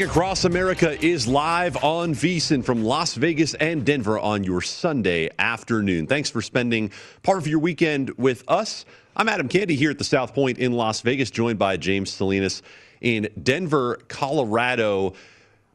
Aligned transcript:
Betting 0.00 0.12
Across 0.12 0.46
America 0.46 1.04
is 1.04 1.28
live 1.28 1.76
on 1.84 2.14
VSIN 2.14 2.64
from 2.64 2.82
Las 2.82 3.16
Vegas 3.16 3.52
and 3.52 3.84
Denver 3.84 4.18
on 4.18 4.44
your 4.44 4.62
Sunday 4.62 5.28
afternoon. 5.38 6.06
Thanks 6.06 6.30
for 6.30 6.40
spending 6.40 6.90
part 7.22 7.36
of 7.36 7.46
your 7.46 7.58
weekend 7.58 8.08
with 8.16 8.42
us. 8.48 8.86
I'm 9.14 9.28
Adam 9.28 9.46
Candy 9.46 9.76
here 9.76 9.90
at 9.90 9.98
the 9.98 10.04
South 10.04 10.32
Point 10.32 10.56
in 10.56 10.72
Las 10.72 11.02
Vegas, 11.02 11.30
joined 11.30 11.58
by 11.58 11.76
James 11.76 12.08
Salinas 12.10 12.62
in 13.02 13.28
Denver, 13.42 13.98
Colorado. 14.08 15.12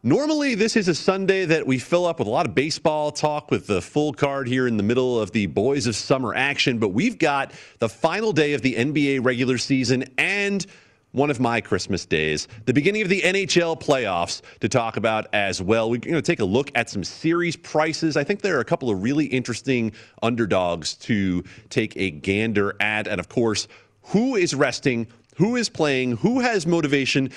Normally, 0.02 0.56
this 0.56 0.76
is 0.76 0.88
a 0.88 0.96
Sunday 0.96 1.46
that 1.46 1.68
we 1.68 1.78
fill 1.78 2.08
up 2.08 2.18
with 2.18 2.28
a 2.28 2.32
lot 2.32 2.48
of 2.48 2.56
baseball 2.56 3.12
talk 3.12 3.52
with 3.52 3.68
the 3.68 3.80
full 3.80 4.12
card 4.12 4.48
here 4.48 4.68
in 4.68 4.78
the 4.78 4.84
middle 4.84 5.22
of 5.22 5.34
the 5.34 5.46
Boys 5.46 5.86
of 5.86 5.96
Summer 5.96 6.34
action, 6.34 6.80
but 6.80 6.90
we've 6.90 7.20
got 7.20 7.52
the 7.78 7.90
final 7.90 8.34
day 8.34 8.54
of 8.54 8.64
the 8.64 8.74
NBA 8.74 9.24
regular 9.24 9.60
season 9.60 10.06
and 10.18 10.66
one 11.16 11.30
of 11.30 11.40
my 11.40 11.62
Christmas 11.62 12.06
days, 12.06 12.50
the 12.66 12.74
beginning 12.74 13.02
of 13.02 13.08
the 13.08 13.22
NHL 13.22 13.80
playoffs 13.82 14.42
to 14.60 14.68
talk 14.68 14.98
about 14.98 15.28
as 15.34 15.62
well. 15.62 15.90
We're 15.90 16.02
going 16.02 16.16
to 16.16 16.22
take 16.22 16.42
a 16.42 16.46
look 16.46 16.70
at 16.76 16.90
some 16.90 17.06
series 17.06 17.56
prices. 17.56 18.18
I 18.18 18.26
think 18.26 18.42
there 18.42 18.58
are 18.58 18.60
a 18.60 18.66
couple 18.66 18.90
of 18.90 19.02
really 19.02 19.26
interesting 19.26 19.94
underdogs 20.22 20.94
to 20.96 21.42
take 21.70 21.96
a 21.96 22.12
gander 22.12 22.76
at. 22.82 23.08
And 23.08 23.20
of 23.20 23.30
course, 23.30 23.70
who 24.04 24.36
is 24.36 24.54
resting? 24.54 25.08
Who 25.38 25.56
is 25.56 25.70
playing? 25.70 26.18
Who 26.18 26.42
has 26.42 26.68
motivation? 26.68 27.32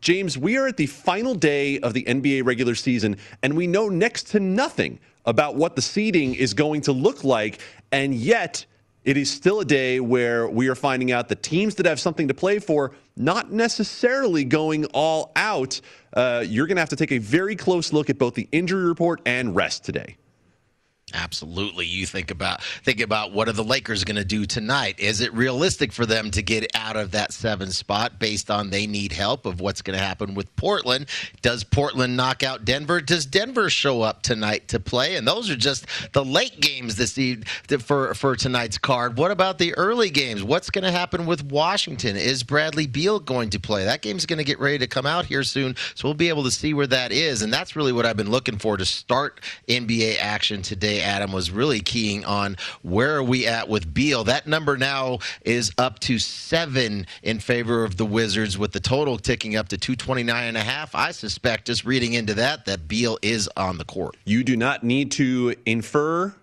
James, 0.00 0.36
we 0.36 0.58
are 0.58 0.66
at 0.66 0.76
the 0.76 0.86
final 0.86 1.36
day 1.36 1.78
of 1.78 1.94
the 1.94 2.02
NBA 2.02 2.44
regular 2.44 2.74
season, 2.74 3.16
and 3.44 3.56
we 3.56 3.68
know 3.68 3.88
next 3.88 4.24
to 4.32 4.40
nothing 4.40 4.98
about 5.24 5.54
what 5.54 5.76
the 5.76 5.82
seeding 5.82 6.34
is 6.34 6.52
going 6.52 6.80
to 6.82 6.92
look 6.92 7.22
like. 7.22 7.60
And 7.92 8.12
yet, 8.12 8.66
it 9.04 9.16
is 9.16 9.30
still 9.30 9.60
a 9.60 9.64
day 9.64 10.00
where 10.00 10.48
we 10.48 10.68
are 10.68 10.74
finding 10.74 11.10
out 11.10 11.28
the 11.28 11.34
teams 11.34 11.76
that 11.76 11.86
have 11.86 11.98
something 11.98 12.28
to 12.28 12.34
play 12.34 12.58
for 12.58 12.92
not 13.16 13.50
necessarily 13.50 14.44
going 14.44 14.84
all 14.86 15.32
out. 15.36 15.80
Uh, 16.12 16.44
you're 16.46 16.66
going 16.66 16.76
to 16.76 16.82
have 16.82 16.90
to 16.90 16.96
take 16.96 17.12
a 17.12 17.18
very 17.18 17.56
close 17.56 17.92
look 17.92 18.10
at 18.10 18.18
both 18.18 18.34
the 18.34 18.48
injury 18.52 18.84
report 18.84 19.20
and 19.24 19.54
rest 19.56 19.84
today. 19.84 20.16
Absolutely. 21.12 21.86
You 21.86 22.06
think 22.06 22.30
about 22.30 22.62
think 22.62 23.00
about 23.00 23.32
what 23.32 23.48
are 23.48 23.52
the 23.52 23.64
Lakers 23.64 24.04
going 24.04 24.16
to 24.16 24.24
do 24.24 24.46
tonight? 24.46 24.98
Is 25.00 25.20
it 25.20 25.32
realistic 25.34 25.92
for 25.92 26.06
them 26.06 26.30
to 26.30 26.42
get 26.42 26.70
out 26.74 26.96
of 26.96 27.10
that 27.12 27.32
7 27.32 27.70
spot 27.72 28.18
based 28.18 28.50
on 28.50 28.70
they 28.70 28.86
need 28.86 29.12
help 29.12 29.46
of 29.46 29.60
what's 29.60 29.82
going 29.82 29.98
to 29.98 30.04
happen 30.04 30.34
with 30.34 30.54
Portland? 30.56 31.06
Does 31.42 31.64
Portland 31.64 32.16
knock 32.16 32.42
out 32.42 32.64
Denver? 32.64 33.00
Does 33.00 33.26
Denver 33.26 33.70
show 33.70 34.02
up 34.02 34.22
tonight 34.22 34.68
to 34.68 34.78
play? 34.78 35.16
And 35.16 35.26
those 35.26 35.50
are 35.50 35.56
just 35.56 35.86
the 36.12 36.24
late 36.24 36.60
games 36.60 36.96
this 36.96 37.18
evening 37.18 37.46
for 37.80 38.14
for 38.14 38.36
tonight's 38.36 38.78
card. 38.78 39.16
What 39.16 39.30
about 39.30 39.58
the 39.58 39.74
early 39.74 40.10
games? 40.10 40.44
What's 40.44 40.70
going 40.70 40.84
to 40.84 40.92
happen 40.92 41.26
with 41.26 41.44
Washington? 41.44 42.16
Is 42.16 42.42
Bradley 42.42 42.86
Beal 42.86 43.18
going 43.18 43.50
to 43.50 43.60
play? 43.60 43.84
That 43.84 44.02
game's 44.02 44.26
going 44.26 44.38
to 44.38 44.44
get 44.44 44.60
ready 44.60 44.78
to 44.78 44.86
come 44.86 45.06
out 45.06 45.26
here 45.26 45.42
soon, 45.42 45.74
so 45.94 46.06
we'll 46.06 46.14
be 46.14 46.28
able 46.28 46.44
to 46.44 46.50
see 46.50 46.74
where 46.74 46.86
that 46.86 47.12
is. 47.12 47.42
And 47.42 47.52
that's 47.52 47.74
really 47.74 47.92
what 47.92 48.06
I've 48.06 48.16
been 48.16 48.30
looking 48.30 48.58
for 48.58 48.76
to 48.76 48.84
start 48.84 49.40
NBA 49.68 50.18
action 50.18 50.62
today 50.62 50.99
Adam 51.02 51.32
was 51.32 51.50
really 51.50 51.80
keying 51.80 52.24
on 52.24 52.56
where 52.82 53.16
are 53.16 53.22
we 53.22 53.46
at 53.46 53.68
with 53.68 53.92
Beal. 53.92 54.24
That 54.24 54.46
number 54.46 54.76
now 54.76 55.18
is 55.42 55.72
up 55.78 55.98
to 56.00 56.18
seven 56.18 57.06
in 57.22 57.38
favor 57.40 57.84
of 57.84 57.96
the 57.96 58.06
Wizards, 58.06 58.58
with 58.58 58.72
the 58.72 58.80
total 58.80 59.18
ticking 59.18 59.56
up 59.56 59.68
to 59.68 59.78
229 59.78 60.48
and 60.48 60.56
a 60.56 60.62
half. 60.62 60.94
I 60.94 61.12
suspect, 61.12 61.66
just 61.66 61.84
reading 61.84 62.14
into 62.14 62.34
that, 62.34 62.66
that 62.66 62.88
Beal 62.88 63.18
is 63.22 63.48
on 63.56 63.78
the 63.78 63.84
court. 63.84 64.16
You 64.24 64.44
do 64.44 64.56
not 64.56 64.84
need 64.84 65.10
to 65.12 65.54
infer 65.66 66.34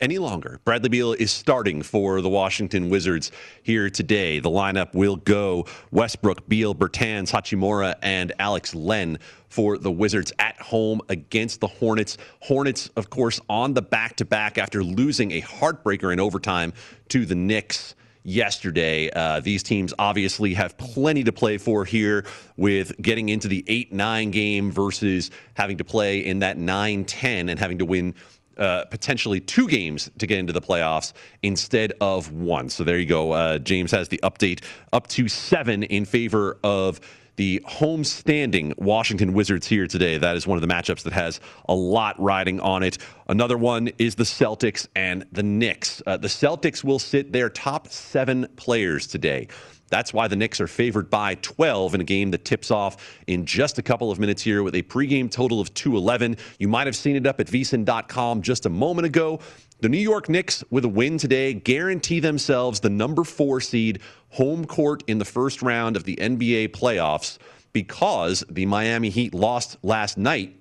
any 0.00 0.18
longer. 0.18 0.60
Bradley 0.64 0.88
Beal 0.88 1.12
is 1.12 1.30
starting 1.30 1.82
for 1.82 2.20
the 2.20 2.28
Washington 2.28 2.90
Wizards 2.90 3.30
here 3.62 3.90
today. 3.90 4.38
The 4.38 4.50
lineup 4.50 4.94
will 4.94 5.16
go 5.16 5.66
Westbrook, 5.90 6.48
Beal, 6.48 6.74
Bertans, 6.74 7.30
Hachimura, 7.30 7.96
and 8.02 8.32
Alex 8.38 8.74
Len 8.74 9.18
for 9.48 9.78
the 9.78 9.90
Wizards 9.90 10.32
at 10.38 10.60
home 10.60 11.00
against 11.08 11.60
the 11.60 11.68
Hornets. 11.68 12.18
Hornets, 12.40 12.88
of 12.96 13.10
course, 13.10 13.40
on 13.48 13.74
the 13.74 13.82
back 13.82 14.16
to 14.16 14.24
back 14.24 14.58
after 14.58 14.84
losing 14.84 15.32
a 15.32 15.40
heartbreaker 15.40 16.12
in 16.12 16.20
overtime 16.20 16.72
to 17.08 17.24
the 17.24 17.34
Knicks 17.34 17.94
yesterday. 18.28 19.10
Uh, 19.10 19.40
these 19.40 19.62
teams 19.62 19.94
obviously 19.98 20.54
have 20.54 20.76
plenty 20.76 21.24
to 21.24 21.32
play 21.32 21.56
for 21.56 21.84
here 21.84 22.24
with 22.56 23.00
getting 23.00 23.30
into 23.30 23.48
the 23.48 23.64
8 23.66 23.92
9 23.92 24.30
game 24.30 24.70
versus 24.70 25.30
having 25.54 25.78
to 25.78 25.84
play 25.84 26.24
in 26.24 26.40
that 26.40 26.58
9 26.58 27.04
10 27.04 27.48
and 27.48 27.58
having 27.58 27.78
to 27.78 27.84
win 27.84 28.14
uh, 28.58 28.84
potentially 28.86 29.40
two 29.40 29.68
games 29.68 30.10
to 30.18 30.26
get 30.26 30.38
into 30.38 30.52
the 30.52 30.60
playoffs 30.60 31.12
instead 31.42 31.92
of 32.00 32.32
one. 32.32 32.68
So 32.68 32.84
there 32.84 32.98
you 32.98 33.06
go. 33.06 33.32
Uh, 33.32 33.58
James 33.58 33.90
has 33.92 34.08
the 34.08 34.20
update 34.22 34.62
up 34.92 35.06
to 35.08 35.28
seven 35.28 35.82
in 35.84 36.04
favor 36.04 36.58
of 36.62 37.00
the 37.38 37.62
home 37.64 38.02
standing 38.02 38.74
Washington 38.78 39.32
Wizards 39.32 39.66
here 39.66 39.86
today. 39.86 40.18
That 40.18 40.36
is 40.36 40.44
one 40.44 40.58
of 40.58 40.68
the 40.68 40.74
matchups 40.74 41.04
that 41.04 41.12
has 41.12 41.40
a 41.68 41.74
lot 41.74 42.20
riding 42.20 42.58
on 42.58 42.82
it. 42.82 42.98
Another 43.28 43.56
one 43.56 43.88
is 43.96 44.16
the 44.16 44.24
Celtics 44.24 44.88
and 44.96 45.24
the 45.30 45.44
Knicks. 45.44 46.02
Uh, 46.04 46.16
the 46.16 46.26
Celtics 46.26 46.82
will 46.82 46.98
sit 46.98 47.32
their 47.32 47.48
top 47.48 47.86
seven 47.88 48.48
players 48.56 49.06
today. 49.06 49.46
That's 49.88 50.12
why 50.12 50.28
the 50.28 50.36
Knicks 50.36 50.60
are 50.60 50.66
favored 50.66 51.10
by 51.10 51.36
12 51.36 51.94
in 51.94 52.00
a 52.00 52.04
game 52.04 52.30
that 52.32 52.44
tips 52.44 52.70
off 52.70 52.96
in 53.26 53.46
just 53.46 53.78
a 53.78 53.82
couple 53.82 54.10
of 54.10 54.18
minutes 54.18 54.42
here 54.42 54.62
with 54.62 54.74
a 54.74 54.82
pregame 54.82 55.30
total 55.30 55.60
of 55.60 55.72
211. 55.74 56.36
You 56.58 56.68
might 56.68 56.86
have 56.86 56.96
seen 56.96 57.16
it 57.16 57.26
up 57.26 57.40
at 57.40 57.46
vsin.com 57.46 58.42
just 58.42 58.66
a 58.66 58.70
moment 58.70 59.06
ago. 59.06 59.40
The 59.80 59.88
New 59.88 59.98
York 59.98 60.28
Knicks, 60.28 60.64
with 60.70 60.84
a 60.84 60.88
win 60.88 61.18
today, 61.18 61.54
guarantee 61.54 62.20
themselves 62.20 62.80
the 62.80 62.90
number 62.90 63.24
four 63.24 63.60
seed 63.60 64.00
home 64.30 64.64
court 64.64 65.04
in 65.06 65.18
the 65.18 65.24
first 65.24 65.62
round 65.62 65.96
of 65.96 66.04
the 66.04 66.16
NBA 66.16 66.68
playoffs 66.70 67.38
because 67.72 68.42
the 68.50 68.66
Miami 68.66 69.08
Heat 69.08 69.34
lost 69.34 69.76
last 69.82 70.18
night 70.18 70.57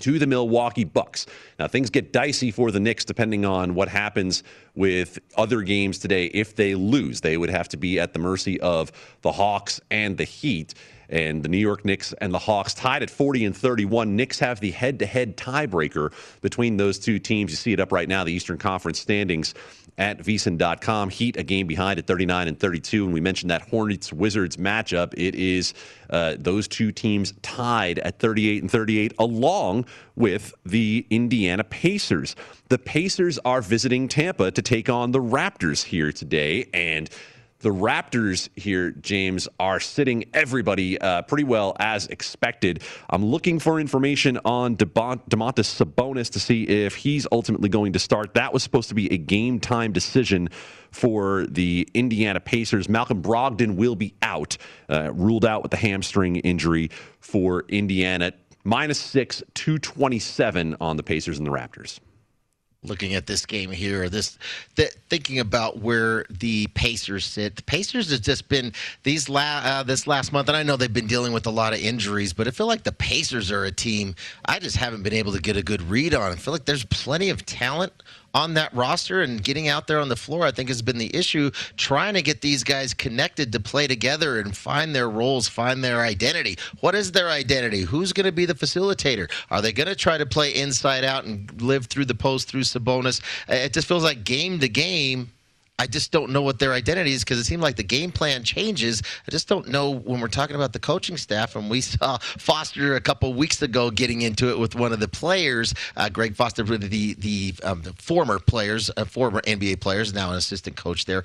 to 0.00 0.18
the 0.18 0.26
Milwaukee 0.26 0.84
Bucks. 0.84 1.26
Now, 1.58 1.68
things 1.68 1.90
get 1.90 2.12
dicey 2.12 2.50
for 2.50 2.70
the 2.70 2.80
Knicks 2.80 3.04
depending 3.04 3.44
on 3.44 3.74
what 3.74 3.88
happens 3.88 4.42
with 4.74 5.18
other 5.36 5.62
games 5.62 5.98
today. 5.98 6.26
If 6.26 6.56
they 6.56 6.74
lose, 6.74 7.20
they 7.20 7.36
would 7.36 7.50
have 7.50 7.68
to 7.68 7.76
be 7.76 8.00
at 8.00 8.12
the 8.12 8.18
mercy 8.18 8.60
of 8.60 8.92
the 9.22 9.32
Hawks 9.32 9.80
and 9.90 10.16
the 10.16 10.24
Heat. 10.24 10.74
And 11.08 11.42
the 11.42 11.48
New 11.48 11.58
York 11.58 11.84
Knicks 11.84 12.12
and 12.20 12.32
the 12.32 12.38
Hawks 12.38 12.72
tied 12.72 13.02
at 13.02 13.10
40 13.10 13.44
and 13.46 13.56
31. 13.56 14.14
Knicks 14.14 14.38
have 14.38 14.60
the 14.60 14.70
head 14.70 15.00
to 15.00 15.06
head 15.06 15.36
tiebreaker 15.36 16.12
between 16.40 16.76
those 16.76 17.00
two 17.00 17.18
teams. 17.18 17.50
You 17.50 17.56
see 17.56 17.72
it 17.72 17.80
up 17.80 17.90
right 17.90 18.08
now, 18.08 18.22
the 18.22 18.32
Eastern 18.32 18.58
Conference 18.58 19.00
standings 19.00 19.54
at 20.00 20.18
vsin.com. 20.18 21.10
Heat 21.10 21.36
a 21.36 21.42
game 21.42 21.66
behind 21.66 21.98
at 21.98 22.06
39 22.06 22.48
and 22.48 22.58
32. 22.58 23.04
And 23.04 23.14
we 23.14 23.20
mentioned 23.20 23.50
that 23.50 23.62
Hornets 23.68 24.12
Wizards 24.12 24.56
matchup. 24.56 25.12
It 25.16 25.34
is 25.34 25.74
uh, 26.08 26.36
those 26.38 26.66
two 26.66 26.90
teams 26.90 27.34
tied 27.42 27.98
at 28.00 28.18
38 28.18 28.62
and 28.62 28.70
38, 28.70 29.12
along 29.18 29.84
with 30.16 30.54
the 30.64 31.06
Indiana 31.10 31.62
Pacers. 31.62 32.34
The 32.70 32.78
Pacers 32.78 33.38
are 33.44 33.60
visiting 33.60 34.08
Tampa 34.08 34.50
to 34.50 34.62
take 34.62 34.88
on 34.88 35.12
the 35.12 35.20
Raptors 35.20 35.84
here 35.84 36.12
today. 36.12 36.68
And 36.72 37.10
the 37.60 37.70
Raptors 37.70 38.48
here, 38.56 38.90
James, 38.90 39.46
are 39.58 39.80
sitting 39.80 40.24
everybody 40.32 40.98
uh, 41.00 41.22
pretty 41.22 41.44
well 41.44 41.76
as 41.78 42.06
expected. 42.06 42.82
I'm 43.10 43.24
looking 43.24 43.58
for 43.58 43.78
information 43.78 44.38
on 44.44 44.76
DeMont- 44.76 45.28
Domantas 45.28 45.68
Sabonis 45.84 46.30
to 46.30 46.40
see 46.40 46.64
if 46.64 46.96
he's 46.96 47.26
ultimately 47.30 47.68
going 47.68 47.92
to 47.92 47.98
start. 47.98 48.34
That 48.34 48.52
was 48.52 48.62
supposed 48.62 48.88
to 48.88 48.94
be 48.94 49.12
a 49.12 49.18
game 49.18 49.60
time 49.60 49.92
decision 49.92 50.48
for 50.90 51.46
the 51.48 51.86
Indiana 51.92 52.40
Pacers. 52.40 52.88
Malcolm 52.88 53.22
Brogdon 53.22 53.76
will 53.76 53.94
be 53.94 54.14
out, 54.22 54.56
uh, 54.88 55.12
ruled 55.12 55.44
out 55.44 55.62
with 55.62 55.70
the 55.70 55.76
hamstring 55.76 56.36
injury 56.36 56.90
for 57.20 57.64
Indiana. 57.68 58.32
Minus 58.64 58.98
six, 58.98 59.42
227 59.54 60.76
on 60.80 60.96
the 60.96 61.02
Pacers 61.02 61.38
and 61.38 61.46
the 61.46 61.50
Raptors 61.50 62.00
looking 62.82 63.14
at 63.14 63.26
this 63.26 63.44
game 63.44 63.70
here, 63.70 64.04
or 64.04 64.08
this 64.08 64.38
th- 64.76 64.92
thinking 65.08 65.38
about 65.38 65.78
where 65.78 66.24
the 66.30 66.66
Pacers 66.68 67.26
sit. 67.26 67.56
The 67.56 67.62
Pacers 67.62 68.10
has 68.10 68.20
just 68.20 68.48
been 68.48 68.72
these 69.02 69.28
la- 69.28 69.60
uh, 69.64 69.82
this 69.82 70.06
last 70.06 70.32
month, 70.32 70.48
and 70.48 70.56
I 70.56 70.62
know 70.62 70.76
they've 70.76 70.92
been 70.92 71.06
dealing 71.06 71.32
with 71.32 71.46
a 71.46 71.50
lot 71.50 71.72
of 71.72 71.80
injuries, 71.80 72.32
but 72.32 72.48
I 72.48 72.50
feel 72.50 72.66
like 72.66 72.84
the 72.84 72.92
Pacers 72.92 73.50
are 73.50 73.64
a 73.64 73.72
team 73.72 74.14
I 74.44 74.58
just 74.58 74.76
haven't 74.76 75.02
been 75.02 75.12
able 75.12 75.32
to 75.32 75.40
get 75.40 75.56
a 75.56 75.62
good 75.62 75.82
read 75.82 76.14
on. 76.14 76.32
I 76.32 76.36
feel 76.36 76.52
like 76.52 76.64
there's 76.64 76.84
plenty 76.84 77.30
of 77.30 77.44
talent 77.46 77.92
on 78.34 78.54
that 78.54 78.74
roster 78.74 79.22
and 79.22 79.42
getting 79.42 79.68
out 79.68 79.86
there 79.86 79.98
on 79.98 80.08
the 80.08 80.16
floor, 80.16 80.44
I 80.44 80.50
think, 80.50 80.68
has 80.68 80.82
been 80.82 80.98
the 80.98 81.14
issue. 81.14 81.50
Trying 81.76 82.14
to 82.14 82.22
get 82.22 82.40
these 82.40 82.64
guys 82.64 82.94
connected 82.94 83.52
to 83.52 83.60
play 83.60 83.86
together 83.86 84.40
and 84.40 84.56
find 84.56 84.94
their 84.94 85.08
roles, 85.08 85.48
find 85.48 85.82
their 85.82 86.00
identity. 86.00 86.56
What 86.80 86.94
is 86.94 87.12
their 87.12 87.28
identity? 87.28 87.82
Who's 87.82 88.12
going 88.12 88.26
to 88.26 88.32
be 88.32 88.46
the 88.46 88.54
facilitator? 88.54 89.30
Are 89.50 89.62
they 89.62 89.72
going 89.72 89.88
to 89.88 89.96
try 89.96 90.18
to 90.18 90.26
play 90.26 90.54
inside 90.54 91.04
out 91.04 91.24
and 91.24 91.60
live 91.60 91.86
through 91.86 92.06
the 92.06 92.14
post 92.14 92.48
through 92.48 92.62
Sabonis? 92.62 93.20
It 93.48 93.72
just 93.72 93.88
feels 93.88 94.04
like 94.04 94.24
game 94.24 94.60
to 94.60 94.68
game 94.68 95.32
I 95.80 95.86
just 95.86 96.12
don't 96.12 96.30
know 96.30 96.42
what 96.42 96.58
their 96.58 96.74
identity 96.74 97.14
is 97.14 97.24
because 97.24 97.38
it 97.38 97.44
seemed 97.44 97.62
like 97.62 97.76
the 97.76 97.82
game 97.82 98.12
plan 98.12 98.44
changes. 98.44 99.02
I 99.26 99.30
just 99.30 99.48
don't 99.48 99.68
know 99.68 99.88
when 99.88 100.20
we're 100.20 100.28
talking 100.28 100.54
about 100.54 100.74
the 100.74 100.78
coaching 100.78 101.16
staff. 101.16 101.56
And 101.56 101.70
we 101.70 101.80
saw 101.80 102.18
Foster 102.18 102.96
a 102.96 103.00
couple 103.00 103.32
weeks 103.32 103.62
ago 103.62 103.90
getting 103.90 104.20
into 104.20 104.50
it 104.50 104.58
with 104.58 104.74
one 104.74 104.92
of 104.92 105.00
the 105.00 105.08
players, 105.08 105.72
uh, 105.96 106.10
Greg 106.10 106.36
Foster, 106.36 106.64
the 106.64 107.14
the, 107.14 107.54
um, 107.62 107.80
the 107.80 107.94
former 107.94 108.38
players, 108.38 108.90
uh, 108.98 109.06
former 109.06 109.40
NBA 109.40 109.80
players, 109.80 110.12
now 110.12 110.32
an 110.32 110.36
assistant 110.36 110.76
coach 110.76 111.06
there. 111.06 111.24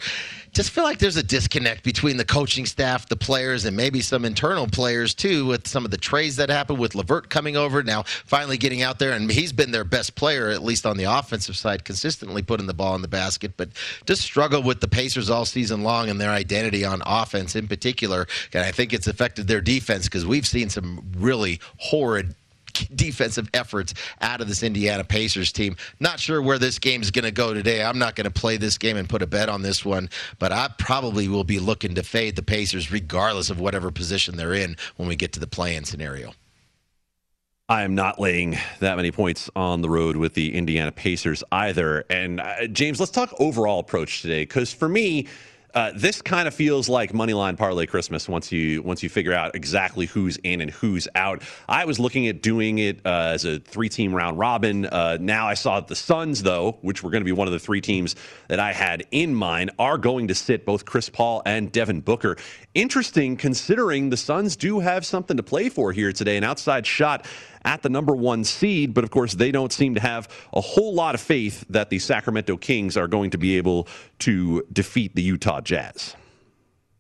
Just 0.53 0.69
feel 0.69 0.85
like 0.85 0.99
there's 0.99 1.17
a 1.17 1.23
disconnect 1.23 1.83
between 1.83 2.15
the 2.15 2.23
coaching 2.23 2.65
staff, 2.65 3.09
the 3.09 3.17
players, 3.17 3.65
and 3.65 3.75
maybe 3.75 3.99
some 3.99 4.23
internal 4.23 4.67
players 4.67 5.13
too, 5.13 5.47
with 5.47 5.67
some 5.67 5.83
of 5.83 5.91
the 5.91 5.97
trades 5.97 6.37
that 6.37 6.49
happened 6.49 6.79
with 6.79 6.95
LeVert 6.95 7.29
coming 7.29 7.57
over 7.57 7.83
now, 7.83 8.03
finally 8.03 8.57
getting 8.57 8.81
out 8.81 8.99
there, 8.99 9.11
and 9.11 9.29
he's 9.29 9.51
been 9.51 9.71
their 9.71 9.83
best 9.83 10.15
player 10.15 10.47
at 10.47 10.63
least 10.63 10.85
on 10.85 10.95
the 10.95 11.03
offensive 11.03 11.57
side, 11.57 11.83
consistently 11.83 12.41
putting 12.41 12.67
the 12.67 12.73
ball 12.73 12.95
in 12.95 13.01
the 13.01 13.09
basket, 13.09 13.51
but 13.57 13.67
just 14.05 14.21
struggled 14.45 14.65
with 14.67 14.79
the 14.79 14.87
Pacers 14.87 15.31
all 15.31 15.43
season 15.43 15.81
long 15.81 16.07
and 16.07 16.21
their 16.21 16.29
identity 16.29 16.85
on 16.85 17.01
offense 17.03 17.55
in 17.55 17.67
particular. 17.67 18.27
And 18.53 18.63
I 18.63 18.71
think 18.71 18.93
it's 18.93 19.07
affected 19.07 19.47
their 19.47 19.59
defense 19.59 20.05
because 20.05 20.23
we've 20.23 20.45
seen 20.45 20.69
some 20.69 21.03
really 21.17 21.59
horrid 21.77 22.35
defensive 22.93 23.49
efforts 23.55 23.95
out 24.21 24.41
of 24.41 24.47
this 24.47 24.61
Indiana 24.61 25.03
Pacers 25.03 25.51
team. 25.51 25.75
Not 25.99 26.19
sure 26.19 26.43
where 26.43 26.59
this 26.59 26.77
game 26.77 27.01
is 27.01 27.09
going 27.09 27.25
to 27.25 27.31
go 27.31 27.55
today. 27.55 27.83
I'm 27.83 27.97
not 27.97 28.15
going 28.15 28.25
to 28.25 28.39
play 28.39 28.57
this 28.57 28.77
game 28.77 28.97
and 28.97 29.09
put 29.09 29.23
a 29.23 29.27
bet 29.27 29.49
on 29.49 29.63
this 29.63 29.83
one, 29.83 30.11
but 30.37 30.51
I 30.51 30.69
probably 30.77 31.27
will 31.27 31.43
be 31.43 31.57
looking 31.57 31.95
to 31.95 32.03
fade 32.03 32.35
the 32.35 32.43
Pacers 32.43 32.91
regardless 32.91 33.49
of 33.49 33.59
whatever 33.59 33.89
position 33.89 34.37
they're 34.37 34.53
in 34.53 34.75
when 34.97 35.07
we 35.07 35.15
get 35.15 35.33
to 35.33 35.39
the 35.39 35.47
play-in 35.47 35.85
scenario. 35.85 36.33
I 37.67 37.81
am 37.81 37.95
not 37.95 38.19
laying 38.19 38.59
that 38.79 38.95
many 38.95 39.11
points 39.11 39.49
on 39.55 39.81
the 39.81 39.89
road 39.89 40.17
with 40.17 40.35
the 40.35 40.53
Indiana 40.53 40.91
Pacers 40.91 41.43
either. 41.51 42.05
And 42.11 42.39
uh, 42.39 42.67
James, 42.67 42.99
let's 42.99 43.11
talk 43.11 43.33
overall 43.39 43.79
approach 43.79 44.21
today 44.21 44.43
because 44.43 44.71
for 44.71 44.87
me, 44.87 45.25
uh, 45.73 45.91
this 45.93 46.21
kind 46.21 46.47
of 46.47 46.53
feels 46.53 46.87
like 46.87 47.11
moneyline 47.11 47.57
parlay 47.57 47.85
Christmas 47.85 48.29
once 48.29 48.49
you 48.49 48.81
once 48.83 49.03
you 49.03 49.09
figure 49.09 49.33
out 49.33 49.55
exactly 49.55 50.05
who's 50.05 50.37
in 50.37 50.61
and 50.61 50.71
who's 50.71 51.07
out. 51.15 51.41
I 51.67 51.83
was 51.83 51.99
looking 51.99 52.27
at 52.27 52.41
doing 52.41 52.77
it 52.77 52.99
uh, 53.03 53.31
as 53.33 53.43
a 53.43 53.59
three 53.59 53.89
team 53.89 54.15
round 54.15 54.39
robin. 54.39 54.85
Uh, 54.85 55.17
now 55.19 55.47
I 55.47 55.55
saw 55.55 55.81
the 55.81 55.95
Suns 55.95 56.43
though, 56.43 56.77
which 56.81 57.03
were 57.03 57.09
going 57.09 57.21
to 57.21 57.25
be 57.25 57.33
one 57.33 57.47
of 57.47 57.51
the 57.51 57.59
three 57.59 57.81
teams 57.81 58.15
that 58.47 58.59
I 58.59 58.71
had 58.71 59.05
in 59.11 59.35
mind, 59.35 59.71
are 59.77 59.97
going 59.97 60.29
to 60.29 60.35
sit 60.35 60.65
both 60.65 60.85
Chris 60.85 61.09
Paul 61.09 61.41
and 61.45 61.71
Devin 61.71 62.01
Booker. 62.01 62.37
Interesting 62.73 63.35
considering 63.35 64.11
the 64.11 64.17
Suns 64.17 64.55
do 64.55 64.79
have 64.79 65.05
something 65.05 65.35
to 65.35 65.43
play 65.43 65.67
for 65.67 65.91
here 65.91 66.13
today, 66.13 66.37
an 66.37 66.45
outside 66.45 66.87
shot 66.87 67.25
at 67.65 67.81
the 67.81 67.89
number 67.89 68.15
one 68.15 68.43
seed. 68.45 68.93
But 68.93 69.03
of 69.03 69.11
course, 69.11 69.33
they 69.33 69.51
don't 69.51 69.73
seem 69.73 69.95
to 69.95 70.01
have 70.01 70.29
a 70.53 70.61
whole 70.61 70.93
lot 70.93 71.15
of 71.15 71.21
faith 71.21 71.65
that 71.69 71.89
the 71.89 71.99
Sacramento 71.99 72.55
Kings 72.57 72.95
are 72.95 73.07
going 73.07 73.31
to 73.31 73.37
be 73.37 73.57
able 73.57 73.87
to 74.19 74.65
defeat 74.71 75.15
the 75.15 75.21
Utah 75.23 75.59
Jazz. 75.59 76.15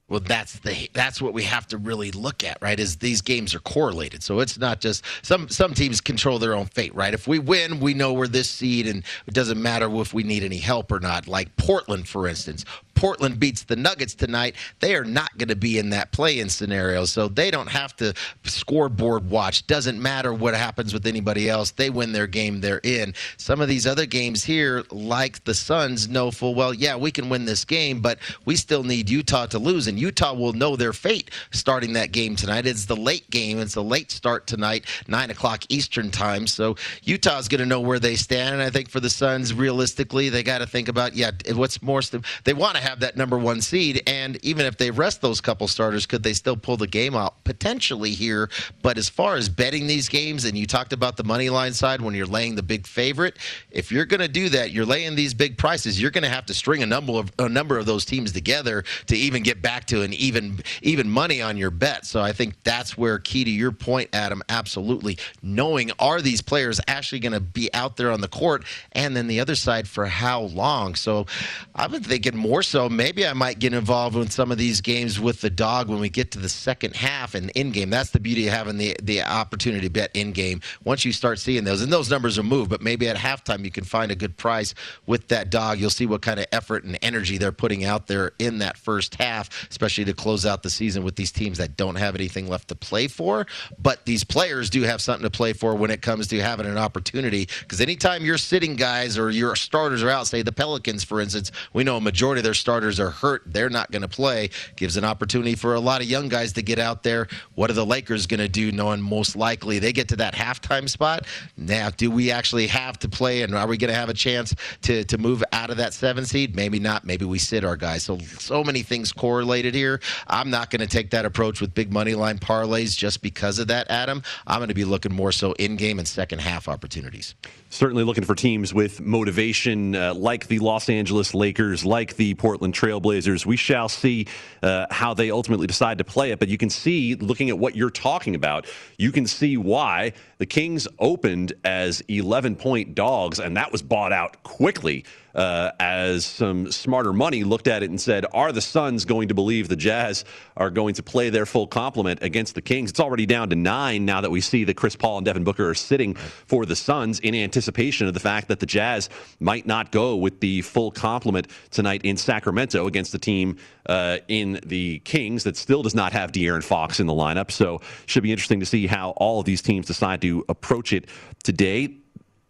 Well, 0.07 0.19
that's 0.19 0.59
the 0.59 0.87
that's 0.93 1.19
what 1.19 1.33
we 1.33 1.41
have 1.43 1.65
to 1.67 1.79
really 1.79 2.11
look 2.11 2.43
at, 2.43 2.59
right? 2.61 2.79
Is 2.79 2.97
these 2.97 3.21
games 3.23 3.55
are 3.55 3.59
correlated, 3.59 4.21
so 4.21 4.39
it's 4.39 4.55
not 4.55 4.79
just 4.79 5.03
some 5.23 5.49
some 5.49 5.73
teams 5.73 5.99
control 5.99 6.37
their 6.37 6.53
own 6.53 6.67
fate, 6.67 6.93
right? 6.93 7.11
If 7.11 7.27
we 7.27 7.39
win, 7.39 7.79
we 7.79 7.95
know 7.95 8.13
we're 8.13 8.27
this 8.27 8.47
seed, 8.47 8.85
and 8.85 9.03
it 9.25 9.33
doesn't 9.33 9.59
matter 9.59 9.89
if 9.99 10.13
we 10.13 10.21
need 10.21 10.43
any 10.43 10.59
help 10.59 10.91
or 10.91 10.99
not. 10.99 11.27
Like 11.27 11.55
Portland, 11.57 12.07
for 12.07 12.27
instance, 12.27 12.65
Portland 12.95 13.39
beats 13.39 13.63
the 13.63 13.75
Nuggets 13.75 14.15
tonight, 14.15 14.55
they 14.79 14.95
are 14.95 15.05
not 15.05 15.37
going 15.37 15.49
to 15.49 15.55
be 15.55 15.77
in 15.77 15.91
that 15.91 16.11
play-in 16.11 16.49
scenario. 16.49 17.05
So 17.05 17.27
they 17.27 17.51
don't 17.51 17.69
have 17.69 17.95
to 17.97 18.13
scoreboard 18.43 19.29
watch. 19.29 19.67
Doesn't 19.67 20.01
matter 20.01 20.33
what 20.33 20.55
happens 20.55 20.93
with 20.93 21.05
anybody 21.05 21.49
else. 21.49 21.71
They 21.71 21.89
win 21.89 22.11
their 22.11 22.27
game, 22.27 22.61
they're 22.61 22.81
in. 22.83 23.13
Some 23.37 23.61
of 23.61 23.67
these 23.67 23.85
other 23.85 24.05
games 24.05 24.43
here, 24.43 24.83
like 24.91 25.43
the 25.43 25.53
Suns, 25.53 26.07
know 26.07 26.31
full 26.31 26.55
well, 26.55 26.73
yeah, 26.73 26.95
we 26.95 27.11
can 27.11 27.29
win 27.29 27.45
this 27.45 27.65
game, 27.65 27.99
but 27.99 28.19
we 28.45 28.55
still 28.55 28.83
need 28.83 29.09
Utah 29.09 29.45
to 29.47 29.59
lose, 29.59 29.87
and 29.87 29.99
Utah 29.99 30.33
will 30.33 30.53
know 30.53 30.75
their 30.75 30.93
fate 30.93 31.31
starting 31.51 31.93
that 31.93 32.11
game 32.11 32.35
tonight. 32.35 32.65
It's 32.65 32.85
the 32.85 32.95
late 32.95 33.29
game. 33.29 33.59
It's 33.59 33.75
a 33.75 33.81
late 33.81 34.11
start 34.11 34.47
tonight, 34.47 34.85
nine 35.07 35.29
o'clock 35.29 35.63
Eastern 35.69 36.11
time. 36.11 36.47
So 36.47 36.75
Utah's 37.03 37.47
going 37.47 37.59
to 37.59 37.65
know 37.65 37.81
where 37.81 37.99
they 37.99 38.15
stand, 38.15 38.53
and 38.53 38.63
I 38.63 38.69
think 38.69 38.89
for 38.89 38.99
the 38.99 39.09
Suns, 39.09 39.53
realistically, 39.53 40.29
they 40.29 40.43
got 40.43 40.59
to 40.59 40.67
think 40.67 40.87
about, 40.87 41.15
yeah, 41.15 41.31
what's 41.53 41.81
more. 41.81 42.01
They 42.43 42.53
want 42.53 42.77
to 42.77 42.81
have 42.85 42.99
that 43.01 43.17
number 43.17 43.37
one 43.37 43.61
seed. 43.61 44.03
And 44.07 44.37
even 44.43 44.65
if 44.65 44.77
they 44.77 44.91
rest 44.91 45.21
those 45.21 45.41
couple 45.41 45.67
starters, 45.67 46.05
could 46.05 46.23
they 46.23 46.33
still 46.33 46.55
pull 46.55 46.77
the 46.77 46.87
game 46.87 47.15
out 47.15 47.43
potentially 47.43 48.11
here? 48.11 48.49
But 48.81 48.97
as 48.97 49.09
far 49.09 49.35
as 49.35 49.49
betting 49.49 49.87
these 49.87 50.07
games, 50.07 50.45
and 50.45 50.57
you 50.57 50.67
talked 50.67 50.93
about 50.93 51.17
the 51.17 51.23
money 51.23 51.49
line 51.49 51.73
side 51.73 52.01
when 52.01 52.13
you're 52.13 52.25
laying 52.25 52.55
the 52.55 52.63
big 52.63 52.85
favorite, 52.85 53.37
if 53.71 53.91
you're 53.91 54.05
going 54.05 54.19
to 54.21 54.27
do 54.27 54.49
that, 54.49 54.71
you're 54.71 54.85
laying 54.85 55.15
these 55.15 55.33
big 55.33 55.57
prices. 55.57 55.99
You're 55.99 56.11
going 56.11 56.23
to 56.23 56.29
have 56.29 56.45
to 56.45 56.53
string 56.53 56.83
a 56.83 56.85
number 56.85 57.13
of 57.13 57.31
a 57.39 57.49
number 57.49 57.77
of 57.77 57.85
those 57.85 58.05
teams 58.05 58.31
together 58.31 58.83
to 59.07 59.15
even 59.15 59.43
get 59.43 59.61
back 59.61 59.85
to 59.85 60.03
an 60.03 60.13
even 60.13 60.59
even 60.81 61.09
money 61.09 61.41
on 61.41 61.57
your 61.57 61.71
bet. 61.71 62.05
So 62.05 62.21
I 62.21 62.33
think 62.33 62.55
that's 62.63 62.97
where 62.97 63.17
key 63.19 63.43
to 63.43 63.49
your 63.49 63.71
point, 63.71 64.09
Adam. 64.13 64.43
Absolutely 64.49 65.17
knowing 65.41 65.91
are 65.99 66.21
these 66.21 66.41
players 66.41 66.79
actually 66.87 67.19
going 67.19 67.33
to 67.33 67.39
be 67.39 67.73
out 67.73 67.97
there 67.97 68.11
on 68.11 68.21
the 68.21 68.27
court, 68.27 68.63
and 68.91 69.15
then 69.15 69.27
the 69.27 69.39
other 69.39 69.55
side 69.55 69.87
for 69.87 70.05
how 70.05 70.41
long. 70.41 70.95
So 70.95 71.25
I've 71.73 71.91
been 71.91 72.03
thinking 72.03 72.37
more 72.37 72.61
so 72.61 72.74
so 72.75 72.89
maybe 72.89 73.25
I 73.25 73.31
might 73.31 73.59
get 73.59 73.73
involved 73.73 74.17
in 74.17 74.29
some 74.29 74.51
of 74.51 74.57
these 74.57 74.81
games 74.81 75.17
with 75.17 75.39
the 75.39 75.49
dog 75.49 75.87
when 75.87 76.01
we 76.01 76.09
get 76.09 76.31
to 76.31 76.39
the 76.39 76.49
second 76.49 76.93
half 76.93 77.33
and 77.33 77.49
in 77.51 77.71
game. 77.71 77.89
That's 77.89 78.09
the 78.09 78.19
beauty 78.19 78.47
of 78.47 78.53
having 78.53 78.77
the 78.77 78.97
the 79.01 79.21
opportunity 79.21 79.87
to 79.87 79.89
bet 79.89 80.11
in 80.13 80.33
game. 80.33 80.59
Once 80.83 81.05
you 81.05 81.13
start 81.13 81.39
seeing 81.39 81.63
those, 81.63 81.81
and 81.81 81.89
those 81.89 82.09
numbers 82.09 82.35
will 82.35 82.43
move, 82.43 82.67
but 82.67 82.81
maybe 82.81 83.07
at 83.07 83.15
halftime 83.15 83.63
you 83.63 83.71
can 83.71 83.85
find 83.85 84.11
a 84.11 84.15
good 84.15 84.35
price 84.35 84.73
with 85.05 85.29
that 85.29 85.49
dog. 85.49 85.79
You'll 85.79 85.89
see 85.89 86.05
what 86.05 86.21
kind 86.21 86.37
of 86.37 86.47
effort 86.51 86.83
and 86.83 86.99
energy 87.01 87.37
they're 87.37 87.53
putting 87.53 87.85
out 87.85 88.07
there 88.07 88.33
in 88.39 88.57
that 88.57 88.75
first 88.75 89.15
half, 89.15 89.69
especially 89.69 90.03
to 90.03 90.13
close 90.13 90.45
out 90.45 90.61
the 90.61 90.69
season 90.69 91.05
with 91.05 91.15
these 91.15 91.31
teams 91.31 91.57
that 91.59 91.77
don't 91.77 91.95
have 91.95 92.13
anything 92.13 92.49
left 92.49 92.67
to 92.67 92.75
play 92.75 93.07
for. 93.07 93.47
But 93.81 94.03
these 94.03 94.25
players 94.25 94.69
do 94.69 94.81
have 94.81 95.01
something 95.01 95.23
to 95.23 95.29
play 95.29 95.53
for 95.53 95.75
when 95.75 95.91
it 95.91 96.01
comes 96.01 96.27
to 96.27 96.41
having 96.41 96.65
an 96.65 96.77
opportunity. 96.77 97.47
Because 97.61 97.79
anytime 97.79 98.25
you're 98.25 98.37
sitting 98.37 98.75
guys 98.75 99.17
or 99.17 99.29
your 99.29 99.55
starters 99.55 100.03
are 100.03 100.09
out, 100.09 100.27
say 100.27 100.41
the 100.41 100.51
Pelicans, 100.51 101.05
for 101.05 101.21
instance, 101.21 101.53
we 101.71 101.85
know 101.85 101.95
a 101.95 102.01
majority 102.01 102.39
of 102.39 102.43
their 102.43 102.53
starters 102.65 102.99
are 102.99 103.11
hurt. 103.11 103.43
They're 103.45 103.69
not 103.69 103.91
going 103.91 104.01
to 104.01 104.07
play. 104.07 104.49
Gives 104.75 104.97
an 104.97 105.05
opportunity 105.05 105.53
for 105.53 105.75
a 105.75 105.79
lot 105.79 106.01
of 106.01 106.07
young 106.07 106.29
guys 106.29 106.51
to 106.53 106.63
get 106.63 106.79
out 106.79 107.03
there. 107.03 107.27
What 107.53 107.69
are 107.69 107.73
the 107.73 107.85
Lakers 107.85 108.25
going 108.25 108.39
to 108.39 108.49
do, 108.49 108.71
knowing 108.71 109.03
most 109.03 109.35
likely 109.35 109.77
they 109.77 109.93
get 109.93 110.07
to 110.09 110.15
that 110.15 110.33
halftime 110.33 110.89
spot? 110.89 111.27
Now, 111.57 111.91
do 111.91 112.09
we 112.09 112.31
actually 112.31 112.65
have 112.65 112.97
to 112.99 113.07
play, 113.07 113.43
and 113.43 113.53
are 113.53 113.67
we 113.67 113.77
going 113.77 113.93
to 113.93 113.95
have 113.95 114.09
a 114.09 114.15
chance 114.15 114.55
to, 114.81 115.03
to 115.03 115.17
move 115.19 115.43
out 115.51 115.69
of 115.69 115.77
that 115.77 115.93
seven 115.93 116.25
seed? 116.25 116.55
Maybe 116.55 116.79
not. 116.79 117.05
Maybe 117.05 117.23
we 117.23 117.37
sit 117.37 117.63
our 117.63 117.77
guys. 117.77 118.01
So, 118.01 118.17
so 118.39 118.63
many 118.63 118.81
things 118.81 119.11
correlated 119.11 119.75
here. 119.75 120.01
I'm 120.25 120.49
not 120.49 120.71
going 120.71 120.81
to 120.81 120.87
take 120.87 121.11
that 121.11 121.23
approach 121.23 121.61
with 121.61 121.75
big 121.75 121.93
money 121.93 122.15
line 122.15 122.39
parlays 122.39 122.97
just 122.97 123.21
because 123.21 123.59
of 123.59 123.67
that, 123.67 123.91
Adam. 123.91 124.23
I'm 124.47 124.57
going 124.57 124.69
to 124.69 124.73
be 124.73 124.85
looking 124.85 125.13
more 125.13 125.31
so 125.31 125.51
in 125.59 125.75
game 125.75 125.99
and 125.99 126.07
second 126.07 126.39
half 126.39 126.67
opportunities. 126.67 127.35
Certainly 127.75 128.05
looking 128.05 128.23
for 128.23 128.35
teams 128.35 128.73
with 128.73 129.01
motivation, 129.01 129.97
uh, 129.97 130.13
like 130.13 130.47
the 130.47 130.59
Los 130.59 130.87
Angeles 130.87 131.33
Lakers, 131.33 131.83
like 131.83 132.15
the 132.15 132.33
Portland 132.35 132.73
Trailblazers. 132.73 133.45
We 133.45 133.57
shall 133.57 133.89
see 133.89 134.27
uh, 134.63 134.85
how 134.91 135.13
they 135.13 135.29
ultimately 135.29 135.67
decide 135.67 135.97
to 135.97 136.05
play 136.05 136.31
it. 136.31 136.39
But 136.39 136.47
you 136.47 136.57
can 136.57 136.69
see, 136.69 137.15
looking 137.15 137.49
at 137.49 137.59
what 137.59 137.75
you're 137.75 137.89
talking 137.89 138.33
about, 138.33 138.65
you 138.97 139.11
can 139.11 139.27
see 139.27 139.57
why 139.57 140.13
the 140.37 140.45
Kings 140.45 140.87
opened 140.99 141.51
as 141.65 141.99
11 142.07 142.55
point 142.55 142.95
dogs, 142.95 143.39
and 143.41 143.57
that 143.57 143.73
was 143.73 143.81
bought 143.81 144.13
out 144.13 144.41
quickly 144.43 145.03
uh, 145.35 145.71
as 145.79 146.25
some 146.25 146.71
smarter 146.71 147.11
money 147.11 147.43
looked 147.43 147.67
at 147.67 147.83
it 147.83 147.89
and 147.89 147.99
said, 147.99 148.25
Are 148.33 148.51
the 148.51 148.61
Suns 148.61 149.05
going 149.05 149.27
to 149.27 149.33
believe 149.33 149.67
the 149.67 149.75
Jazz 149.75 150.23
are 150.55 150.69
going 150.69 150.95
to 150.95 151.03
play 151.03 151.29
their 151.29 151.45
full 151.45 151.67
complement 151.67 152.23
against 152.23 152.55
the 152.55 152.61
Kings? 152.61 152.89
It's 152.91 152.99
already 152.99 153.25
down 153.25 153.49
to 153.49 153.55
nine 153.55 154.05
now 154.05 154.21
that 154.21 154.31
we 154.31 154.41
see 154.41 154.63
that 154.63 154.75
Chris 154.75 154.95
Paul 154.95 155.17
and 155.17 155.25
Devin 155.25 155.43
Booker 155.43 155.69
are 155.69 155.75
sitting 155.75 156.13
for 156.13 156.65
the 156.65 156.75
Suns 156.75 157.19
in 157.19 157.35
anticipation 157.35 158.07
of 158.07 158.13
the 158.13 158.19
fact 158.19 158.47
that 158.47 158.59
the 158.59 158.65
Jazz 158.65 159.09
might 159.39 159.67
not 159.67 159.91
go 159.91 160.15
with 160.15 160.39
the 160.39 160.61
full 160.61 160.91
complement 160.91 161.47
tonight 161.69 162.01
in 162.03 162.15
Sacramento 162.15 162.87
against 162.87 163.11
the 163.11 163.19
team 163.19 163.57
uh, 163.87 164.17
in 164.27 164.59
the 164.65 164.99
Kings 164.99 165.43
that 165.43 165.57
still 165.57 165.83
does 165.83 165.95
not 165.95 166.13
have 166.13 166.31
De'Aaron 166.31 166.63
Fox 166.63 166.99
in 166.99 167.07
the 167.07 167.13
lineup. 167.13 167.51
So, 167.51 167.81
should 168.05 168.23
be 168.23 168.31
interesting 168.31 168.59
to 168.61 168.65
see 168.65 168.87
how 168.87 169.11
all 169.11 169.39
of 169.39 169.45
these 169.45 169.61
teams 169.61 169.85
decide 169.85 170.21
to 170.21 170.45
approach 170.49 170.93
it 170.93 171.07
today. 171.43 171.97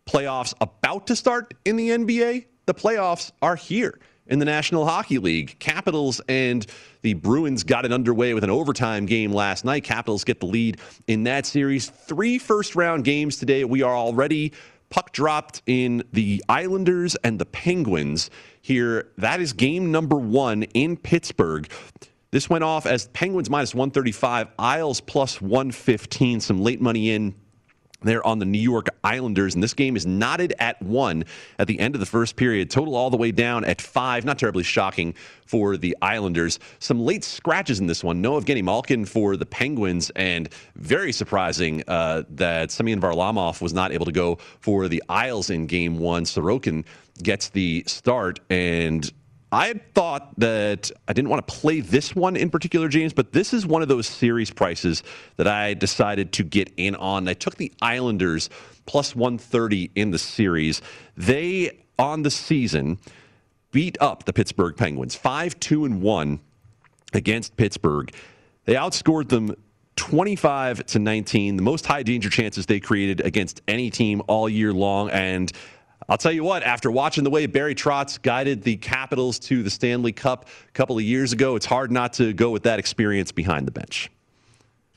Playoffs 0.06 0.54
about 0.62 1.08
to 1.08 1.16
start 1.16 1.56
in 1.66 1.78
the 1.78 1.90
NBA 1.90 2.46
the 2.66 2.74
playoffs 2.74 3.32
are 3.42 3.56
here 3.56 4.00
in 4.28 4.40
the 4.40 4.46
National 4.46 4.86
Hockey 4.86 5.20
League. 5.20 5.58
Capitals 5.60 6.22
and 6.28 6.66
the 7.02 7.14
Bruins 7.14 7.64
got 7.64 7.86
it 7.86 7.92
underway 7.92 8.34
with 8.34 8.44
an 8.44 8.50
overtime 8.50 9.06
game 9.06 9.32
last 9.32 9.66
night. 9.66 9.84
Capitals 9.84 10.24
get 10.24 10.40
the 10.40 10.48
lead 10.48 10.80
in 11.08 11.24
that 11.24 11.46
series. 11.46 11.90
Three 11.90 12.40
first 12.40 12.76
round 12.76 13.04
games 13.04 13.38
today. 13.38 13.64
We 13.64 13.84
are 13.84 13.96
already 13.96 14.54
puck 14.90 15.12
dropped 15.12 15.62
in 15.66 16.04
the 16.14 16.44
Islanders 16.50 17.16
and 17.24 17.40
the 17.40 17.46
Penguins 17.46 18.30
here. 18.62 19.12
That 19.18 19.42
is 19.42 19.54
game 19.54 19.92
number 19.92 20.16
one 20.16 20.64
in 20.64 20.98
Pittsburgh. 20.98 21.70
This 22.32 22.50
went 22.50 22.64
off 22.64 22.86
as 22.86 23.08
Penguins 23.10 23.50
minus 23.50 23.74
135, 23.74 24.50
Isles 24.60 25.02
plus 25.02 25.42
115. 25.42 26.42
Some 26.42 26.62
late 26.62 26.82
money 26.82 27.12
in 27.12 27.36
They're 28.06 28.26
on 28.26 28.40
the 28.40 28.46
New 28.46 28.60
York 28.60 28.88
Islanders, 29.04 29.56
and 29.56 29.64
this 29.64 29.74
game 29.74 29.96
is 29.96 30.06
knotted 30.06 30.54
at 30.60 30.82
one 30.82 31.26
at 31.58 31.68
the 31.68 31.80
end 31.80 31.96
of 31.96 32.00
the 32.00 32.06
first 32.06 32.36
period. 32.36 32.70
Total 32.70 32.96
all 32.96 33.10
the 33.10 33.18
way 33.18 33.32
down 33.32 33.66
at 33.66 33.82
five. 33.82 34.26
Not 34.26 34.38
terribly 34.38 34.64
shocking 34.64 35.16
for 35.46 35.76
the 35.76 35.98
Islanders. 36.02 36.60
Some 36.80 37.00
late 37.00 37.24
scratches 37.24 37.80
in 37.80 37.88
this 37.88 38.04
one. 38.04 38.22
No 38.22 38.40
Evgeny 38.40 38.64
Malkin 38.64 39.06
for 39.06 39.36
the 39.36 39.46
Penguins, 39.46 40.12
and 40.16 40.50
very 40.76 41.12
surprising 41.12 41.84
uh, 41.88 42.24
that 42.30 42.72
Semyon 42.72 43.02
Varlamov 43.02 43.60
was 43.62 43.74
not 43.74 43.92
able 43.92 44.06
to 44.06 44.12
go 44.12 44.38
for 44.60 44.88
the 44.88 45.02
Isles 45.10 45.50
in 45.50 45.66
game 45.66 45.98
one. 45.98 46.26
Sorokin 46.26 46.86
gets 47.24 47.50
the 47.50 47.84
start, 47.88 48.40
and 48.50 49.12
I 49.56 49.68
had 49.68 49.94
thought 49.94 50.38
that 50.38 50.92
I 51.08 51.14
didn't 51.14 51.30
want 51.30 51.48
to 51.48 51.54
play 51.54 51.80
this 51.80 52.14
one 52.14 52.36
in 52.36 52.50
particular, 52.50 52.90
James, 52.90 53.14
but 53.14 53.32
this 53.32 53.54
is 53.54 53.66
one 53.66 53.82
of 53.82 53.88
those 53.88 54.06
series 54.06 54.52
prices 54.52 55.02
that 55.38 55.48
I 55.48 55.74
decided 55.76 56.34
to 56.34 56.44
get 56.44 56.74
in 56.76 56.94
on. 56.96 57.26
I 57.30 57.36
took 57.36 57.56
the 57.56 57.72
Islanders 57.82 58.50
plus 58.86 59.16
130 59.16 59.92
in 59.96 60.12
the 60.12 60.20
series. 60.20 60.82
They, 61.16 61.86
on 61.98 62.24
the 62.24 62.32
season, 62.32 63.00
beat 63.72 63.98
up 64.02 64.26
the 64.26 64.34
Pittsburgh 64.34 64.76
Penguins 64.76 65.16
5 65.16 65.58
2 65.58 65.86
and 65.86 66.02
1 66.02 66.40
against 67.14 67.56
Pittsburgh. 67.56 68.14
They 68.66 68.74
outscored 68.74 69.30
them 69.30 69.56
25 69.96 70.86
to 70.88 71.00
19, 71.00 71.56
the 71.56 71.64
most 71.64 71.86
high 71.86 72.04
danger 72.04 72.30
chances 72.30 72.66
they 72.66 72.82
created 72.82 73.22
against 73.22 73.62
any 73.70 73.90
team 73.90 74.22
all 74.28 74.50
year 74.50 74.74
long. 74.74 75.10
And 75.12 75.50
I'll 76.08 76.18
tell 76.18 76.32
you 76.32 76.44
what, 76.44 76.64
after 76.64 76.92
watching 76.92 77.24
the 77.24 77.30
way 77.30 77.48
Barry 77.48 77.74
Trotz 77.74 78.22
guided 78.22 78.62
the 78.62 78.78
Capitals 78.78 79.40
to 79.40 79.64
the 79.64 79.70
Stanley 79.70 80.12
Cup 80.12 80.48
a 80.68 80.72
couple 80.72 80.98
of 80.98 81.04
years 81.04 81.34
ago, 81.34 81.56
it's 81.56 81.66
hard 81.66 81.92
not 81.92 82.14
to 82.14 82.32
go 82.34 82.52
with 82.52 82.64
that 82.64 82.78
experience 82.78 83.32
behind 83.32 83.68
the 83.68 83.72
bench. 83.72 84.12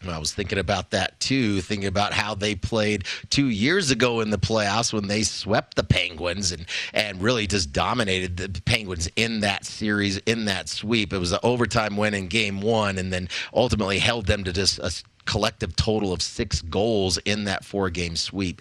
I 0.06 0.18
was 0.18 0.32
thinking 0.32 0.58
about 0.58 0.92
that 0.92 1.18
too, 1.18 1.60
thinking 1.60 1.88
about 1.88 2.12
how 2.12 2.34
they 2.34 2.54
played 2.54 3.04
two 3.30 3.48
years 3.48 3.90
ago 3.90 4.20
in 4.20 4.30
the 4.30 4.38
playoffs 4.38 4.92
when 4.92 5.08
they 5.08 5.22
swept 5.24 5.74
the 5.74 5.82
Penguins 5.82 6.52
and, 6.52 6.66
and 6.94 7.20
really 7.20 7.48
just 7.48 7.72
dominated 7.72 8.36
the 8.36 8.62
Penguins 8.62 9.08
in 9.16 9.40
that 9.40 9.64
series, 9.64 10.18
in 10.18 10.44
that 10.44 10.68
sweep. 10.68 11.12
It 11.12 11.18
was 11.18 11.32
an 11.32 11.40
overtime 11.42 11.96
win 11.96 12.14
in 12.14 12.28
game 12.28 12.60
one 12.60 12.96
and 12.98 13.12
then 13.12 13.28
ultimately 13.52 13.98
held 13.98 14.26
them 14.26 14.44
to 14.44 14.52
just 14.52 14.78
a 14.78 14.92
collective 15.24 15.74
total 15.74 16.12
of 16.12 16.22
six 16.22 16.62
goals 16.62 17.18
in 17.18 17.44
that 17.44 17.64
four 17.64 17.90
game 17.90 18.14
sweep. 18.14 18.60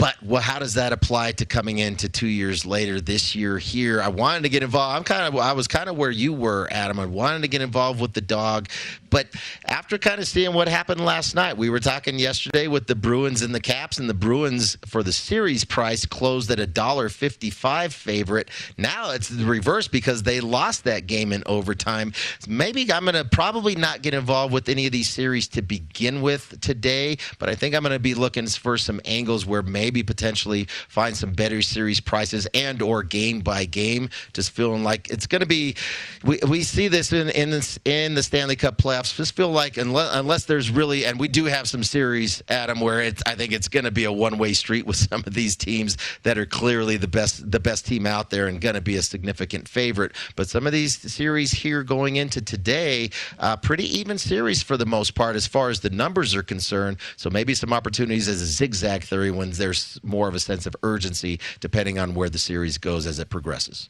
But 0.00 0.16
well, 0.22 0.40
how 0.40 0.58
does 0.58 0.74
that 0.74 0.94
apply 0.94 1.32
to 1.32 1.44
coming 1.44 1.76
into 1.76 2.08
two 2.08 2.26
years 2.26 2.64
later 2.64 3.02
this 3.02 3.34
year 3.34 3.58
here? 3.58 4.00
I 4.00 4.08
wanted 4.08 4.44
to 4.44 4.48
get 4.48 4.62
involved. 4.62 4.96
I'm 4.96 5.04
kind 5.04 5.22
of 5.28 5.38
I 5.38 5.52
was 5.52 5.68
kind 5.68 5.90
of 5.90 5.96
where 5.98 6.10
you 6.10 6.32
were, 6.32 6.68
Adam. 6.70 6.98
I 6.98 7.04
wanted 7.04 7.42
to 7.42 7.48
get 7.48 7.60
involved 7.60 8.00
with 8.00 8.14
the 8.14 8.22
dog, 8.22 8.70
but 9.10 9.26
after 9.66 9.98
kind 9.98 10.18
of 10.18 10.26
seeing 10.26 10.54
what 10.54 10.68
happened 10.68 11.04
last 11.04 11.34
night, 11.34 11.58
we 11.58 11.68
were 11.68 11.80
talking 11.80 12.18
yesterday 12.18 12.66
with 12.66 12.86
the 12.86 12.94
Bruins 12.94 13.42
and 13.42 13.54
the 13.54 13.60
Caps, 13.60 13.98
and 13.98 14.08
the 14.08 14.14
Bruins 14.14 14.78
for 14.86 15.02
the 15.02 15.12
series 15.12 15.66
price 15.66 16.06
closed 16.06 16.50
at 16.50 16.58
a 16.58 16.66
dollar 16.66 17.10
fifty-five 17.10 17.92
favorite. 17.92 18.48
Now 18.78 19.10
it's 19.10 19.28
the 19.28 19.44
reverse 19.44 19.86
because 19.86 20.22
they 20.22 20.40
lost 20.40 20.84
that 20.84 21.08
game 21.08 21.30
in 21.30 21.42
overtime. 21.44 22.14
Maybe 22.48 22.90
I'm 22.90 23.04
to 23.04 23.26
probably 23.26 23.74
not 23.74 24.00
get 24.00 24.14
involved 24.14 24.54
with 24.54 24.70
any 24.70 24.86
of 24.86 24.92
these 24.92 25.10
series 25.10 25.46
to 25.48 25.60
begin 25.60 26.22
with 26.22 26.58
today, 26.62 27.18
but 27.38 27.50
I 27.50 27.54
think 27.54 27.74
I'm 27.74 27.84
to 27.84 27.98
be 27.98 28.14
looking 28.14 28.46
for 28.46 28.78
some 28.78 29.02
angles 29.04 29.44
where 29.44 29.62
maybe 29.62 29.89
maybe 29.90 30.04
potentially 30.04 30.66
find 30.88 31.16
some 31.16 31.32
better 31.32 31.60
series 31.62 31.98
prices 31.98 32.46
and 32.54 32.80
or 32.80 33.02
game 33.02 33.40
by 33.40 33.64
game. 33.64 34.08
Just 34.32 34.52
feeling 34.52 34.84
like 34.84 35.10
it's 35.10 35.26
going 35.26 35.40
to 35.40 35.46
be. 35.46 35.74
We, 36.22 36.38
we 36.46 36.62
see 36.62 36.86
this 36.86 37.12
in 37.12 37.28
in, 37.30 37.60
in 37.84 38.14
the 38.14 38.22
Stanley 38.22 38.54
Cup 38.54 38.78
playoffs. 38.78 39.16
Just 39.16 39.34
feel 39.34 39.50
like 39.50 39.78
unless, 39.78 40.14
unless 40.14 40.44
there's 40.44 40.70
really 40.70 41.04
and 41.04 41.18
we 41.18 41.26
do 41.26 41.46
have 41.46 41.68
some 41.68 41.82
series, 41.82 42.40
Adam, 42.48 42.78
where 42.78 43.00
it's 43.00 43.20
I 43.26 43.34
think 43.34 43.52
it's 43.52 43.66
going 43.66 43.84
to 43.84 43.90
be 43.90 44.04
a 44.04 44.12
one 44.12 44.38
way 44.38 44.52
street 44.52 44.86
with 44.86 44.96
some 45.10 45.24
of 45.26 45.34
these 45.34 45.56
teams 45.56 45.96
that 46.22 46.38
are 46.38 46.46
clearly 46.46 46.96
the 46.96 47.08
best 47.08 47.50
the 47.50 47.58
best 47.60 47.84
team 47.84 48.06
out 48.06 48.30
there 48.30 48.46
and 48.46 48.60
going 48.60 48.76
to 48.76 48.80
be 48.80 48.94
a 48.94 49.02
significant 49.02 49.66
favorite. 49.66 50.12
But 50.36 50.48
some 50.48 50.68
of 50.68 50.72
these 50.72 50.96
series 51.12 51.50
here 51.50 51.82
going 51.82 52.14
into 52.14 52.40
today, 52.40 53.10
uh, 53.40 53.56
pretty 53.56 53.86
even 53.98 54.18
series 54.18 54.62
for 54.62 54.76
the 54.76 54.86
most 54.86 55.16
part 55.16 55.34
as 55.34 55.48
far 55.48 55.68
as 55.68 55.80
the 55.80 55.90
numbers 55.90 56.36
are 56.36 56.44
concerned. 56.44 56.98
So 57.16 57.28
maybe 57.28 57.54
some 57.54 57.72
opportunities 57.72 58.28
as 58.28 58.40
a 58.40 58.46
zigzag 58.46 59.02
theory 59.02 59.32
when 59.32 59.50
there's 59.50 59.79
more 60.02 60.28
of 60.28 60.34
a 60.34 60.40
sense 60.40 60.66
of 60.66 60.76
urgency 60.82 61.40
depending 61.60 61.98
on 61.98 62.14
where 62.14 62.30
the 62.30 62.38
series 62.38 62.78
goes 62.78 63.06
as 63.06 63.18
it 63.18 63.28
progresses. 63.30 63.88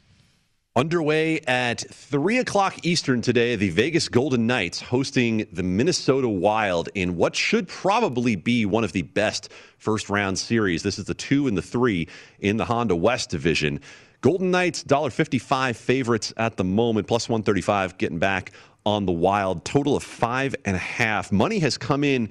Underway 0.73 1.41
at 1.41 1.81
3 1.81 2.37
o'clock 2.37 2.85
Eastern 2.85 3.21
today, 3.21 3.57
the 3.57 3.71
Vegas 3.71 4.07
Golden 4.07 4.47
Knights 4.47 4.79
hosting 4.79 5.45
the 5.51 5.63
Minnesota 5.63 6.29
Wild 6.29 6.87
in 6.95 7.17
what 7.17 7.35
should 7.35 7.67
probably 7.67 8.37
be 8.37 8.65
one 8.65 8.85
of 8.85 8.93
the 8.93 9.01
best 9.01 9.51
first 9.77 10.09
round 10.09 10.39
series. 10.39 10.81
This 10.81 10.97
is 10.97 11.03
the 11.03 11.13
two 11.13 11.47
and 11.47 11.57
the 11.57 11.61
three 11.61 12.07
in 12.39 12.55
the 12.55 12.63
Honda 12.63 12.95
West 12.95 13.29
division. 13.29 13.81
Golden 14.21 14.49
Knights, 14.49 14.85
$1.55 14.85 15.75
favorites 15.75 16.33
at 16.37 16.55
the 16.55 16.63
moment, 16.63 17.05
plus 17.05 17.27
135 17.27 17.97
getting 17.97 18.19
back 18.19 18.53
on 18.85 19.05
the 19.05 19.11
Wild. 19.11 19.65
Total 19.65 19.97
of 19.97 20.03
five 20.03 20.55
and 20.63 20.77
a 20.77 20.79
half. 20.79 21.33
Money 21.33 21.59
has 21.59 21.77
come 21.77 22.05
in 22.05 22.29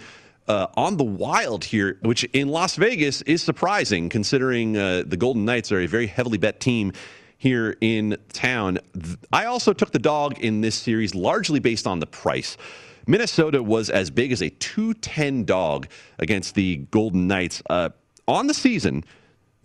uh, 0.51 0.67
on 0.77 0.97
the 0.97 1.05
Wild 1.05 1.65
here, 1.65 1.97
which 2.03 2.25
in 2.25 2.49
Las 2.49 2.75
Vegas 2.75 3.23
is 3.23 3.41
surprising 3.41 4.09
considering 4.09 4.77
uh, 4.77 5.05
the 5.07 5.17
Golden 5.17 5.45
Knights 5.45 5.71
are 5.71 5.79
a 5.79 5.87
very 5.87 6.09
heavily 6.09 6.39
bet 6.39 6.59
team 6.59 6.93
here 7.39 7.77
in 7.81 8.17
town. 8.33 8.79
I 9.33 9.45
also 9.45 9.73
took 9.73 9.93
the 9.93 10.01
dog 10.01 10.41
in 10.41 10.61
this 10.61 10.75
series 10.75 11.15
largely 11.15 11.61
based 11.61 11.87
on 11.87 12.01
the 12.01 12.07
price. 12.07 12.57
Minnesota 13.07 13.63
was 13.63 13.91
as 13.91 14.11
big 14.11 14.33
as 14.33 14.43
a 14.43 14.51
210 14.51 15.45
dog 15.45 15.87
against 16.19 16.57
the 16.57 16.79
Golden 16.91 17.29
Knights. 17.29 17.63
Uh, 17.71 17.91
on 18.27 18.49
the 18.49 18.55
season, 18.55 19.05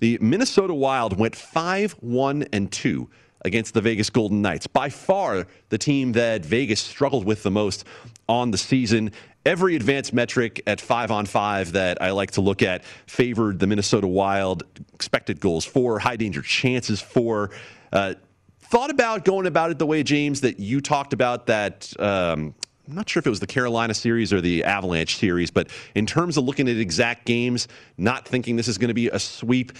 the 0.01 0.19
Minnesota 0.21 0.73
Wild 0.75 1.17
went 1.17 1.35
5 1.35 1.93
1 1.93 2.43
and 2.53 2.71
2 2.71 3.09
against 3.43 3.73
the 3.73 3.81
Vegas 3.81 4.11
Golden 4.11 4.43
Knights. 4.43 4.67
By 4.67 4.89
far 4.89 5.47
the 5.69 5.79
team 5.79 6.11
that 6.11 6.45
Vegas 6.45 6.79
struggled 6.79 7.25
with 7.25 7.41
the 7.41 7.51
most 7.51 7.85
on 8.29 8.51
the 8.51 8.57
season 8.57 9.11
every 9.45 9.75
advanced 9.75 10.13
metric 10.13 10.61
at 10.65 10.81
five 10.81 11.11
on 11.11 11.25
five 11.25 11.73
that 11.73 12.01
I 12.01 12.11
like 12.11 12.31
to 12.31 12.41
look 12.41 12.61
at 12.61 12.83
favored 13.05 13.59
the 13.59 13.67
Minnesota 13.67 14.07
Wild. 14.07 14.63
Expected 14.93 15.39
goals 15.39 15.65
for, 15.65 15.99
high 15.99 16.15
danger 16.15 16.41
chances 16.41 17.01
for. 17.01 17.51
Uh, 17.93 18.15
thought 18.59 18.89
about 18.89 19.23
going 19.23 19.45
about 19.45 19.71
it 19.71 19.79
the 19.79 19.85
way, 19.85 20.03
James, 20.03 20.41
that 20.41 20.59
you 20.59 20.81
talked 20.81 21.13
about 21.13 21.45
that. 21.47 21.93
Um, 21.99 22.55
I'm 22.87 22.93
not 22.93 23.09
sure 23.09 23.19
if 23.19 23.25
it 23.25 23.31
was 23.31 23.39
the 23.39 23.47
Carolina 23.47 23.95
series 23.95 24.31
or 24.31 24.41
the 24.41 24.63
Avalanche 24.63 25.17
series, 25.17 25.49
but 25.49 25.69
in 25.95 26.05
terms 26.05 26.37
of 26.37 26.43
looking 26.43 26.69
at 26.69 26.77
exact 26.77 27.25
games, 27.25 27.67
not 27.97 28.27
thinking 28.27 28.55
this 28.55 28.67
is 28.67 28.77
going 28.77 28.89
to 28.89 28.93
be 28.93 29.07
a 29.07 29.17
sweep, 29.17 29.71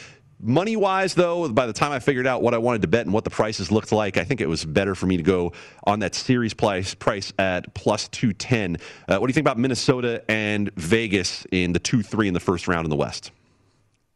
Money 0.42 0.76
wise, 0.76 1.14
though, 1.14 1.48
by 1.50 1.66
the 1.66 1.74
time 1.74 1.92
I 1.92 2.00
figured 2.00 2.28
out 2.28 2.42
what 2.42 2.54
I 2.54 2.58
wanted 2.58 2.82
to 2.82 2.88
bet 2.88 3.06
and 3.06 3.14
what 3.14 3.24
the 3.24 3.30
prices 3.30 3.72
looked 3.72 3.92
like, 3.92 4.18
I 4.18 4.26
think 4.26 4.42
it 4.42 4.50
was 4.50 4.66
better 4.66 4.94
for 4.94 5.06
me 5.06 5.16
to 5.18 5.24
go 5.24 5.54
on 5.86 6.00
that 6.00 6.14
series 6.14 6.54
price 6.54 6.94
price 6.94 7.32
at 7.40 7.74
plus 7.74 8.10
210. 8.10 8.78
Uh, 9.08 9.18
what 9.18 9.28
do 9.28 9.30
you 9.30 9.34
think 9.34 9.46
about 9.46 9.58
Minnesota 9.58 10.24
and 10.30 10.74
Vegas 10.76 11.48
in 11.52 11.72
the 11.72 11.80
2 11.80 12.04
3 12.04 12.28
in 12.28 12.34
the 12.34 12.40
first 12.40 12.68
round 12.68 12.86
in 12.86 12.90
the 12.90 12.96
West? 12.98 13.32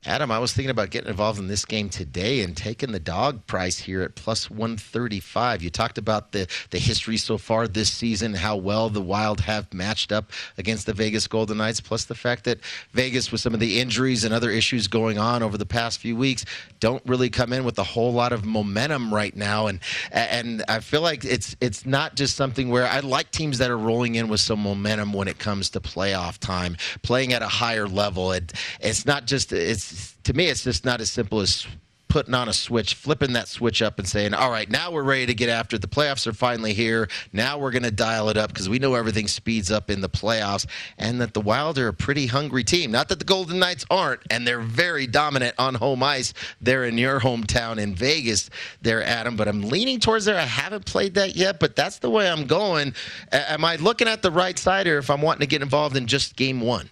Adam, 0.05 0.31
I 0.31 0.39
was 0.39 0.53
thinking 0.53 0.69
about 0.69 0.91
getting 0.91 1.09
involved 1.09 1.39
in 1.39 1.49
this 1.49 1.65
game 1.65 1.89
today 1.89 2.41
and 2.41 2.55
taking 2.55 2.93
the 2.93 3.01
dog 3.01 3.45
price 3.47 3.79
here 3.79 4.01
at 4.01 4.15
plus 4.15 4.49
135. 4.49 5.61
You 5.61 5.69
talked 5.69 5.97
about 5.97 6.31
the, 6.31 6.47
the 6.69 6.79
history 6.79 7.17
so 7.17 7.37
far 7.37 7.67
this 7.67 7.91
season, 7.91 8.33
how 8.33 8.55
well 8.55 8.89
the 8.89 9.01
Wild 9.01 9.41
have 9.41 9.73
matched 9.73 10.13
up 10.13 10.31
against 10.57 10.85
the 10.85 10.93
Vegas 10.93 11.27
Golden 11.27 11.57
Knights, 11.57 11.81
plus 11.81 12.05
the 12.05 12.15
fact 12.15 12.45
that 12.45 12.59
Vegas, 12.93 13.29
with 13.29 13.41
some 13.41 13.53
of 13.53 13.59
the 13.59 13.81
injuries 13.81 14.23
and 14.23 14.33
other 14.33 14.49
issues 14.49 14.87
going 14.87 15.17
on 15.17 15.43
over 15.43 15.57
the 15.57 15.65
past 15.65 15.99
few 15.99 16.15
weeks, 16.15 16.45
don't 16.79 17.03
really 17.05 17.29
come 17.29 17.51
in 17.51 17.65
with 17.65 17.77
a 17.77 17.83
whole 17.83 18.13
lot 18.13 18.31
of 18.31 18.45
momentum 18.45 19.13
right 19.13 19.35
now. 19.35 19.67
And 19.67 19.81
and 20.13 20.63
I 20.69 20.79
feel 20.79 21.01
like 21.01 21.25
it's 21.25 21.57
it's 21.59 21.85
not 21.85 22.15
just 22.15 22.37
something 22.37 22.69
where 22.69 22.87
I 22.87 23.01
like 23.01 23.31
teams 23.31 23.57
that 23.57 23.69
are 23.69 23.77
rolling 23.77 24.15
in 24.15 24.29
with 24.29 24.39
some 24.39 24.59
momentum 24.61 25.11
when 25.11 25.27
it 25.27 25.39
comes 25.39 25.69
to 25.71 25.81
playoff 25.81 26.37
time, 26.37 26.77
playing 27.01 27.33
at 27.33 27.41
a 27.41 27.49
higher 27.49 27.85
level. 27.85 28.31
It, 28.31 28.53
it's 28.79 29.05
not 29.05 29.25
just 29.25 29.51
it's 29.51 29.88
to 30.23 30.33
me, 30.33 30.47
it's 30.47 30.63
just 30.63 30.85
not 30.85 31.01
as 31.01 31.11
simple 31.11 31.39
as 31.39 31.65
putting 32.09 32.33
on 32.33 32.49
a 32.49 32.53
switch, 32.53 32.95
flipping 32.95 33.33
that 33.33 33.47
switch 33.47 33.83
up 33.83 33.99
and 33.99 34.07
saying, 34.07 34.33
all 34.33 34.49
right, 34.49 34.69
now 34.69 34.91
we're 34.91 35.03
ready 35.03 35.27
to 35.27 35.33
get 35.35 35.47
after 35.47 35.75
it. 35.75 35.81
The 35.81 35.87
playoffs 35.87 36.25
are 36.25 36.33
finally 36.33 36.73
here. 36.73 37.07
Now 37.31 37.59
we're 37.59 37.71
going 37.71 37.83
to 37.83 37.91
dial 37.91 38.29
it 38.29 38.37
up 38.37 38.49
because 38.49 38.67
we 38.67 38.79
know 38.79 38.95
everything 38.95 39.27
speeds 39.27 39.71
up 39.71 39.91
in 39.91 40.01
the 40.01 40.09
playoffs 40.09 40.65
and 40.97 41.21
that 41.21 41.35
the 41.35 41.39
Wild 41.39 41.77
are 41.77 41.87
a 41.87 41.93
pretty 41.93 42.25
hungry 42.25 42.63
team. 42.63 42.91
Not 42.91 43.09
that 43.09 43.19
the 43.19 43.25
Golden 43.25 43.59
Knights 43.59 43.85
aren't, 43.91 44.21
and 44.31 44.45
they're 44.45 44.59
very 44.59 45.05
dominant 45.05 45.53
on 45.59 45.75
home 45.75 46.01
ice 46.01 46.33
They're 46.59 46.85
in 46.85 46.97
your 46.97 47.19
hometown 47.19 47.77
in 47.77 47.93
Vegas 47.93 48.49
there, 48.81 49.03
Adam, 49.03 49.35
but 49.35 49.47
I'm 49.47 49.61
leaning 49.61 49.99
towards 49.99 50.25
there. 50.25 50.37
I 50.37 50.45
haven't 50.45 50.87
played 50.87 51.13
that 51.13 51.35
yet, 51.35 51.59
but 51.59 51.75
that's 51.75 51.99
the 51.99 52.09
way 52.09 52.27
I'm 52.27 52.47
going. 52.47 52.95
am 53.31 53.63
I 53.63 53.75
looking 53.75 54.07
at 54.07 54.23
the 54.23 54.31
right 54.31 54.57
side 54.57 54.87
or 54.87 54.97
if 54.97 55.11
I'm 55.11 55.21
wanting 55.21 55.41
to 55.41 55.47
get 55.47 55.61
involved 55.61 55.95
in 55.95 56.07
just 56.07 56.35
game 56.35 56.59
one? 56.59 56.89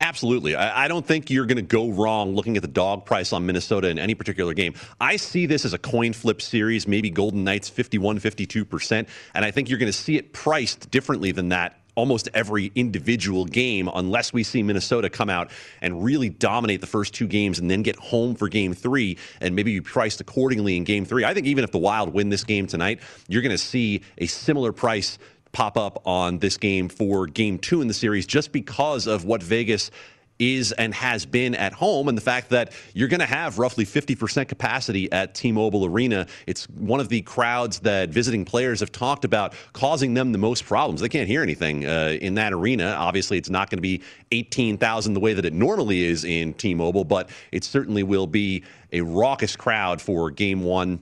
Absolutely. 0.00 0.54
I, 0.54 0.84
I 0.84 0.88
don't 0.88 1.04
think 1.04 1.28
you're 1.28 1.46
going 1.46 1.56
to 1.56 1.62
go 1.62 1.90
wrong 1.90 2.34
looking 2.34 2.56
at 2.56 2.62
the 2.62 2.68
dog 2.68 3.04
price 3.04 3.32
on 3.32 3.44
Minnesota 3.46 3.88
in 3.88 3.98
any 3.98 4.14
particular 4.14 4.54
game. 4.54 4.74
I 5.00 5.16
see 5.16 5.46
this 5.46 5.64
as 5.64 5.74
a 5.74 5.78
coin 5.78 6.12
flip 6.12 6.40
series, 6.40 6.86
maybe 6.86 7.10
Golden 7.10 7.42
Knights 7.42 7.68
51, 7.68 8.20
52%. 8.20 9.08
And 9.34 9.44
I 9.44 9.50
think 9.50 9.68
you're 9.68 9.78
going 9.78 9.90
to 9.90 9.98
see 9.98 10.16
it 10.16 10.32
priced 10.32 10.90
differently 10.90 11.32
than 11.32 11.48
that 11.48 11.80
almost 11.98 12.28
every 12.32 12.70
individual 12.76 13.44
game 13.44 13.90
unless 13.92 14.32
we 14.32 14.44
see 14.44 14.62
Minnesota 14.62 15.10
come 15.10 15.28
out 15.28 15.50
and 15.82 16.04
really 16.04 16.28
dominate 16.28 16.80
the 16.80 16.86
first 16.86 17.12
two 17.12 17.26
games 17.26 17.58
and 17.58 17.68
then 17.68 17.82
get 17.82 17.96
home 17.96 18.36
for 18.36 18.48
game 18.48 18.72
three 18.72 19.18
and 19.40 19.56
maybe 19.56 19.72
be 19.74 19.80
priced 19.80 20.20
accordingly 20.20 20.76
in 20.76 20.84
game 20.84 21.04
three. 21.04 21.24
I 21.24 21.34
think 21.34 21.48
even 21.48 21.64
if 21.64 21.72
the 21.72 21.78
Wild 21.78 22.14
win 22.14 22.28
this 22.28 22.44
game 22.44 22.68
tonight, 22.68 23.00
you're 23.26 23.42
going 23.42 23.50
to 23.50 23.58
see 23.58 24.02
a 24.16 24.26
similar 24.26 24.72
price 24.72 25.18
pop 25.52 25.76
up 25.76 26.02
on 26.06 26.38
this 26.38 26.56
game 26.56 26.88
for 26.88 27.26
game 27.26 27.58
two 27.58 27.80
in 27.80 27.88
the 27.88 27.94
series 27.94 28.26
just 28.26 28.52
because 28.52 29.06
of 29.06 29.24
what 29.24 29.42
Vegas 29.42 29.90
is 30.38 30.72
and 30.72 30.94
has 30.94 31.26
been 31.26 31.54
at 31.54 31.72
home, 31.72 32.08
and 32.08 32.16
the 32.16 32.22
fact 32.22 32.50
that 32.50 32.72
you're 32.94 33.08
going 33.08 33.20
to 33.20 33.26
have 33.26 33.58
roughly 33.58 33.84
50% 33.84 34.48
capacity 34.48 35.10
at 35.12 35.34
T 35.34 35.52
Mobile 35.52 35.84
Arena. 35.84 36.26
It's 36.46 36.68
one 36.70 37.00
of 37.00 37.08
the 37.08 37.22
crowds 37.22 37.80
that 37.80 38.10
visiting 38.10 38.44
players 38.44 38.80
have 38.80 38.92
talked 38.92 39.24
about 39.24 39.54
causing 39.72 40.14
them 40.14 40.32
the 40.32 40.38
most 40.38 40.64
problems. 40.64 41.00
They 41.00 41.08
can't 41.08 41.28
hear 41.28 41.42
anything 41.42 41.86
uh, 41.86 42.16
in 42.20 42.34
that 42.34 42.52
arena. 42.52 42.94
Obviously, 42.98 43.38
it's 43.38 43.50
not 43.50 43.70
going 43.70 43.78
to 43.78 43.82
be 43.82 44.02
18,000 44.32 45.14
the 45.14 45.20
way 45.20 45.32
that 45.34 45.44
it 45.44 45.52
normally 45.52 46.04
is 46.04 46.24
in 46.24 46.54
T 46.54 46.74
Mobile, 46.74 47.04
but 47.04 47.30
it 47.52 47.64
certainly 47.64 48.02
will 48.02 48.26
be 48.26 48.64
a 48.92 49.00
raucous 49.00 49.56
crowd 49.56 50.00
for 50.00 50.30
game 50.30 50.62
one 50.62 51.00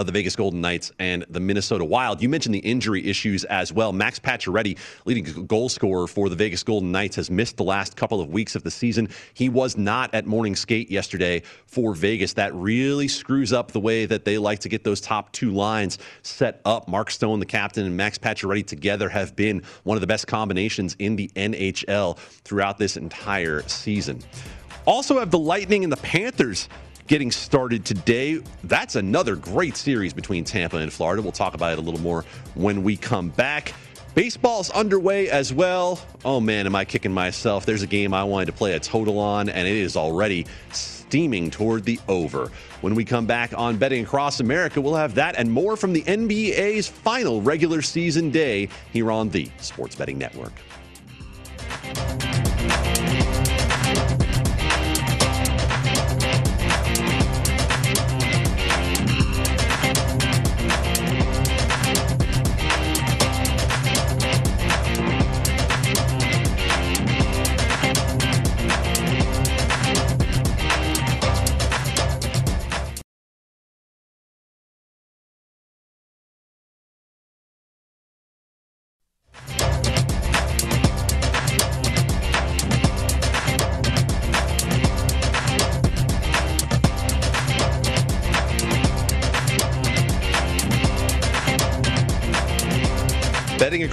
of 0.00 0.06
the 0.06 0.12
Vegas 0.12 0.36
Golden 0.36 0.60
Knights 0.60 0.92
and 0.98 1.24
the 1.28 1.40
Minnesota 1.40 1.84
Wild. 1.84 2.22
You 2.22 2.28
mentioned 2.28 2.54
the 2.54 2.60
injury 2.60 3.06
issues 3.06 3.44
as 3.44 3.72
well. 3.72 3.92
Max 3.92 4.18
Pacioretty, 4.18 4.78
leading 5.04 5.46
goal 5.46 5.68
scorer 5.68 6.06
for 6.06 6.28
the 6.28 6.36
Vegas 6.36 6.62
Golden 6.62 6.92
Knights, 6.92 7.16
has 7.16 7.30
missed 7.30 7.56
the 7.56 7.64
last 7.64 7.96
couple 7.96 8.20
of 8.20 8.30
weeks 8.30 8.54
of 8.54 8.62
the 8.62 8.70
season. 8.70 9.08
He 9.34 9.48
was 9.48 9.76
not 9.76 10.14
at 10.14 10.26
morning 10.26 10.56
skate 10.56 10.90
yesterday 10.90 11.42
for 11.66 11.94
Vegas. 11.94 12.32
That 12.34 12.54
really 12.54 13.08
screws 13.08 13.52
up 13.52 13.72
the 13.72 13.80
way 13.80 14.06
that 14.06 14.24
they 14.24 14.38
like 14.38 14.58
to 14.60 14.68
get 14.68 14.84
those 14.84 15.00
top 15.00 15.32
two 15.32 15.52
lines 15.52 15.98
set 16.22 16.60
up. 16.64 16.88
Mark 16.88 17.10
Stone, 17.10 17.40
the 17.40 17.46
captain, 17.46 17.86
and 17.86 17.96
Max 17.96 18.18
Pacioretty 18.18 18.66
together 18.66 19.08
have 19.08 19.34
been 19.36 19.62
one 19.84 19.96
of 19.96 20.00
the 20.00 20.06
best 20.06 20.26
combinations 20.26 20.96
in 20.98 21.16
the 21.16 21.28
NHL 21.36 22.18
throughout 22.18 22.78
this 22.78 22.96
entire 22.96 23.62
season. 23.68 24.20
Also 24.86 25.18
have 25.18 25.30
the 25.30 25.38
Lightning 25.38 25.82
and 25.82 25.92
the 25.92 25.96
Panthers 25.96 26.68
getting 27.06 27.30
started 27.30 27.84
today. 27.84 28.40
That's 28.64 28.96
another 28.96 29.36
great 29.36 29.76
series 29.76 30.12
between 30.12 30.44
Tampa 30.44 30.78
and 30.78 30.92
Florida. 30.92 31.22
We'll 31.22 31.32
talk 31.32 31.54
about 31.54 31.72
it 31.72 31.78
a 31.78 31.82
little 31.82 32.00
more 32.00 32.24
when 32.54 32.82
we 32.82 32.96
come 32.96 33.30
back. 33.30 33.74
Baseball's 34.14 34.70
underway 34.70 35.28
as 35.28 35.52
well. 35.52 36.00
Oh 36.24 36.40
man, 36.40 36.64
am 36.66 36.74
I 36.74 36.86
kicking 36.86 37.12
myself? 37.12 37.66
There's 37.66 37.82
a 37.82 37.86
game 37.86 38.14
I 38.14 38.24
wanted 38.24 38.46
to 38.46 38.52
play 38.52 38.72
a 38.72 38.80
total 38.80 39.18
on, 39.18 39.50
and 39.50 39.68
it 39.68 39.76
is 39.76 39.94
already 39.94 40.46
steaming 40.72 41.50
toward 41.50 41.84
the 41.84 42.00
over. 42.08 42.50
When 42.80 42.94
we 42.94 43.04
come 43.04 43.26
back 43.26 43.52
on 43.56 43.76
Betting 43.76 44.04
Across 44.04 44.40
America, 44.40 44.80
we'll 44.80 44.94
have 44.94 45.14
that 45.16 45.36
and 45.36 45.52
more 45.52 45.76
from 45.76 45.92
the 45.92 46.02
NBA's 46.02 46.88
final 46.88 47.42
regular 47.42 47.82
season 47.82 48.30
day 48.30 48.70
here 48.92 49.12
on 49.12 49.28
the 49.28 49.50
Sports 49.58 49.94
Betting 49.94 50.16
Network. 50.16 50.52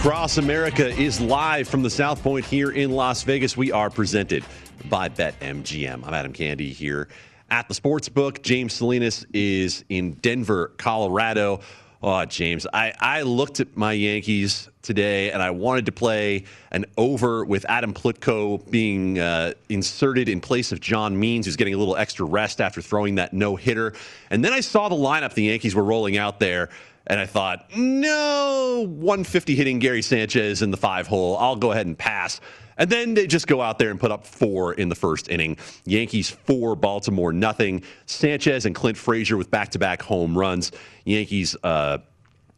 Across 0.04 0.38
America 0.38 0.90
is 0.90 1.22
live 1.22 1.66
from 1.66 1.82
the 1.82 1.90
South 1.90 2.22
Point 2.22 2.44
here 2.44 2.70
in 2.72 2.92
Las 2.92 3.24
Vegas. 3.24 3.56
We 3.56 3.72
are 3.72 3.90
presented 3.90 4.44
by 4.90 5.08
BetMGM. 5.08 6.06
I'm 6.06 6.14
Adam 6.14 6.34
Candy 6.34 6.74
here 6.74 7.08
at 7.50 7.70
the 7.70 7.74
Sportsbook. 7.74 8.42
James 8.42 8.74
Salinas 8.74 9.26
is 9.32 9.86
in 9.88 10.12
Denver, 10.16 10.74
Colorado. 10.76 11.62
Oh, 12.02 12.26
James, 12.26 12.68
I, 12.74 12.92
I 13.00 13.22
looked 13.22 13.62
at 13.62 13.78
my 13.78 13.94
Yankees 13.94 14.68
today 14.82 15.32
and 15.32 15.42
I 15.42 15.52
wanted 15.52 15.86
to 15.86 15.94
play 15.94 16.44
an 16.72 16.84
over 16.98 17.46
with 17.46 17.66
Adam 17.70 17.94
Plutko 17.94 18.70
being 18.70 19.20
uh, 19.20 19.54
inserted 19.70 20.28
in 20.28 20.42
place 20.42 20.74
of 20.74 20.82
John 20.82 21.18
Means, 21.18 21.46
who's 21.46 21.56
getting 21.56 21.76
a 21.76 21.78
little 21.78 21.96
extra 21.96 22.26
rest 22.26 22.60
after 22.60 22.82
throwing 22.82 23.16
that 23.16 23.32
no 23.32 23.56
hitter. 23.56 23.94
And 24.30 24.44
then 24.44 24.52
I 24.52 24.60
saw 24.60 24.90
the 24.90 24.96
lineup 24.96 25.34
the 25.34 25.44
Yankees 25.44 25.76
were 25.76 25.84
rolling 25.86 26.18
out 26.18 26.42
there. 26.42 26.68
And 27.08 27.20
I 27.20 27.26
thought, 27.26 27.70
no, 27.76 28.86
150 28.88 29.56
hitting 29.56 29.80
Gary 29.80 30.02
Sanchez 30.02 30.62
in 30.62 30.72
the 30.72 30.78
five 30.78 31.08
hole. 31.08 31.38
I'll 31.38 31.56
go 31.56 31.72
ahead 31.72 31.86
and 31.86 31.98
pass. 31.98 32.40
And 32.78 32.90
then 32.90 33.14
they 33.14 33.28
just 33.28 33.48
go 33.48 33.62
out 33.62 33.78
there 33.78 33.92
and 33.92 34.00
put 34.00 34.12
up 34.12 34.26
four 34.26 34.74
in 34.74 34.90
the 34.90 34.96
first 34.96 35.30
inning. 35.30 35.58
Yankees 35.86 36.30
four, 36.30 36.76
Baltimore 36.76 37.34
nothing. 37.34 37.84
Sanchez 38.06 38.66
and 38.66 38.74
Clint 38.74 38.98
Frazier 38.98 39.38
with 39.38 39.52
back 39.52 39.70
to 39.70 39.80
back 39.80 40.02
home 40.02 40.38
runs. 40.38 40.72
Yankees 41.06 41.56
uh, 41.64 42.00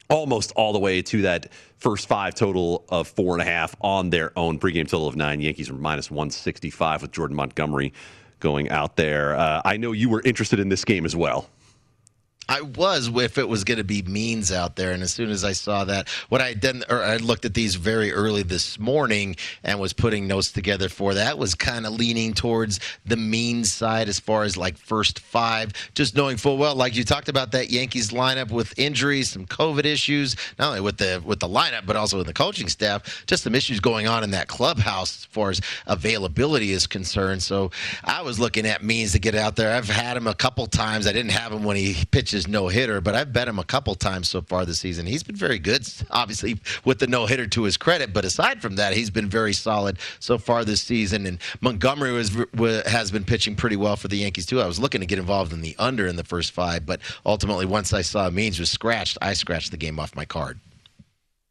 almost 0.10 0.52
all 0.56 0.74
the 0.74 0.80
way 0.80 1.02
to 1.02 1.24
that 1.24 1.52
first 1.78 2.08
five 2.08 2.36
total 2.36 2.86
of 2.90 3.08
four 3.08 3.34
and 3.34 3.42
a 3.42 3.46
half 3.46 3.76
on 3.82 4.10
their 4.10 4.38
own. 4.38 4.60
Pregame 4.60 4.88
total 4.88 5.08
of 5.08 5.16
nine. 5.16 5.42
Yankees 5.42 5.70
are 5.70 5.74
minus 5.74 6.10
165 6.10 7.02
with 7.02 7.12
Jordan 7.12 7.36
Montgomery 7.36 7.94
going 8.40 8.70
out 8.70 8.96
there. 8.96 9.36
Uh, 9.36 9.62
I 9.66 9.78
know 9.78 9.92
you 9.92 10.10
were 10.10 10.22
interested 10.24 10.60
in 10.60 10.70
this 10.70 10.86
game 10.86 11.06
as 11.06 11.16
well. 11.16 11.50
I 12.48 12.62
was 12.62 13.10
if 13.16 13.38
it 13.38 13.48
was 13.48 13.64
going 13.64 13.80
to 13.80 13.84
be 13.84 14.04
Means 14.04 14.52
out 14.52 14.76
there, 14.76 14.92
and 14.92 15.02
as 15.02 15.12
soon 15.12 15.30
as 15.30 15.44
I 15.44 15.54
saw 15.54 15.86
that, 15.86 16.08
what 16.30 16.42
I 16.42 16.54
then 16.54 16.84
or 16.90 17.02
I 17.02 17.18
looked 17.18 17.46
at 17.46 17.54
these 17.54 17.76
very 17.76 18.12
early 18.12 18.44
this 18.44 18.78
morning 18.78 19.36
and 19.64 19.80
was 19.80 19.94
putting 19.94 20.28
notes 20.28 20.52
together 20.52 20.90
for 20.90 21.16
that 21.16 21.38
was 21.38 21.56
kind 21.56 21.86
of 21.86 21.94
leaning 21.94 22.34
towards 22.34 22.80
the 23.06 23.18
Means 23.18 23.74
side 23.74 24.10
as 24.10 24.20
far 24.20 24.44
as 24.44 24.58
like 24.58 24.78
first 24.78 25.20
five, 25.20 25.74
just 25.96 26.16
knowing 26.16 26.38
full 26.38 26.58
well, 26.58 26.76
like 26.76 26.96
you 26.96 27.04
talked 27.04 27.30
about 27.30 27.52
that 27.54 27.72
Yankees 27.72 28.12
lineup 28.12 28.52
with 28.52 28.78
injuries, 28.78 29.32
some 29.32 29.46
COVID 29.46 29.86
issues, 29.86 30.36
not 30.60 30.70
only 30.70 30.82
with 30.82 30.98
the 30.98 31.22
with 31.26 31.40
the 31.40 31.48
lineup 31.48 31.86
but 31.88 31.96
also 31.96 32.18
with 32.18 32.28
the 32.28 32.34
coaching 32.34 32.70
staff, 32.70 33.26
just 33.26 33.44
some 33.44 33.56
issues 33.56 33.80
going 33.80 34.08
on 34.08 34.24
in 34.24 34.32
that 34.32 34.48
clubhouse 34.48 35.18
as 35.18 35.26
far 35.26 35.50
as 35.50 35.62
availability 35.88 36.72
is 36.72 36.86
concerned. 36.86 37.42
So 37.42 37.72
I 38.04 38.22
was 38.22 38.40
looking 38.40 38.68
at 38.68 38.84
Means 38.84 39.14
to 39.14 39.20
get 39.20 39.34
out 39.34 39.56
there. 39.56 39.76
I've 39.76 39.90
had 39.90 40.16
him 40.16 40.28
a 40.28 40.36
couple 40.36 40.68
times. 40.68 41.08
I 41.08 41.12
didn't 41.12 41.32
have 41.32 41.52
him 41.52 41.64
when 41.64 41.76
he 41.76 42.06
pitched 42.12 42.35
his 42.36 42.48
no 42.48 42.68
hitter, 42.68 43.02
but 43.02 43.16
I've 43.16 43.34
bet 43.34 43.48
him 43.48 43.58
a 43.58 43.64
couple 43.64 43.96
times 43.96 44.30
so 44.30 44.42
far 44.42 44.66
this 44.66 44.80
season. 44.80 45.06
He's 45.06 45.24
been 45.24 45.36
very 45.36 45.58
good, 45.58 45.88
obviously, 46.12 46.60
with 46.84 47.00
the 47.00 47.08
no 47.08 47.26
hitter 47.26 47.48
to 47.48 47.64
his 47.64 47.78
credit. 47.78 48.14
But 48.14 48.26
aside 48.26 48.62
from 48.62 48.76
that, 48.76 48.94
he's 48.94 49.10
been 49.10 49.28
very 49.28 49.54
solid 49.54 49.98
so 50.20 50.38
far 50.38 50.64
this 50.64 50.82
season. 50.82 51.26
And 51.26 51.40
Montgomery 51.62 52.12
was, 52.12 52.36
has 52.86 53.12
been 53.12 53.24
pitching 53.24 53.56
pretty 53.56 53.76
well 53.76 53.96
for 53.96 54.08
the 54.08 54.18
Yankees, 54.18 54.46
too. 54.46 54.62
I 54.62 54.68
was 54.68 54.80
looking 54.80 55.02
to 55.02 55.08
get 55.08 55.20
involved 55.20 55.52
in 55.52 55.62
the 55.62 55.76
under 55.80 56.06
in 56.06 56.16
the 56.16 56.24
first 56.24 56.52
five, 56.52 56.86
but 56.86 57.02
ultimately, 57.26 57.66
once 57.66 57.94
I 57.94 58.02
saw 58.02 58.30
Means 58.30 58.60
was 58.60 58.70
scratched, 58.70 59.18
I 59.22 59.34
scratched 59.34 59.72
the 59.72 59.78
game 59.78 60.00
off 60.00 60.16
my 60.16 60.26
card. 60.26 60.60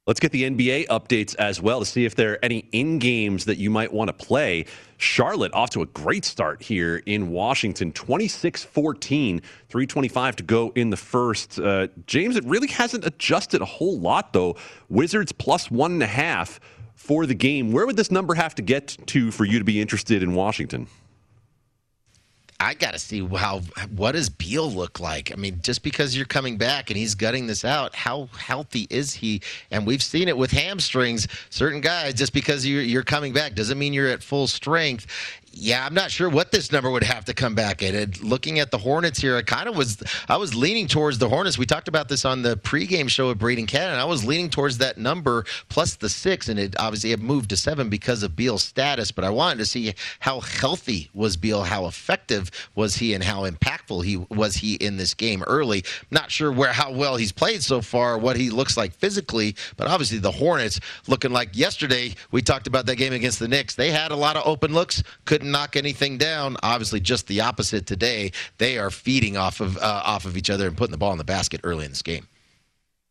Let's 0.07 0.21
get 0.21 0.33
the 0.33 0.43
NBA 0.43 0.89
updates 0.89 1.35
as 1.37 1.63
well 1.63 1.81
to 1.81 1.87
see 1.87 2.05
if 2.05 2.15
there 2.15 2.33
are 2.33 2.39
any 2.43 2.69
in 2.73 2.99
games 2.99 3.47
that 3.47 3.57
you 3.57 3.71
might 3.71 3.91
want 3.91 4.09
to 4.09 4.13
play. 4.13 4.67
Charlotte 4.99 5.55
off 5.55 5.71
to 5.71 5.81
a 5.81 5.87
great 5.87 6.27
start 6.27 6.61
here 6.61 7.03
in 7.07 7.31
Washington 7.31 7.91
26 7.91 8.65
14, 8.65 9.41
325 9.41 10.37
to 10.37 10.43
go 10.43 10.73
in 10.75 10.91
the 10.91 10.97
first. 10.99 11.59
Uh, 11.59 11.87
James, 12.07 12.37
it 12.37 12.45
really 12.45 12.69
hasn't 12.69 13.07
adjusted 13.07 13.63
a 13.63 13.65
whole 13.65 13.99
lot, 13.99 14.35
though. 14.35 14.57
Wizards 14.91 15.33
plus 15.33 15.71
one 15.71 15.93
and 15.93 16.03
a 16.03 16.07
half 16.07 16.61
for 16.95 17.25
the 17.25 17.35
game. 17.35 17.73
Where 17.73 17.87
would 17.87 17.97
this 17.97 18.11
number 18.11 18.35
have 18.35 18.55
to 18.57 18.63
get 18.63 18.99
to 19.07 19.31
for 19.31 19.47
you 19.47 19.59
to 19.59 19.65
be 19.65 19.81
interested 19.81 20.23
in 20.23 20.35
Washington? 20.35 20.87
I 22.61 22.75
got 22.75 22.93
to 22.93 22.99
see 22.99 23.27
how 23.27 23.61
what 23.95 24.13
does 24.13 24.29
Beal 24.29 24.71
look 24.71 25.01
like? 25.01 25.33
I 25.33 25.37
mean, 25.37 25.61
just 25.63 25.83
because 25.83 26.17
you're 26.17 26.27
coming 26.27 26.57
back 26.57 26.91
and 26.91 26.97
he's 26.97 27.15
gutting 27.15 27.47
this 27.47 27.65
out, 27.65 27.95
how 27.95 28.29
healthy 28.39 28.87
is 28.91 29.13
he? 29.15 29.43
And 29.71 29.87
we've 29.87 30.03
seen 30.03 30.29
it 30.29 30.37
with 30.37 30.51
hamstrings. 30.51 31.29
Certain 31.51 31.81
guys, 31.81 32.15
just 32.15 32.33
because 32.33 32.67
you're, 32.67 32.83
you're 32.83 33.03
coming 33.03 33.33
back 33.33 33.55
doesn't 33.55 33.79
mean 33.79 33.93
you're 33.93 34.09
at 34.09 34.23
full 34.23 34.47
strength 34.47 35.07
Yeah, 35.57 35.87
I'm 35.87 35.95
not 35.95 36.11
sure 36.11 36.29
what 36.29 36.51
this 36.51 36.73
number 36.73 36.91
would 36.91 37.05
have 37.05 37.27
to 37.27 37.35
come 37.35 37.55
back 37.55 37.81
at. 37.85 37.95
It, 37.95 38.25
looking 38.25 38.59
at 38.59 38.73
the 38.73 38.79
Hornets 38.79 39.21
here, 39.21 39.37
I 39.37 39.43
kind 39.43 39.69
of 39.69 39.77
was 39.77 40.03
I 40.29 40.37
was 40.37 40.53
leaning 40.53 40.89
towards 40.89 41.19
the 41.19 41.29
Hornets. 41.29 41.57
We 41.57 41.65
talked 41.65 41.87
about 41.87 42.09
this 42.09 42.25
on 42.25 42.43
the 42.43 42.57
pregame 42.57 43.09
show 43.09 43.29
with 43.29 43.39
Brady 43.39 43.65
Kannon. 43.65 44.01
I 44.01 44.05
was 44.05 44.25
leaning 44.25 44.51
towards 44.51 44.79
that 44.79 44.99
number 44.99 45.45
plus 45.69 45.95
the 45.95 46.09
six, 46.09 46.49
and 46.49 46.59
it 46.59 46.75
obviously 46.77 47.11
had 47.11 47.23
moved 47.23 47.51
to 47.51 47.57
seven 47.57 47.89
because 47.89 48.25
of 48.25 48.35
Beal's 48.35 48.65
status. 48.65 49.13
But 49.13 49.25
I 49.25 49.31
wanted 49.31 49.59
to 49.59 49.67
see 49.67 49.95
how 50.19 50.41
healthy 50.41 51.09
was 51.15 51.37
Beal, 51.37 51.63
how 51.63 51.87
effective 51.87 52.51
was 52.75 52.97
he, 52.97 53.15
and 53.15 53.23
how 53.23 53.49
impactful 53.49 54.05
he 54.05 54.17
was 54.17 54.57
he 54.57 54.75
in 54.75 54.97
this 54.97 55.15
game 55.15 55.45
early. 55.45 55.85
Not 56.11 56.33
sure 56.33 56.51
where 56.51 56.73
how 56.73 56.93
well 56.93 57.15
he's 57.15 57.33
played 57.33 57.63
so 57.63 57.81
far, 57.81 58.19
what 58.19 58.37
he 58.37 58.51
looks 58.51 58.77
like 58.77 58.93
physically, 58.93 59.55
but 59.77 59.87
obviously 59.87 60.19
the 60.19 60.33
Hornets 60.33 60.81
looking 61.07 61.31
like 61.31 61.57
yesterday. 61.57 62.13
We 62.33 62.43
talked 62.43 62.67
about 62.67 62.87
that 62.87 62.97
game 62.97 63.13
against 63.13 63.39
the 63.39 63.47
Knicks. 63.47 63.77
They 63.77 63.93
had 63.93 64.11
a 64.11 64.17
lot 64.17 64.35
of 64.35 64.43
open 64.47 64.73
looks, 64.75 65.01
couldn't 65.27 65.44
knock 65.45 65.77
anything 65.77 66.19
down. 66.19 66.57
Obviously, 66.63 67.01
just 67.01 67.27
the 67.27 67.41
opposite 67.41 67.87
today. 67.87 68.33
They 68.59 68.79
are 68.79 68.91
feeding 68.91 69.37
off 69.37 69.61
of 69.61 69.77
uh, 69.79 70.03
off 70.05 70.25
of 70.25 70.37
each 70.37 70.51
other 70.51 70.67
and 70.67 70.77
putting 70.77 70.93
the 70.93 70.99
ball 70.99 71.13
in 71.13 71.19
the 71.19 71.25
basket 71.25 71.61
early 71.65 71.85
in 71.85 71.91
this 71.91 72.03
game. 72.03 72.27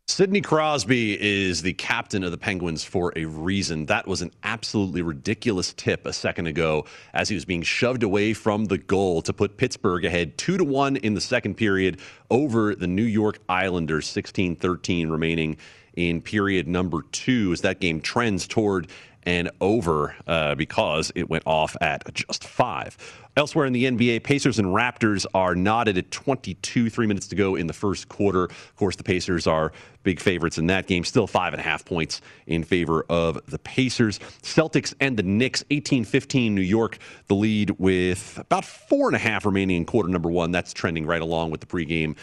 Sidney 0.09 0.41
Crosby 0.41 1.17
is 1.19 1.61
the 1.61 1.71
captain 1.73 2.25
of 2.25 2.31
the 2.31 2.37
Penguins 2.37 2.83
for 2.83 3.13
a 3.15 3.23
reason. 3.23 3.85
That 3.85 4.05
was 4.05 4.21
an 4.21 4.31
absolutely 4.43 5.01
ridiculous 5.01 5.71
tip 5.71 6.05
a 6.05 6.11
second 6.11 6.47
ago 6.47 6.85
as 7.13 7.29
he 7.29 7.35
was 7.35 7.45
being 7.45 7.61
shoved 7.61 8.03
away 8.03 8.33
from 8.33 8.65
the 8.65 8.77
goal 8.77 9.21
to 9.21 9.31
put 9.31 9.55
Pittsburgh 9.55 10.03
ahead 10.03 10.37
2 10.37 10.57
to 10.57 10.63
1 10.65 10.97
in 10.97 11.13
the 11.13 11.21
second 11.21 11.55
period 11.55 12.01
over 12.29 12.75
the 12.75 12.85
New 12.85 13.01
York 13.01 13.39
Islanders 13.47 14.05
16-13 14.13 15.09
remaining 15.09 15.55
in 15.95 16.21
period 16.21 16.67
number 16.67 17.03
2 17.13 17.53
as 17.53 17.61
that 17.61 17.79
game 17.79 18.01
trends 18.01 18.45
toward 18.45 18.89
and 19.25 19.49
over 19.61 20.15
uh, 20.27 20.55
because 20.55 21.11
it 21.15 21.29
went 21.29 21.43
off 21.45 21.75
at 21.81 22.13
just 22.13 22.43
five. 22.43 22.97
Elsewhere 23.35 23.65
in 23.65 23.73
the 23.73 23.85
NBA, 23.85 24.23
Pacers 24.23 24.59
and 24.59 24.67
Raptors 24.67 25.25
are 25.33 25.55
knotted 25.55 25.97
at 25.97 26.11
22, 26.11 26.89
three 26.91 27.07
minutes 27.07 27.27
to 27.27 27.35
go 27.35 27.55
in 27.55 27.65
the 27.65 27.73
first 27.73 28.07
quarter. 28.07 28.43
Of 28.43 28.75
course, 28.75 28.95
the 28.95 29.03
Pacers 29.03 29.47
are 29.47 29.71
big 30.03 30.19
favorites 30.19 30.59
in 30.59 30.67
that 30.67 30.85
game, 30.85 31.03
still 31.03 31.25
five 31.25 31.51
and 31.53 31.59
a 31.59 31.63
half 31.63 31.83
points 31.83 32.21
in 32.45 32.63
favor 32.63 33.05
of 33.09 33.39
the 33.47 33.57
Pacers. 33.57 34.19
Celtics 34.43 34.93
and 34.99 35.17
the 35.17 35.23
Knicks, 35.23 35.63
18 35.71 36.03
15, 36.03 36.53
New 36.53 36.61
York, 36.61 36.99
the 37.27 37.33
lead 37.35 37.71
with 37.79 38.37
about 38.37 38.65
four 38.65 39.07
and 39.07 39.15
a 39.15 39.19
half 39.19 39.45
remaining 39.45 39.77
in 39.77 39.85
quarter 39.85 40.09
number 40.09 40.29
one. 40.29 40.51
That's 40.51 40.71
trending 40.71 41.07
right 41.07 41.21
along 41.21 41.49
with 41.49 41.61
the 41.61 41.67
pregame 41.67 42.15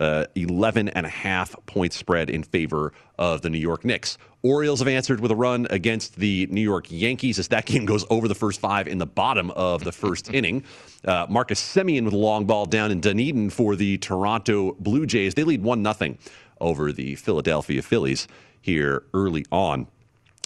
uh, 0.00 0.26
11 0.34 0.88
and 0.90 1.06
a 1.06 1.08
half 1.08 1.54
point 1.66 1.92
spread 1.92 2.30
in 2.30 2.42
favor 2.42 2.92
of 3.18 3.42
the 3.42 3.50
New 3.50 3.58
York 3.58 3.84
Knicks. 3.84 4.18
Orioles 4.42 4.80
have 4.80 4.88
answered 4.88 5.20
with 5.20 5.30
a 5.30 5.36
run 5.36 5.66
against 5.70 6.16
the 6.16 6.46
New 6.50 6.60
York 6.60 6.86
Yankees 6.90 7.38
as 7.38 7.48
that 7.48 7.64
game 7.66 7.86
goes 7.86 8.04
over 8.10 8.28
the 8.28 8.34
first 8.34 8.60
five 8.60 8.86
in 8.86 8.98
the 8.98 9.06
bottom 9.06 9.50
of 9.52 9.84
the 9.84 9.92
first 9.92 10.30
inning. 10.34 10.64
Uh, 11.04 11.26
Marcus 11.28 11.60
Semien 11.60 12.04
with 12.04 12.14
a 12.14 12.18
long 12.18 12.44
ball 12.44 12.66
down 12.66 12.90
in 12.90 13.00
Dunedin 13.00 13.50
for 13.50 13.76
the 13.76 13.98
Toronto 13.98 14.76
Blue 14.80 15.06
Jays. 15.06 15.34
They 15.34 15.44
lead 15.44 15.62
1 15.62 15.94
0 15.94 16.16
over 16.60 16.92
the 16.92 17.14
Philadelphia 17.16 17.82
Phillies 17.82 18.28
here 18.60 19.04
early 19.12 19.44
on. 19.50 19.86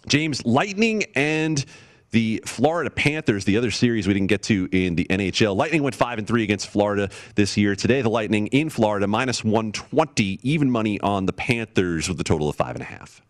James, 0.06 0.44
Lightning 0.44 1.04
and 1.14 1.64
the 2.10 2.42
Florida 2.46 2.90
Panthers, 2.90 3.44
the 3.44 3.56
other 3.56 3.70
series 3.70 4.06
we 4.06 4.14
didn't 4.14 4.28
get 4.28 4.42
to 4.44 4.68
in 4.72 4.94
the 4.94 5.06
NHL. 5.10 5.54
Lightning 5.54 5.82
went 5.82 5.94
5 5.94 6.18
and 6.18 6.26
3 6.26 6.42
against 6.42 6.68
Florida 6.68 7.10
this 7.34 7.56
year. 7.56 7.76
Today, 7.76 8.02
the 8.02 8.08
Lightning 8.08 8.46
in 8.48 8.70
Florida, 8.70 9.06
minus 9.06 9.44
120, 9.44 10.40
even 10.42 10.70
money 10.70 11.00
on 11.00 11.26
the 11.26 11.32
Panthers 11.32 12.08
with 12.08 12.20
a 12.20 12.24
total 12.24 12.48
of 12.48 12.56
5.5. 12.56 13.20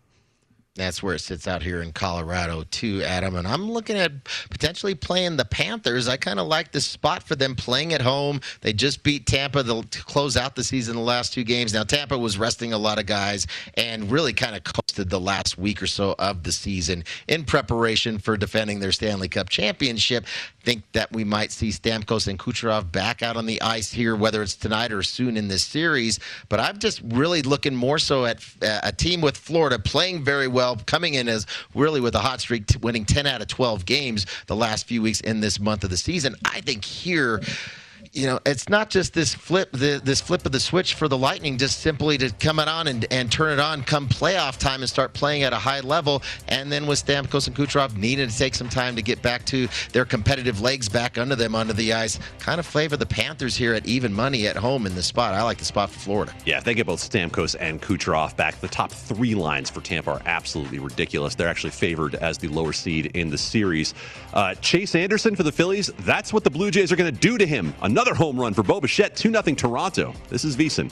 That's 0.79 1.03
where 1.03 1.15
it 1.15 1.19
sits 1.19 1.45
out 1.45 1.61
here 1.61 1.81
in 1.81 1.91
Colorado, 1.91 2.63
too, 2.71 3.03
Adam. 3.03 3.35
And 3.35 3.45
I'm 3.45 3.69
looking 3.69 3.97
at 3.97 4.11
potentially 4.49 4.95
playing 4.95 5.35
the 5.35 5.43
Panthers. 5.43 6.07
I 6.07 6.15
kind 6.15 6.39
of 6.39 6.47
like 6.47 6.71
the 6.71 6.79
spot 6.79 7.21
for 7.23 7.35
them 7.35 7.53
playing 7.53 7.93
at 7.93 8.01
home. 8.01 8.39
They 8.61 8.71
just 8.71 9.03
beat 9.03 9.25
Tampa 9.25 9.63
to 9.63 9.83
close 10.05 10.37
out 10.37 10.55
the 10.55 10.63
season 10.63 10.95
the 10.95 11.01
last 11.01 11.33
two 11.33 11.43
games. 11.43 11.73
Now, 11.73 11.83
Tampa 11.83 12.17
was 12.17 12.37
resting 12.37 12.71
a 12.71 12.77
lot 12.77 12.97
of 12.97 13.05
guys 13.05 13.45
and 13.75 14.09
really 14.09 14.31
kind 14.31 14.55
of 14.55 14.63
coasted 14.63 15.09
the 15.09 15.19
last 15.19 15.57
week 15.57 15.81
or 15.81 15.87
so 15.87 16.15
of 16.17 16.43
the 16.43 16.51
season 16.53 17.03
in 17.27 17.43
preparation 17.43 18.17
for 18.17 18.37
defending 18.37 18.79
their 18.79 18.93
Stanley 18.93 19.27
Cup 19.27 19.49
championship. 19.49 20.25
Think 20.69 20.91
that 20.91 21.11
we 21.11 21.23
might 21.23 21.51
see 21.51 21.69
Stamkos 21.69 22.27
and 22.27 22.37
Kucherov 22.37 22.91
back 22.91 23.23
out 23.23 23.37
on 23.37 23.47
the 23.47 23.59
ice 23.59 23.91
here, 23.91 24.15
whether 24.15 24.43
it's 24.43 24.53
tonight 24.53 24.91
or 24.91 25.01
soon 25.01 25.35
in 25.35 25.47
this 25.47 25.63
series. 25.63 26.19
But 26.47 26.59
I'm 26.59 26.77
just 26.77 27.01
really 27.05 27.41
looking 27.41 27.73
more 27.73 27.97
so 27.97 28.27
at 28.27 28.45
uh, 28.61 28.79
a 28.83 28.91
team 28.91 29.19
with 29.19 29.35
Florida 29.35 29.79
playing 29.79 30.23
very 30.23 30.47
well 30.47 30.77
coming 30.85 31.15
in 31.15 31.27
as 31.27 31.47
really 31.73 31.99
with 31.99 32.13
a 32.13 32.19
hot 32.19 32.41
streak, 32.41 32.65
winning 32.83 33.03
10 33.03 33.25
out 33.25 33.41
of 33.41 33.47
12 33.47 33.83
games 33.87 34.27
the 34.45 34.55
last 34.55 34.85
few 34.85 35.01
weeks 35.01 35.21
in 35.21 35.39
this 35.39 35.59
month 35.59 35.83
of 35.83 35.89
the 35.89 35.97
season. 35.97 36.35
I 36.45 36.61
think 36.61 36.85
here 36.85 37.41
you 38.11 38.25
know, 38.25 38.39
it's 38.45 38.69
not 38.69 38.89
just 38.89 39.13
this 39.13 39.33
flip, 39.33 39.71
the, 39.71 40.01
this 40.03 40.21
flip 40.21 40.45
of 40.45 40.51
the 40.51 40.59
switch 40.59 40.93
for 40.95 41.07
the 41.07 41.17
Lightning, 41.17 41.57
just 41.57 41.79
simply 41.79 42.17
to 42.17 42.29
come 42.39 42.59
it 42.59 42.67
on 42.67 42.87
and, 42.87 43.05
and 43.11 43.31
turn 43.31 43.51
it 43.51 43.59
on 43.59 43.83
come 43.83 44.07
playoff 44.07 44.57
time 44.57 44.81
and 44.81 44.89
start 44.89 45.13
playing 45.13 45.43
at 45.43 45.53
a 45.53 45.57
high 45.57 45.79
level. 45.81 46.21
And 46.47 46.71
then 46.71 46.87
with 46.87 47.05
Stamkos 47.05 47.47
and 47.47 47.55
Kucherov 47.55 47.95
needed 47.95 48.29
to 48.29 48.37
take 48.37 48.55
some 48.55 48.69
time 48.69 48.95
to 48.95 49.01
get 49.01 49.21
back 49.21 49.45
to 49.47 49.67
their 49.91 50.05
competitive 50.05 50.61
legs 50.61 50.89
back 50.89 51.17
under 51.17 51.35
them 51.35 51.55
under 51.55 51.73
the 51.73 51.93
ice. 51.93 52.19
Kind 52.39 52.59
of 52.59 52.65
flavor 52.65 52.97
the 52.97 53.05
Panthers 53.05 53.55
here 53.55 53.73
at 53.73 53.85
even 53.85 54.13
money 54.13 54.47
at 54.47 54.55
home 54.55 54.85
in 54.85 54.95
the 54.95 55.03
spot. 55.03 55.33
I 55.33 55.43
like 55.43 55.57
the 55.57 55.65
spot 55.65 55.89
for 55.89 55.99
Florida. 55.99 56.33
Yeah, 56.45 56.57
if 56.57 56.63
they 56.63 56.73
get 56.73 56.87
both 56.87 56.99
Stamkos 56.99 57.55
and 57.59 57.81
Kucherov 57.81 58.35
back, 58.35 58.59
the 58.59 58.67
top 58.67 58.91
three 58.91 59.35
lines 59.35 59.69
for 59.69 59.81
Tampa 59.81 60.11
are 60.11 60.21
absolutely 60.25 60.79
ridiculous. 60.79 61.35
They're 61.35 61.47
actually 61.47 61.71
favored 61.71 62.15
as 62.15 62.37
the 62.37 62.47
lower 62.47 62.73
seed 62.73 63.07
in 63.15 63.29
the 63.29 63.37
series. 63.37 63.93
Uh, 64.33 64.55
Chase 64.55 64.95
Anderson 64.95 65.35
for 65.35 65.43
the 65.43 65.51
Phillies, 65.51 65.87
that's 65.99 66.33
what 66.33 66.43
the 66.43 66.49
Blue 66.49 66.71
Jays 66.71 66.91
are 66.91 66.95
going 66.95 67.13
to 67.13 67.19
do 67.19 67.37
to 67.37 67.45
him. 67.45 67.73
Another 67.89 68.13
home 68.13 68.39
run 68.39 68.53
for 68.53 68.61
Bo 68.61 68.79
Bichette, 68.79 69.15
2 69.15 69.31
0 69.31 69.41
Toronto. 69.55 70.13
This 70.29 70.45
is 70.45 70.55
VSIN. 70.55 70.91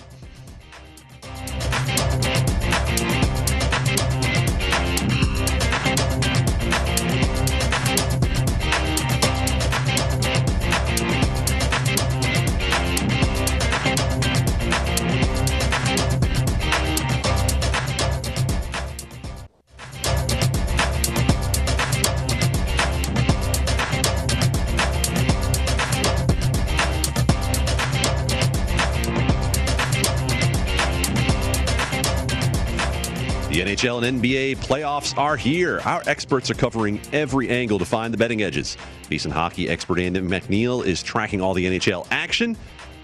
NHL 33.77 34.03
and 34.03 34.23
NBA 34.23 34.57
playoffs 34.57 35.15
are 35.19 35.37
here. 35.37 35.81
Our 35.85 36.01
experts 36.07 36.49
are 36.49 36.55
covering 36.55 36.99
every 37.13 37.47
angle 37.49 37.77
to 37.77 37.85
find 37.85 38.11
the 38.11 38.17
betting 38.17 38.41
edges. 38.41 38.75
VSIN 39.03 39.31
hockey 39.31 39.69
expert 39.69 39.99
Andy 39.99 40.19
McNeil 40.19 40.83
is 40.83 41.03
tracking 41.03 41.41
all 41.41 41.53
the 41.53 41.63
NHL 41.67 42.07
action. 42.09 42.57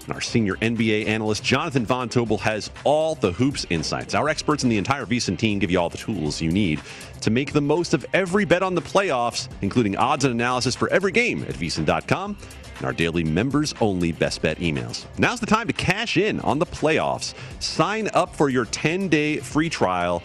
And 0.04 0.12
our 0.12 0.20
senior 0.20 0.56
NBA 0.56 1.06
analyst, 1.06 1.44
Jonathan 1.44 1.86
Von 1.86 2.08
Tobel, 2.08 2.40
has 2.40 2.72
all 2.82 3.14
the 3.14 3.30
hoops 3.30 3.64
insights. 3.70 4.16
Our 4.16 4.28
experts 4.28 4.64
and 4.64 4.72
the 4.72 4.76
entire 4.76 5.06
VSIN 5.06 5.38
team 5.38 5.60
give 5.60 5.70
you 5.70 5.78
all 5.78 5.90
the 5.90 5.96
tools 5.96 6.42
you 6.42 6.50
need 6.50 6.80
to 7.20 7.30
make 7.30 7.52
the 7.52 7.60
most 7.60 7.94
of 7.94 8.04
every 8.12 8.44
bet 8.44 8.64
on 8.64 8.74
the 8.74 8.82
playoffs, 8.82 9.48
including 9.62 9.96
odds 9.96 10.24
and 10.24 10.34
analysis 10.34 10.74
for 10.74 10.90
every 10.90 11.12
game 11.12 11.44
at 11.44 11.54
VSIN.com 11.54 12.36
and 12.76 12.84
our 12.84 12.92
daily 12.92 13.22
members 13.22 13.72
only 13.80 14.10
best 14.10 14.42
bet 14.42 14.58
emails. 14.58 15.06
Now's 15.18 15.38
the 15.38 15.46
time 15.46 15.68
to 15.68 15.72
cash 15.72 16.16
in 16.16 16.40
on 16.40 16.58
the 16.58 16.66
playoffs. 16.66 17.34
Sign 17.62 18.08
up 18.14 18.34
for 18.34 18.48
your 18.48 18.64
10 18.66 19.08
day 19.08 19.36
free 19.36 19.70
trial 19.70 20.22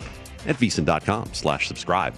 at 0.48 0.58
VSIN.com 0.58 1.30
slash 1.34 1.68
subscribe. 1.68 2.14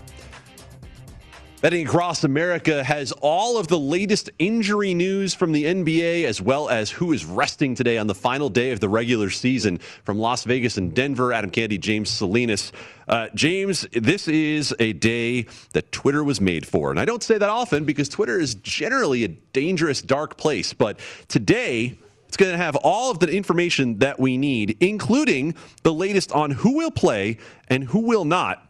Betting 1.61 1.85
Across 1.85 2.23
America 2.23 2.83
has 2.83 3.11
all 3.21 3.59
of 3.59 3.67
the 3.67 3.77
latest 3.77 4.31
injury 4.39 4.95
news 4.95 5.35
from 5.35 5.51
the 5.51 5.65
NBA, 5.65 6.23
as 6.23 6.41
well 6.41 6.67
as 6.69 6.89
who 6.89 7.13
is 7.13 7.23
resting 7.23 7.75
today 7.75 7.99
on 7.99 8.07
the 8.07 8.15
final 8.15 8.49
day 8.49 8.71
of 8.71 8.79
the 8.79 8.89
regular 8.89 9.29
season 9.29 9.77
from 10.03 10.17
Las 10.17 10.43
Vegas 10.43 10.77
and 10.77 10.95
Denver. 10.95 11.31
Adam 11.31 11.51
Candy, 11.51 11.77
James 11.77 12.09
Salinas. 12.09 12.71
Uh, 13.07 13.27
James, 13.35 13.85
this 13.91 14.27
is 14.27 14.73
a 14.79 14.93
day 14.93 15.45
that 15.73 15.91
Twitter 15.91 16.23
was 16.23 16.41
made 16.41 16.65
for. 16.65 16.89
And 16.89 16.99
I 16.99 17.05
don't 17.05 17.21
say 17.21 17.37
that 17.37 17.49
often 17.49 17.85
because 17.85 18.09
Twitter 18.09 18.39
is 18.39 18.55
generally 18.55 19.23
a 19.23 19.27
dangerous, 19.27 20.01
dark 20.01 20.37
place. 20.37 20.73
But 20.73 20.99
today, 21.27 21.99
it's 22.31 22.37
going 22.37 22.53
to 22.53 22.57
have 22.57 22.77
all 22.77 23.11
of 23.11 23.19
the 23.19 23.27
information 23.27 23.97
that 23.97 24.17
we 24.17 24.37
need, 24.37 24.77
including 24.79 25.53
the 25.83 25.91
latest 25.93 26.31
on 26.31 26.51
who 26.51 26.77
will 26.77 26.89
play 26.89 27.37
and 27.67 27.83
who 27.83 27.99
will 27.99 28.23
not. 28.23 28.65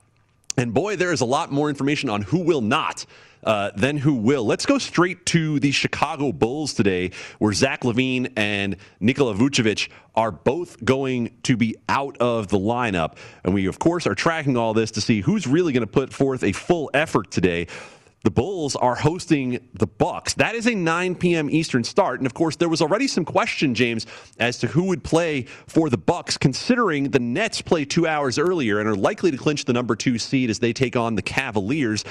And 0.58 0.74
boy, 0.74 0.96
there 0.96 1.14
is 1.14 1.22
a 1.22 1.26
lot 1.26 1.52
more 1.52 1.70
information 1.70 2.10
on 2.10 2.24
who 2.24 2.40
will 2.40 2.62
not. 2.62 3.06
Uh, 3.44 3.72
than 3.76 3.98
who 3.98 4.14
will. 4.14 4.46
Let's 4.46 4.68
go 4.68 4.78
straight 4.78 5.26
to 5.28 5.60
the 5.60 5.72
Chicago 5.72 6.32
Bulls 6.32 6.76
today, 6.76 7.10
where 7.40 7.52
Zach 7.54 7.82
LaVine 7.82 8.32
and 8.36 8.78
Nikola 9.00 9.34
Vucevic 9.34 9.90
are 10.14 10.32
both 10.32 10.86
going 10.86 11.36
to 11.42 11.58
be 11.58 11.76
out 11.90 12.16
of 12.20 12.50
the 12.50 12.60
lineup. 12.60 13.18
And 13.44 13.56
we, 13.56 13.66
of 13.66 13.80
course, 13.80 14.06
are 14.06 14.14
tracking 14.14 14.58
all 14.58 14.76
this 14.76 14.92
to 14.92 15.02
see 15.02 15.22
who's 15.22 15.48
really 15.48 15.74
going 15.74 15.82
to 15.82 15.92
put 15.92 16.14
forth 16.14 16.44
a 16.44 16.52
full 16.52 16.92
effort 16.94 17.32
today. 17.32 17.66
The 18.24 18.32
Bulls 18.32 18.76
are 18.76 18.94
hosting 18.94 19.68
the 19.74 19.88
Bucks. 19.88 20.36
That 20.36 20.54
is 20.54 20.68
a 20.68 20.76
9 20.76 21.16
p.m. 21.16 21.50
Eastern 21.50 21.84
start, 21.84 22.20
and 22.20 22.28
of 22.28 22.36
course, 22.36 22.56
there 22.56 22.70
was 22.70 22.82
already 22.82 23.08
some 23.08 23.26
question, 23.26 23.74
James, 23.74 24.06
as 24.40 24.60
to 24.60 24.68
who 24.68 24.84
would 24.86 25.04
play 25.04 25.44
for 25.66 25.90
the 25.90 25.98
Bucks, 25.98 26.38
considering 26.38 27.10
the 27.10 27.20
Nets 27.20 27.62
play 27.62 27.84
two 27.84 28.06
hours 28.06 28.38
earlier 28.38 28.80
and 28.80 28.88
are 28.88 28.96
likely 28.96 29.32
to 29.32 29.38
clinch 29.38 29.66
the 29.66 29.74
number 29.74 29.96
two 29.96 30.20
seed 30.20 30.52
as 30.52 30.60
they 30.60 30.72
take 30.72 30.96
on 30.96 31.16
the 31.16 31.24
Cavaliers. 31.24 32.06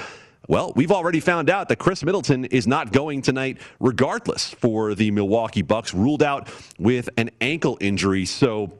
Well, 0.49 0.73
we've 0.75 0.91
already 0.91 1.21
found 1.21 1.49
out 1.49 1.69
that 1.69 1.77
Khris 1.77 2.03
Middleton 2.03 2.45
is 2.45 2.67
not 2.67 2.91
going 2.91 3.21
tonight, 3.21 3.59
regardless, 3.79 4.49
for 4.49 4.95
the 4.95 5.11
Milwaukee 5.11 5.61
Bucks, 5.61 5.93
ruled 5.93 6.23
out 6.23 6.49
with 6.77 7.09
an 7.15 7.29
ankle 7.39 7.77
injury. 7.79 8.25
So 8.25 8.73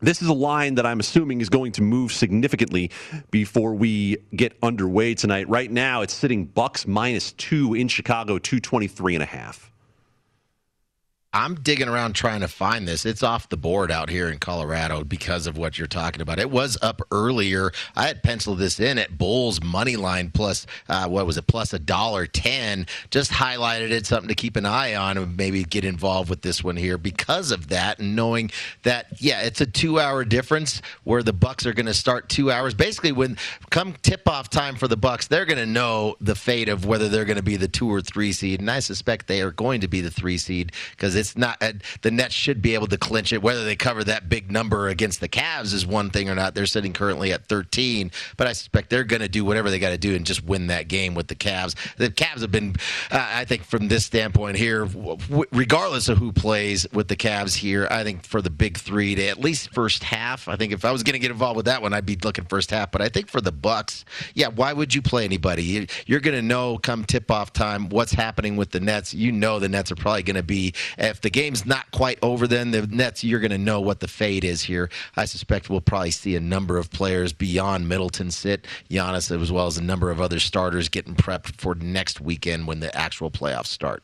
this 0.00 0.22
is 0.22 0.28
a 0.28 0.34
line 0.34 0.74
that 0.76 0.86
I'm 0.86 1.00
assuming 1.00 1.40
is 1.40 1.48
going 1.48 1.72
to 1.72 1.82
move 1.82 2.12
significantly 2.12 2.90
before 3.30 3.74
we 3.74 4.18
get 4.34 4.56
underway 4.62 5.14
tonight. 5.14 5.48
Right 5.48 5.70
now, 5.70 6.02
it's 6.02 6.14
sitting 6.14 6.46
Bucks 6.46 6.86
minus 6.86 7.32
two 7.32 7.74
in 7.74 7.88
Chicago, 7.88 8.38
223 8.38 9.14
and 9.14 9.22
a 9.22 9.26
half. 9.26 9.70
I'm 11.34 11.56
digging 11.56 11.88
around 11.88 12.12
trying 12.12 12.42
to 12.42 12.48
find 12.48 12.86
this. 12.86 13.04
It's 13.04 13.24
off 13.24 13.48
the 13.48 13.56
board 13.56 13.90
out 13.90 14.08
here 14.08 14.28
in 14.28 14.38
Colorado 14.38 15.02
because 15.02 15.48
of 15.48 15.58
what 15.58 15.76
you're 15.76 15.88
talking 15.88 16.22
about. 16.22 16.38
It 16.38 16.48
was 16.48 16.78
up 16.80 17.02
earlier. 17.10 17.72
I 17.96 18.06
had 18.06 18.22
penciled 18.22 18.58
this 18.58 18.78
in 18.78 18.98
at 18.98 19.18
Bulls 19.18 19.60
money 19.60 19.96
line 19.96 20.30
plus 20.30 20.64
uh, 20.88 21.08
what 21.08 21.26
was 21.26 21.36
it 21.36 21.48
plus 21.48 21.72
a 21.72 21.80
dollar 21.80 22.28
ten. 22.28 22.86
Just 23.10 23.32
highlighted 23.32 23.90
it, 23.90 24.06
something 24.06 24.28
to 24.28 24.36
keep 24.36 24.54
an 24.54 24.64
eye 24.64 24.94
on, 24.94 25.18
and 25.18 25.36
maybe 25.36 25.64
get 25.64 25.84
involved 25.84 26.30
with 26.30 26.42
this 26.42 26.62
one 26.62 26.76
here 26.76 26.96
because 26.98 27.50
of 27.50 27.66
that, 27.68 27.98
and 27.98 28.14
knowing 28.14 28.52
that 28.84 29.06
yeah, 29.18 29.42
it's 29.42 29.60
a 29.60 29.66
two 29.66 29.98
hour 29.98 30.24
difference 30.24 30.82
where 31.02 31.24
the 31.24 31.32
Bucks 31.32 31.66
are 31.66 31.72
going 31.72 31.86
to 31.86 31.94
start 31.94 32.28
two 32.28 32.52
hours. 32.52 32.74
Basically, 32.74 33.10
when 33.10 33.36
come 33.70 33.94
tip 34.02 34.28
off 34.28 34.50
time 34.50 34.76
for 34.76 34.86
the 34.86 34.96
Bucks, 34.96 35.26
they're 35.26 35.46
going 35.46 35.58
to 35.58 35.66
know 35.66 36.14
the 36.20 36.36
fate 36.36 36.68
of 36.68 36.86
whether 36.86 37.08
they're 37.08 37.24
going 37.24 37.38
to 37.38 37.42
be 37.42 37.56
the 37.56 37.66
two 37.66 37.92
or 37.92 38.00
three 38.00 38.32
seed, 38.32 38.60
and 38.60 38.70
I 38.70 38.78
suspect 38.78 39.26
they 39.26 39.42
are 39.42 39.50
going 39.50 39.80
to 39.80 39.88
be 39.88 40.00
the 40.00 40.12
three 40.12 40.38
seed 40.38 40.70
because 40.92 41.23
it's 41.24 41.36
not 41.36 41.56
uh, 41.62 41.72
the 42.02 42.10
Nets 42.10 42.34
should 42.34 42.60
be 42.60 42.74
able 42.74 42.86
to 42.88 42.98
clinch 42.98 43.32
it. 43.32 43.42
Whether 43.42 43.64
they 43.64 43.76
cover 43.76 44.04
that 44.04 44.28
big 44.28 44.50
number 44.50 44.88
against 44.88 45.20
the 45.20 45.28
Cavs 45.28 45.72
is 45.72 45.86
one 45.86 46.10
thing 46.10 46.28
or 46.28 46.34
not. 46.34 46.54
They're 46.54 46.66
sitting 46.66 46.92
currently 46.92 47.32
at 47.32 47.46
13, 47.46 48.10
but 48.36 48.46
I 48.46 48.52
suspect 48.52 48.90
they're 48.90 49.04
going 49.04 49.22
to 49.22 49.28
do 49.28 49.44
whatever 49.44 49.70
they 49.70 49.78
got 49.78 49.90
to 49.90 49.98
do 49.98 50.14
and 50.14 50.26
just 50.26 50.44
win 50.44 50.66
that 50.68 50.88
game 50.88 51.14
with 51.14 51.28
the 51.28 51.34
Cavs. 51.34 51.74
The 51.96 52.10
Cavs 52.10 52.40
have 52.42 52.52
been, 52.52 52.76
uh, 53.10 53.26
I 53.32 53.44
think, 53.44 53.64
from 53.64 53.88
this 53.88 54.04
standpoint 54.04 54.56
here, 54.56 54.86
w- 54.86 55.44
regardless 55.52 56.08
of 56.08 56.18
who 56.18 56.32
plays 56.32 56.86
with 56.92 57.08
the 57.08 57.16
Cavs 57.16 57.56
here, 57.56 57.88
I 57.90 58.04
think 58.04 58.24
for 58.24 58.42
the 58.42 58.50
big 58.50 58.76
three 58.78 59.14
to 59.14 59.26
at 59.26 59.40
least 59.40 59.72
first 59.72 60.04
half. 60.04 60.48
I 60.48 60.56
think 60.56 60.72
if 60.72 60.84
I 60.84 60.92
was 60.92 61.02
going 61.02 61.14
to 61.14 61.18
get 61.18 61.30
involved 61.30 61.56
with 61.56 61.66
that 61.66 61.82
one, 61.82 61.92
I'd 61.94 62.06
be 62.06 62.16
looking 62.16 62.44
first 62.44 62.70
half. 62.70 62.90
But 62.90 63.02
I 63.02 63.08
think 63.08 63.28
for 63.28 63.40
the 63.40 63.52
Bucks, 63.52 64.04
yeah, 64.34 64.48
why 64.48 64.72
would 64.72 64.94
you 64.94 65.02
play 65.02 65.24
anybody? 65.24 65.88
You're 66.06 66.20
going 66.20 66.36
to 66.36 66.42
know 66.42 66.78
come 66.78 67.04
tip 67.04 67.30
off 67.30 67.52
time 67.52 67.88
what's 67.88 68.12
happening 68.12 68.56
with 68.56 68.70
the 68.70 68.80
Nets. 68.80 69.14
You 69.14 69.32
know 69.32 69.58
the 69.58 69.68
Nets 69.68 69.90
are 69.90 69.96
probably 69.96 70.22
going 70.22 70.36
to 70.36 70.42
be 70.42 70.74
if 71.14 71.20
the 71.20 71.30
game's 71.30 71.64
not 71.64 71.88
quite 71.92 72.18
over, 72.22 72.48
then 72.48 72.72
the 72.72 72.84
Nets, 72.88 73.22
you're 73.22 73.38
going 73.38 73.52
to 73.52 73.58
know 73.58 73.80
what 73.80 74.00
the 74.00 74.08
fate 74.08 74.42
is 74.42 74.62
here. 74.62 74.90
I 75.14 75.26
suspect 75.26 75.70
we'll 75.70 75.80
probably 75.80 76.10
see 76.10 76.34
a 76.34 76.40
number 76.40 76.76
of 76.76 76.90
players 76.90 77.32
beyond 77.32 77.88
Middleton 77.88 78.32
sit, 78.32 78.66
Giannis, 78.90 79.30
as 79.30 79.52
well 79.52 79.68
as 79.68 79.78
a 79.78 79.82
number 79.82 80.10
of 80.10 80.20
other 80.20 80.40
starters 80.40 80.88
getting 80.88 81.14
prepped 81.14 81.54
for 81.60 81.76
next 81.76 82.20
weekend 82.20 82.66
when 82.66 82.80
the 82.80 82.94
actual 82.96 83.30
playoffs 83.30 83.68
start. 83.68 84.02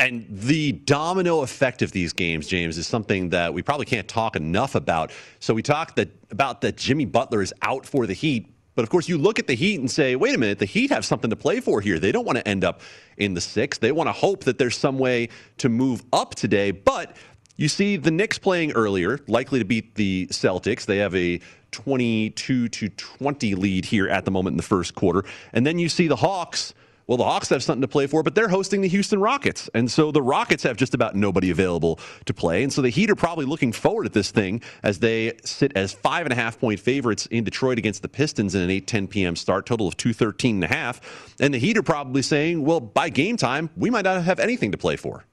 And 0.00 0.26
the 0.28 0.72
domino 0.72 1.42
effect 1.42 1.82
of 1.82 1.92
these 1.92 2.12
games, 2.12 2.48
James, 2.48 2.78
is 2.78 2.88
something 2.88 3.28
that 3.28 3.54
we 3.54 3.62
probably 3.62 3.86
can't 3.86 4.08
talk 4.08 4.34
enough 4.34 4.74
about. 4.74 5.12
So 5.38 5.54
we 5.54 5.62
talked 5.62 5.94
that, 5.96 6.08
about 6.32 6.62
that 6.62 6.76
Jimmy 6.76 7.04
Butler 7.04 7.42
is 7.42 7.54
out 7.62 7.86
for 7.86 8.08
the 8.08 8.14
Heat, 8.14 8.52
but 8.78 8.84
of 8.84 8.90
course, 8.90 9.08
you 9.08 9.18
look 9.18 9.40
at 9.40 9.48
the 9.48 9.54
Heat 9.56 9.80
and 9.80 9.90
say, 9.90 10.14
wait 10.14 10.36
a 10.36 10.38
minute, 10.38 10.60
the 10.60 10.64
Heat 10.64 10.92
have 10.92 11.04
something 11.04 11.30
to 11.30 11.34
play 11.34 11.58
for 11.58 11.80
here. 11.80 11.98
They 11.98 12.12
don't 12.12 12.24
want 12.24 12.38
to 12.38 12.46
end 12.46 12.62
up 12.62 12.80
in 13.16 13.34
the 13.34 13.40
six. 13.40 13.76
They 13.76 13.90
want 13.90 14.06
to 14.06 14.12
hope 14.12 14.44
that 14.44 14.56
there's 14.56 14.76
some 14.76 15.00
way 15.00 15.30
to 15.56 15.68
move 15.68 16.04
up 16.12 16.36
today. 16.36 16.70
But 16.70 17.16
you 17.56 17.66
see 17.66 17.96
the 17.96 18.12
Knicks 18.12 18.38
playing 18.38 18.70
earlier, 18.74 19.18
likely 19.26 19.58
to 19.58 19.64
beat 19.64 19.96
the 19.96 20.28
Celtics. 20.28 20.86
They 20.86 20.98
have 20.98 21.12
a 21.16 21.40
22 21.72 22.68
to 22.68 22.88
20 22.88 23.56
lead 23.56 23.84
here 23.84 24.08
at 24.08 24.24
the 24.24 24.30
moment 24.30 24.54
in 24.54 24.58
the 24.58 24.62
first 24.62 24.94
quarter. 24.94 25.24
And 25.52 25.66
then 25.66 25.80
you 25.80 25.88
see 25.88 26.06
the 26.06 26.14
Hawks 26.14 26.72
well, 27.08 27.16
the 27.16 27.24
Hawks 27.24 27.48
have 27.48 27.62
something 27.62 27.80
to 27.80 27.88
play 27.88 28.06
for, 28.06 28.22
but 28.22 28.34
they're 28.34 28.48
hosting 28.48 28.82
the 28.82 28.88
Houston 28.88 29.18
Rockets. 29.18 29.68
And 29.74 29.90
so 29.90 30.12
the 30.12 30.22
Rockets 30.22 30.62
have 30.62 30.76
just 30.76 30.94
about 30.94 31.16
nobody 31.16 31.50
available 31.50 31.98
to 32.26 32.34
play. 32.34 32.62
And 32.62 32.72
so 32.72 32.82
the 32.82 32.90
Heat 32.90 33.10
are 33.10 33.16
probably 33.16 33.46
looking 33.46 33.72
forward 33.72 34.04
at 34.04 34.12
this 34.12 34.30
thing 34.30 34.60
as 34.82 34.98
they 34.98 35.32
sit 35.42 35.72
as 35.74 35.92
five 35.92 36.26
and 36.26 36.32
a 36.32 36.36
half 36.36 36.60
point 36.60 36.78
favorites 36.78 37.24
in 37.26 37.44
Detroit 37.44 37.78
against 37.78 38.02
the 38.02 38.08
Pistons 38.08 38.54
in 38.54 38.60
an 38.60 38.70
8 38.70 38.86
10 38.86 39.08
p.m. 39.08 39.36
start, 39.36 39.64
total 39.64 39.88
of 39.88 39.96
213 39.96 40.56
and 40.56 40.64
a 40.64 40.68
half. 40.68 41.34
And 41.40 41.54
the 41.54 41.58
Heat 41.58 41.78
are 41.78 41.82
probably 41.82 42.20
saying, 42.20 42.62
well, 42.62 42.80
by 42.80 43.08
game 43.08 43.38
time, 43.38 43.70
we 43.74 43.88
might 43.88 44.04
not 44.04 44.22
have 44.22 44.38
anything 44.38 44.72
to 44.72 44.78
play 44.78 44.96
for. 44.96 45.24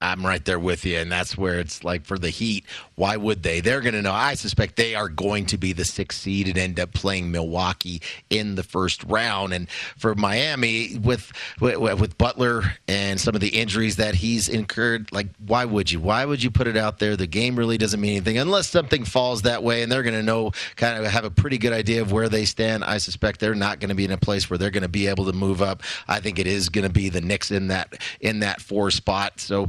I'm 0.00 0.24
right 0.24 0.44
there 0.44 0.58
with 0.58 0.84
you. 0.86 0.98
And 0.98 1.12
that's 1.12 1.36
where 1.36 1.58
it's 1.58 1.84
like 1.84 2.04
for 2.04 2.18
the 2.18 2.30
Heat, 2.30 2.64
why 2.94 3.16
would 3.16 3.42
they? 3.42 3.60
They're 3.60 3.80
going 3.80 3.94
to 3.94 4.02
know. 4.02 4.12
I 4.12 4.34
suspect 4.34 4.76
they 4.76 4.94
are 4.94 5.08
going 5.08 5.46
to 5.46 5.58
be 5.58 5.72
the 5.72 5.84
sixth 5.84 6.20
seed 6.20 6.48
and 6.48 6.56
end 6.56 6.80
up 6.80 6.92
playing 6.92 7.30
Milwaukee 7.30 8.00
in 8.30 8.54
the 8.54 8.62
first 8.62 9.04
round. 9.04 9.52
And 9.52 9.68
for 9.98 10.14
Miami, 10.14 10.96
with, 10.96 11.32
with, 11.60 11.78
with 11.78 12.16
Butler 12.16 12.62
and 12.88 13.20
some 13.20 13.34
of 13.34 13.40
the 13.40 13.48
injuries 13.48 13.96
that 13.96 14.14
he's 14.14 14.48
incurred, 14.48 15.12
like, 15.12 15.28
why 15.46 15.64
would 15.64 15.92
you? 15.92 16.00
Why 16.00 16.24
would 16.24 16.42
you 16.42 16.50
put 16.50 16.66
it 16.66 16.76
out 16.76 16.98
there? 16.98 17.16
The 17.16 17.26
game 17.26 17.56
really 17.56 17.78
doesn't 17.78 18.00
mean 18.00 18.12
anything 18.12 18.38
unless 18.38 18.68
something 18.68 19.04
falls 19.04 19.42
that 19.42 19.62
way. 19.62 19.82
And 19.82 19.92
they're 19.92 20.02
going 20.02 20.14
to 20.14 20.22
know, 20.22 20.52
kind 20.76 21.04
of 21.04 21.10
have 21.10 21.24
a 21.24 21.30
pretty 21.30 21.58
good 21.58 21.72
idea 21.72 22.00
of 22.00 22.10
where 22.10 22.28
they 22.28 22.46
stand. 22.46 22.84
I 22.84 22.98
suspect 22.98 23.40
they're 23.40 23.54
not 23.54 23.80
going 23.80 23.90
to 23.90 23.94
be 23.94 24.04
in 24.04 24.12
a 24.12 24.18
place 24.18 24.48
where 24.48 24.56
they're 24.58 24.70
going 24.70 24.82
to 24.82 24.88
be 24.88 25.08
able 25.08 25.26
to 25.26 25.32
move 25.32 25.60
up. 25.60 25.82
I 26.08 26.20
think 26.20 26.38
it 26.38 26.46
is 26.46 26.70
going 26.70 26.86
to 26.86 26.92
be 26.92 27.10
the 27.10 27.20
Knicks 27.20 27.50
in 27.50 27.68
that 27.68 28.00
in 28.20 28.40
that 28.40 28.60
four 28.60 28.90
spot. 28.90 29.40
So 29.40 29.68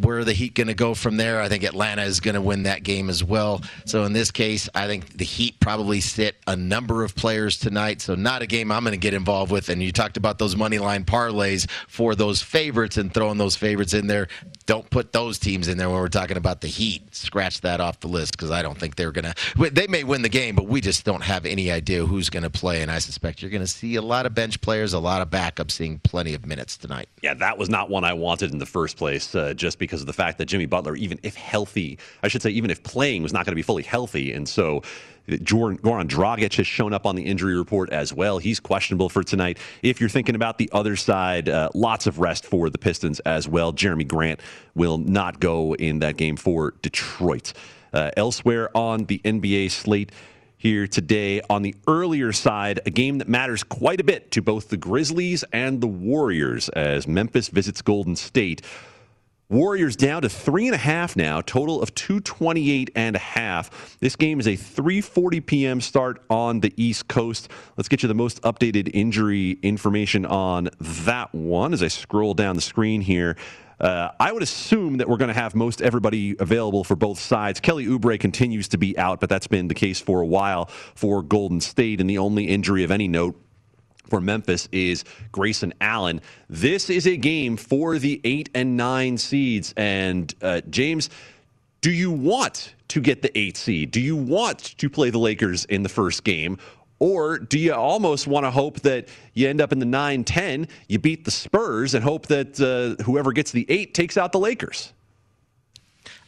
where 0.00 0.18
are 0.18 0.24
the 0.24 0.32
Heat 0.32 0.54
going 0.54 0.68
to 0.68 0.74
go 0.74 0.94
from 0.94 1.16
there? 1.16 1.40
I 1.40 1.48
think 1.48 1.64
Atlanta 1.64 2.02
is 2.02 2.20
going 2.20 2.34
to 2.34 2.40
win 2.40 2.64
that 2.64 2.82
game 2.82 3.08
as 3.08 3.22
well. 3.22 3.62
So 3.84 4.04
in 4.04 4.12
this 4.12 4.30
case, 4.30 4.68
I 4.74 4.86
think 4.86 5.16
the 5.16 5.24
Heat 5.24 5.58
probably 5.60 6.00
sit 6.00 6.36
a 6.46 6.56
number 6.56 7.04
of 7.04 7.14
players 7.14 7.58
tonight. 7.58 8.00
So 8.00 8.14
not 8.14 8.42
a 8.42 8.46
game 8.46 8.70
I'm 8.72 8.84
going 8.84 8.92
to 8.92 8.98
get 8.98 9.14
involved 9.14 9.52
with. 9.52 9.68
And 9.68 9.82
you 9.82 9.92
talked 9.92 10.16
about 10.16 10.38
those 10.38 10.56
money 10.56 10.78
line 10.78 11.04
parlays 11.04 11.68
for 11.88 12.14
those 12.14 12.42
favorites 12.42 12.96
and 12.96 13.12
throwing 13.12 13.38
those 13.38 13.56
favorites 13.56 13.94
in 13.94 14.06
there. 14.06 14.28
Don't 14.66 14.88
put 14.90 15.12
those 15.12 15.38
teams 15.38 15.68
in 15.68 15.78
there 15.78 15.88
when 15.88 15.98
we're 15.98 16.08
talking 16.08 16.36
about 16.36 16.60
the 16.60 16.68
Heat. 16.68 17.14
Scratch 17.14 17.60
that 17.62 17.80
off 17.80 18.00
the 18.00 18.08
list 18.08 18.32
because 18.32 18.50
I 18.50 18.62
don't 18.62 18.78
think 18.78 18.96
they're 18.96 19.12
going 19.12 19.24
to. 19.24 19.70
They 19.70 19.86
may 19.86 20.04
win 20.04 20.22
the 20.22 20.28
game, 20.28 20.54
but 20.54 20.66
we 20.66 20.80
just 20.80 21.04
don't 21.04 21.22
have 21.22 21.46
any 21.46 21.70
idea 21.70 22.06
who's 22.06 22.30
going 22.30 22.42
to 22.42 22.50
play. 22.50 22.82
And 22.82 22.90
I 22.90 22.98
suspect 22.98 23.42
you're 23.42 23.50
going 23.50 23.62
to 23.62 23.66
see 23.66 23.96
a 23.96 24.02
lot 24.02 24.26
of 24.26 24.34
bench 24.34 24.60
players, 24.60 24.92
a 24.92 24.98
lot 24.98 25.22
of 25.22 25.30
backups 25.30 25.72
seeing 25.72 25.98
plenty 25.98 26.34
of 26.34 26.46
minutes 26.46 26.76
tonight. 26.76 27.08
Yeah, 27.22 27.34
that 27.34 27.58
was 27.58 27.68
not 27.68 27.90
one 27.90 28.04
I 28.04 28.12
wanted 28.12 28.52
in 28.52 28.58
the 28.58 28.66
first 28.66 28.96
place. 28.96 29.34
Uh, 29.34 29.54
just 29.54 29.78
because 29.78 30.00
of 30.00 30.06
the 30.06 30.12
fact 30.12 30.38
that 30.38 30.46
Jimmy 30.46 30.66
Butler, 30.66 30.96
even 30.96 31.18
if 31.22 31.34
healthy, 31.34 31.98
I 32.22 32.28
should 32.28 32.42
say, 32.42 32.50
even 32.50 32.70
if 32.70 32.82
playing, 32.82 33.22
was 33.22 33.32
not 33.32 33.44
going 33.44 33.52
to 33.52 33.56
be 33.56 33.62
fully 33.62 33.82
healthy. 33.82 34.32
And 34.32 34.48
so 34.48 34.82
Goran 35.28 35.78
Dragic 36.08 36.54
has 36.56 36.66
shown 36.66 36.92
up 36.92 37.06
on 37.06 37.16
the 37.16 37.22
injury 37.22 37.56
report 37.56 37.90
as 37.90 38.12
well. 38.12 38.38
He's 38.38 38.60
questionable 38.60 39.08
for 39.08 39.22
tonight. 39.22 39.58
If 39.82 40.00
you're 40.00 40.10
thinking 40.10 40.34
about 40.34 40.58
the 40.58 40.68
other 40.72 40.96
side, 40.96 41.48
uh, 41.48 41.70
lots 41.74 42.06
of 42.06 42.18
rest 42.18 42.46
for 42.46 42.70
the 42.70 42.78
Pistons 42.78 43.20
as 43.20 43.48
well. 43.48 43.72
Jerami 43.72 44.06
Grant 44.06 44.40
will 44.74 44.98
not 44.98 45.40
go 45.40 45.74
in 45.74 46.00
that 46.00 46.16
game 46.16 46.36
for 46.36 46.74
Detroit. 46.82 47.52
Uh, 47.92 48.10
elsewhere 48.16 48.74
on 48.76 49.04
the 49.04 49.20
NBA 49.24 49.70
slate, 49.70 50.12
here 50.62 50.86
today 50.86 51.40
on 51.50 51.62
the 51.62 51.74
earlier 51.88 52.30
side, 52.30 52.78
a 52.86 52.90
game 52.90 53.18
that 53.18 53.28
matters 53.28 53.64
quite 53.64 54.00
a 54.00 54.04
bit 54.04 54.30
to 54.30 54.40
both 54.40 54.68
the 54.68 54.76
Grizzlies 54.76 55.44
and 55.52 55.80
the 55.80 55.88
Warriors 55.88 56.68
as 56.68 57.08
Memphis 57.08 57.48
visits 57.48 57.82
Golden 57.82 58.14
State. 58.14 58.62
Warriors 59.52 59.96
down 59.96 60.22
to 60.22 60.30
three 60.30 60.64
and 60.64 60.74
a 60.74 60.78
half 60.78 61.14
now, 61.14 61.42
total 61.42 61.82
of 61.82 61.94
228 61.94 62.90
and 62.96 63.14
a 63.14 63.18
half. 63.18 63.98
This 64.00 64.16
game 64.16 64.40
is 64.40 64.46
a 64.46 64.56
3:40 64.56 65.44
p.m. 65.44 65.82
start 65.82 66.22
on 66.30 66.60
the 66.60 66.72
East 66.82 67.06
Coast. 67.06 67.50
Let's 67.76 67.86
get 67.86 68.02
you 68.02 68.08
the 68.08 68.14
most 68.14 68.40
updated 68.44 68.90
injury 68.94 69.58
information 69.62 70.24
on 70.24 70.70
that 70.80 71.34
one 71.34 71.74
as 71.74 71.82
I 71.82 71.88
scroll 71.88 72.32
down 72.32 72.56
the 72.56 72.62
screen 72.62 73.02
here. 73.02 73.36
Uh, 73.78 74.12
I 74.18 74.32
would 74.32 74.42
assume 74.42 74.96
that 74.96 75.08
we're 75.10 75.18
going 75.18 75.28
to 75.28 75.34
have 75.34 75.54
most 75.54 75.82
everybody 75.82 76.34
available 76.40 76.82
for 76.82 76.96
both 76.96 77.18
sides. 77.18 77.60
Kelly 77.60 77.84
Oubre 77.84 78.18
continues 78.18 78.68
to 78.68 78.78
be 78.78 78.96
out, 78.96 79.20
but 79.20 79.28
that's 79.28 79.48
been 79.48 79.68
the 79.68 79.74
case 79.74 80.00
for 80.00 80.22
a 80.22 80.26
while 80.26 80.70
for 80.94 81.22
Golden 81.22 81.60
State, 81.60 82.00
and 82.00 82.08
the 82.08 82.16
only 82.16 82.44
injury 82.44 82.84
of 82.84 82.90
any 82.90 83.06
note 83.06 83.38
for 84.04 84.20
Memphis 84.20 84.68
is 84.72 85.04
Grayson 85.30 85.72
Allen. 85.80 86.20
This 86.48 86.90
is 86.90 87.06
a 87.06 87.16
game 87.16 87.56
for 87.56 87.98
the 87.98 88.20
eight 88.24 88.50
and 88.54 88.76
nine 88.76 89.18
seeds. 89.18 89.72
And 89.76 90.34
uh, 90.42 90.60
James, 90.70 91.10
do 91.80 91.90
you 91.90 92.10
want 92.10 92.74
to 92.88 93.00
get 93.00 93.22
the 93.22 93.36
eight 93.38 93.56
seed? 93.56 93.90
Do 93.90 94.00
you 94.00 94.16
want 94.16 94.58
to 94.78 94.90
play 94.90 95.10
the 95.10 95.18
Lakers 95.18 95.64
in 95.64 95.82
the 95.82 95.88
first 95.88 96.24
game? 96.24 96.58
Or 96.98 97.38
do 97.38 97.58
you 97.58 97.74
almost 97.74 98.28
want 98.28 98.44
to 98.46 98.50
hope 98.52 98.80
that 98.80 99.08
you 99.34 99.48
end 99.48 99.60
up 99.60 99.72
in 99.72 99.80
the 99.80 99.86
9 99.86 100.22
10, 100.22 100.68
you 100.86 101.00
beat 101.00 101.24
the 101.24 101.32
Spurs, 101.32 101.94
and 101.94 102.04
hope 102.04 102.28
that 102.28 102.60
uh, 102.60 103.02
whoever 103.02 103.32
gets 103.32 103.50
the 103.50 103.66
eight 103.68 103.92
takes 103.92 104.16
out 104.16 104.30
the 104.30 104.38
Lakers? 104.38 104.92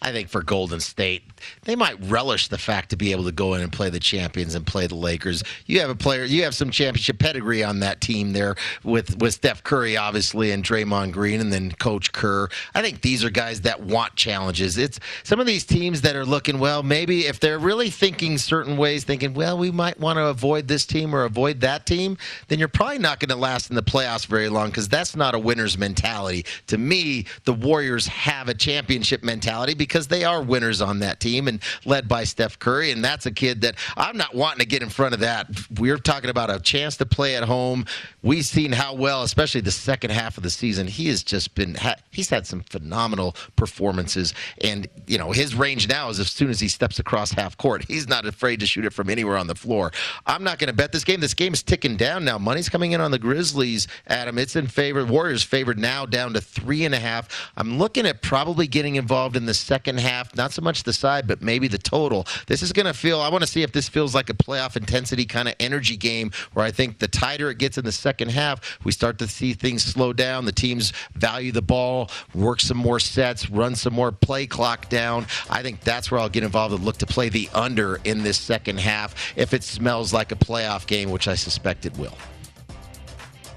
I 0.02 0.12
think 0.12 0.28
for 0.28 0.42
Golden 0.42 0.80
State, 0.80 1.22
they 1.62 1.76
might 1.76 2.02
relish 2.04 2.48
the 2.48 2.58
fact 2.58 2.90
to 2.90 2.96
be 2.96 3.12
able 3.12 3.24
to 3.24 3.32
go 3.32 3.54
in 3.54 3.62
and 3.62 3.72
play 3.72 3.90
the 3.90 4.00
champions 4.00 4.54
and 4.54 4.66
play 4.66 4.86
the 4.86 4.94
Lakers. 4.94 5.42
You 5.66 5.80
have 5.80 5.90
a 5.90 5.94
player, 5.94 6.24
you 6.24 6.44
have 6.44 6.54
some 6.54 6.70
championship 6.70 7.18
pedigree 7.18 7.64
on 7.64 7.80
that 7.80 8.00
team 8.00 8.32
there 8.32 8.56
with 8.82 9.18
with 9.20 9.34
Steph 9.34 9.62
Curry, 9.62 9.96
obviously, 9.96 10.50
and 10.50 10.62
Draymond 10.64 11.12
Green, 11.12 11.40
and 11.40 11.52
then 11.52 11.72
Coach 11.72 12.12
Kerr. 12.12 12.48
I 12.74 12.82
think 12.82 13.00
these 13.00 13.24
are 13.24 13.30
guys 13.30 13.62
that 13.62 13.82
want 13.82 14.14
challenges. 14.14 14.76
It's 14.78 15.00
some 15.22 15.40
of 15.40 15.46
these 15.46 15.64
teams 15.64 16.02
that 16.02 16.16
are 16.16 16.26
looking 16.26 16.58
well. 16.58 16.82
Maybe 16.82 17.26
if 17.26 17.40
they're 17.40 17.58
really 17.58 17.90
thinking 17.90 18.38
certain 18.38 18.76
ways, 18.76 19.04
thinking, 19.04 19.34
well, 19.34 19.56
we 19.56 19.70
might 19.70 19.98
want 19.98 20.18
to 20.18 20.26
avoid 20.26 20.68
this 20.68 20.86
team 20.86 21.14
or 21.14 21.24
avoid 21.24 21.60
that 21.60 21.86
team, 21.86 22.18
then 22.48 22.58
you're 22.58 22.68
probably 22.68 22.98
not 22.98 23.20
going 23.20 23.30
to 23.30 23.36
last 23.36 23.70
in 23.70 23.76
the 23.76 23.82
playoffs 23.82 24.26
very 24.26 24.48
long 24.48 24.70
because 24.70 24.88
that's 24.88 25.16
not 25.16 25.34
a 25.34 25.38
winner's 25.38 25.78
mentality. 25.78 26.44
To 26.68 26.78
me, 26.78 27.26
the 27.44 27.52
Warriors 27.52 28.06
have 28.06 28.48
a 28.48 28.54
championship 28.54 29.22
mentality 29.22 29.74
because 29.74 29.93
because 29.94 30.08
they 30.08 30.24
are 30.24 30.42
winners 30.42 30.82
on 30.82 30.98
that 30.98 31.20
team 31.20 31.46
and 31.46 31.62
led 31.84 32.08
by 32.08 32.24
Steph 32.24 32.58
Curry. 32.58 32.90
And 32.90 33.04
that's 33.04 33.26
a 33.26 33.30
kid 33.30 33.60
that 33.60 33.76
I'm 33.96 34.16
not 34.16 34.34
wanting 34.34 34.58
to 34.58 34.66
get 34.66 34.82
in 34.82 34.88
front 34.88 35.14
of 35.14 35.20
that. 35.20 35.46
We're 35.78 35.98
talking 35.98 36.30
about 36.30 36.50
a 36.50 36.58
chance 36.58 36.96
to 36.96 37.06
play 37.06 37.36
at 37.36 37.44
home. 37.44 37.86
We've 38.20 38.44
seen 38.44 38.72
how 38.72 38.94
well, 38.94 39.22
especially 39.22 39.60
the 39.60 39.70
second 39.70 40.10
half 40.10 40.36
of 40.36 40.42
the 40.42 40.50
season, 40.50 40.88
he 40.88 41.06
has 41.10 41.22
just 41.22 41.54
been, 41.54 41.76
he's 42.10 42.28
had 42.28 42.44
some 42.44 42.62
phenomenal 42.62 43.36
performances. 43.54 44.34
And, 44.62 44.88
you 45.06 45.16
know, 45.16 45.30
his 45.30 45.54
range 45.54 45.88
now 45.88 46.08
is 46.08 46.18
as 46.18 46.28
soon 46.28 46.50
as 46.50 46.58
he 46.58 46.66
steps 46.66 46.98
across 46.98 47.30
half 47.30 47.56
court, 47.56 47.84
he's 47.86 48.08
not 48.08 48.26
afraid 48.26 48.58
to 48.60 48.66
shoot 48.66 48.84
it 48.84 48.92
from 48.92 49.08
anywhere 49.08 49.36
on 49.36 49.46
the 49.46 49.54
floor. 49.54 49.92
I'm 50.26 50.42
not 50.42 50.58
going 50.58 50.70
to 50.70 50.74
bet 50.74 50.90
this 50.90 51.04
game. 51.04 51.20
This 51.20 51.34
game 51.34 51.52
is 51.52 51.62
ticking 51.62 51.96
down 51.96 52.24
now. 52.24 52.36
Money's 52.36 52.68
coming 52.68 52.90
in 52.90 53.00
on 53.00 53.12
the 53.12 53.18
Grizzlies, 53.20 53.86
Adam. 54.08 54.38
It's 54.38 54.56
in 54.56 54.66
favor. 54.66 55.04
Warriors 55.04 55.44
favored 55.44 55.78
now 55.78 56.04
down 56.04 56.32
to 56.32 56.40
three 56.40 56.84
and 56.84 56.96
a 56.96 56.98
half. 56.98 57.52
I'm 57.56 57.78
looking 57.78 58.06
at 58.06 58.22
probably 58.22 58.66
getting 58.66 58.96
involved 58.96 59.36
in 59.36 59.46
the 59.46 59.54
second 59.54 59.73
second 59.74 59.98
half, 59.98 60.36
not 60.36 60.52
so 60.52 60.62
much 60.62 60.84
the 60.84 60.92
side, 60.92 61.26
but 61.26 61.42
maybe 61.42 61.66
the 61.66 61.78
total. 61.78 62.24
This 62.46 62.62
is 62.62 62.72
going 62.72 62.86
to 62.86 62.94
feel, 62.94 63.20
I 63.20 63.28
want 63.28 63.42
to 63.42 63.46
see 63.48 63.64
if 63.64 63.72
this 63.72 63.88
feels 63.88 64.14
like 64.14 64.30
a 64.30 64.32
playoff 64.32 64.76
intensity 64.76 65.24
kind 65.24 65.48
of 65.48 65.56
energy 65.58 65.96
game 65.96 66.30
where 66.52 66.64
I 66.64 66.70
think 66.70 67.00
the 67.00 67.08
tighter 67.08 67.50
it 67.50 67.58
gets 67.58 67.76
in 67.76 67.84
the 67.84 67.90
second 67.90 68.30
half, 68.30 68.78
we 68.84 68.92
start 68.92 69.18
to 69.18 69.26
see 69.26 69.52
things 69.52 69.82
slow 69.82 70.12
down. 70.12 70.44
The 70.44 70.52
teams 70.52 70.92
value 71.14 71.50
the 71.50 71.60
ball, 71.60 72.08
work 72.36 72.60
some 72.60 72.76
more 72.76 73.00
sets, 73.00 73.50
run 73.50 73.74
some 73.74 73.94
more 73.94 74.12
play 74.12 74.46
clock 74.46 74.88
down. 74.88 75.26
I 75.50 75.62
think 75.62 75.80
that's 75.80 76.08
where 76.08 76.20
I'll 76.20 76.28
get 76.28 76.44
involved 76.44 76.72
and 76.72 76.84
look 76.84 76.98
to 76.98 77.06
play 77.06 77.28
the 77.28 77.48
under 77.52 77.96
in 78.04 78.22
this 78.22 78.38
second 78.38 78.78
half 78.78 79.32
if 79.34 79.52
it 79.52 79.64
smells 79.64 80.12
like 80.12 80.30
a 80.30 80.36
playoff 80.36 80.86
game, 80.86 81.10
which 81.10 81.26
I 81.26 81.34
suspect 81.34 81.84
it 81.84 81.98
will. 81.98 82.16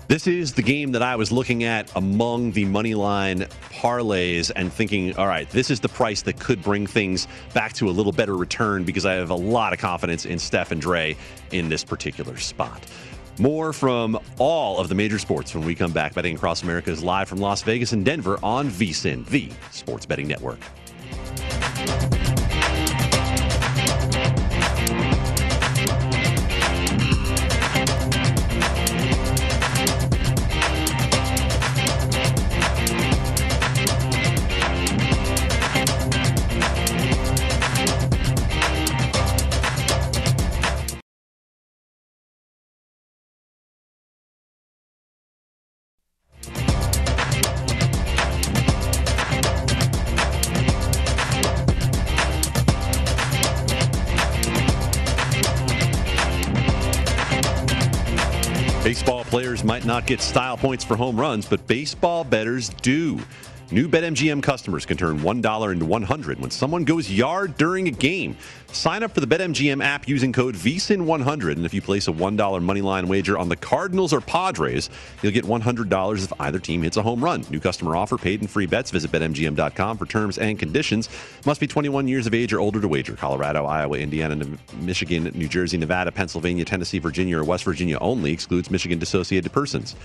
This 0.08 0.26
is 0.26 0.54
the 0.54 0.62
game 0.62 0.93
that 0.93 1.02
I 1.02 1.17
was 1.17 1.34
looking 1.34 1.65
at 1.65 1.93
among 1.98 2.54
the 2.54 2.63
money 2.63 2.93
line 2.93 3.41
parlays 3.74 4.50
and 4.56 4.72
thinking, 4.72 5.13
all 5.17 5.28
right, 5.28 5.50
this 5.50 5.70
is 5.70 5.82
the 5.82 5.89
price 5.89 6.22
that 6.22 6.39
could 6.39 6.62
bring 6.62 6.88
things 6.88 7.28
back 7.54 7.74
to 7.74 7.89
a 7.89 7.91
little 7.91 8.13
better 8.13 8.38
return 8.38 8.86
because 8.86 9.06
I 9.06 9.15
have 9.15 9.32
a 9.32 9.36
lot 9.36 9.74
of 9.74 9.80
confidence 9.80 10.26
in 10.26 10.39
Steph 10.39 10.72
and 10.72 10.80
Dre 10.80 11.17
in 11.52 11.67
this 11.67 11.84
particular 11.84 12.38
spot. 12.38 12.86
More 13.38 13.74
from 13.74 14.17
all 14.39 14.80
of 14.80 14.88
the 14.88 14.96
major 14.96 15.20
sports 15.20 15.54
when 15.54 15.65
we 15.65 15.76
come 15.76 15.91
back. 15.91 16.13
Betting 16.13 16.38
Across 16.38 16.63
America 16.63 16.89
is 16.89 17.04
live 17.04 17.28
from 17.28 17.39
Las 17.39 17.62
Vegas 17.63 17.91
and 17.91 18.06
Denver 18.06 18.39
on 18.41 18.70
VSIN, 18.70 19.26
the 19.26 19.52
Sports 19.72 20.06
Betting 20.06 20.28
Network. 20.30 20.60
Players 59.28 59.63
might 59.63 59.86
not 59.86 60.08
get 60.08 60.22
style 60.22 60.58
points 60.58 60.84
for 60.84 60.96
home 60.96 61.20
runs, 61.20 61.46
but 61.46 61.68
baseball 61.68 62.24
bettors 62.24 62.70
do. 62.70 63.20
New 63.69 63.89
BetMGM 63.89 64.41
customers 64.41 64.86
can 64.86 64.95
turn 64.95 65.19
$1 65.19 65.71
into 65.73 65.84
100 65.84 66.39
when 66.39 66.49
someone 66.49 66.86
goes 66.86 67.12
yard 67.12 67.58
during 67.58 67.89
a 67.89 67.91
game. 67.91 68.38
Sign 68.71 69.03
up 69.03 69.12
for 69.12 69.19
the 69.19 69.27
BetMGM 69.27 69.84
app 69.84 70.08
using 70.08 70.32
code 70.32 70.56
VSIN100, 70.56 71.58
and 71.58 71.65
if 71.65 71.73
you 71.73 71.82
place 71.82 72.08
a 72.08 72.13
$1 72.13 72.38
moneyline 72.38 73.08
wager 73.08 73.38
on 73.38 73.49
the 73.49 73.58
Cardinals 73.58 74.13
or 74.13 74.21
Padres, 74.21 74.89
you'll 75.21 75.34
get 75.34 75.43
$100 75.43 76.23
if 76.23 76.32
either 76.39 76.60
team 76.60 76.82
hits 76.82 76.95
a 76.95 77.01
home 77.01 77.21
run. 77.21 77.43
New 77.49 77.60
customer 77.60 77.97
offer, 77.97 78.17
paid 78.17 78.39
and 78.39 78.49
free 78.49 78.67
bets. 78.67 78.89
Visit 78.89 79.12
BetMGM.com 79.12 79.97
for 79.97 80.06
terms 80.06 80.38
and 80.38 80.58
conditions. 80.58 81.10
Must 81.45 81.60
be 81.60 81.67
21 81.67 82.08
years 82.08 82.25
of 82.25 82.34
age 82.34 82.53
or 82.53 82.62
older 82.62 82.80
to 82.80 82.88
wager. 82.88 83.17
Colorado, 83.17 83.65
Iowa, 83.65 83.97
Indiana, 83.97 84.47
Michigan, 84.80 85.30
New 85.36 85.49
Jersey, 85.49 85.77
Nevada, 85.77 86.13
Pennsylvania, 86.13 86.63
Tennessee, 86.63 86.99
Virginia, 86.99 87.38
or 87.38 87.43
West 87.43 87.65
Virginia 87.65 87.97
only. 87.99 88.32
Excludes 88.32 88.71
Michigan 88.71 88.97
dissociated 88.97 89.51
persons. 89.51 89.97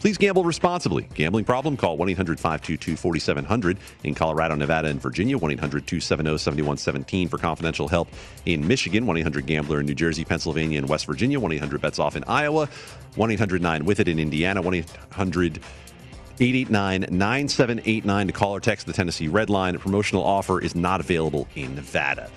Please 0.00 0.16
gamble 0.16 0.44
responsibly. 0.44 1.06
Gambling 1.12 1.44
problem? 1.44 1.76
Call 1.76 1.98
1 1.98 2.08
800 2.08 2.40
522 2.40 2.96
4700 2.96 3.76
in 4.02 4.14
Colorado, 4.14 4.54
Nevada, 4.54 4.88
and 4.88 5.00
Virginia. 5.00 5.36
1 5.36 5.52
800 5.52 5.86
270 5.86 6.38
7117 6.38 7.28
for 7.28 7.36
confidential 7.36 7.86
help 7.86 8.08
in 8.46 8.66
Michigan. 8.66 9.06
1 9.06 9.18
800 9.18 9.44
Gambler 9.44 9.80
in 9.80 9.86
New 9.86 9.94
Jersey, 9.94 10.24
Pennsylvania, 10.24 10.78
and 10.78 10.88
West 10.88 11.04
Virginia. 11.04 11.38
1 11.38 11.52
800 11.52 11.82
Bets 11.82 11.98
Off 11.98 12.16
in 12.16 12.24
Iowa. 12.24 12.66
1 13.16 13.30
800 13.30 13.60
9 13.60 13.84
with 13.84 14.00
it 14.00 14.08
in 14.08 14.18
Indiana. 14.18 14.62
1 14.62 14.72
800 14.72 15.60
889 16.40 17.00
9789 17.10 18.26
to 18.26 18.32
call 18.32 18.56
or 18.56 18.60
text 18.60 18.86
the 18.86 18.94
Tennessee 18.94 19.28
Red 19.28 19.50
Line. 19.50 19.78
promotional 19.78 20.24
offer 20.24 20.62
is 20.62 20.74
not 20.74 21.00
available 21.00 21.46
in 21.54 21.74
Nevada. 21.74 22.30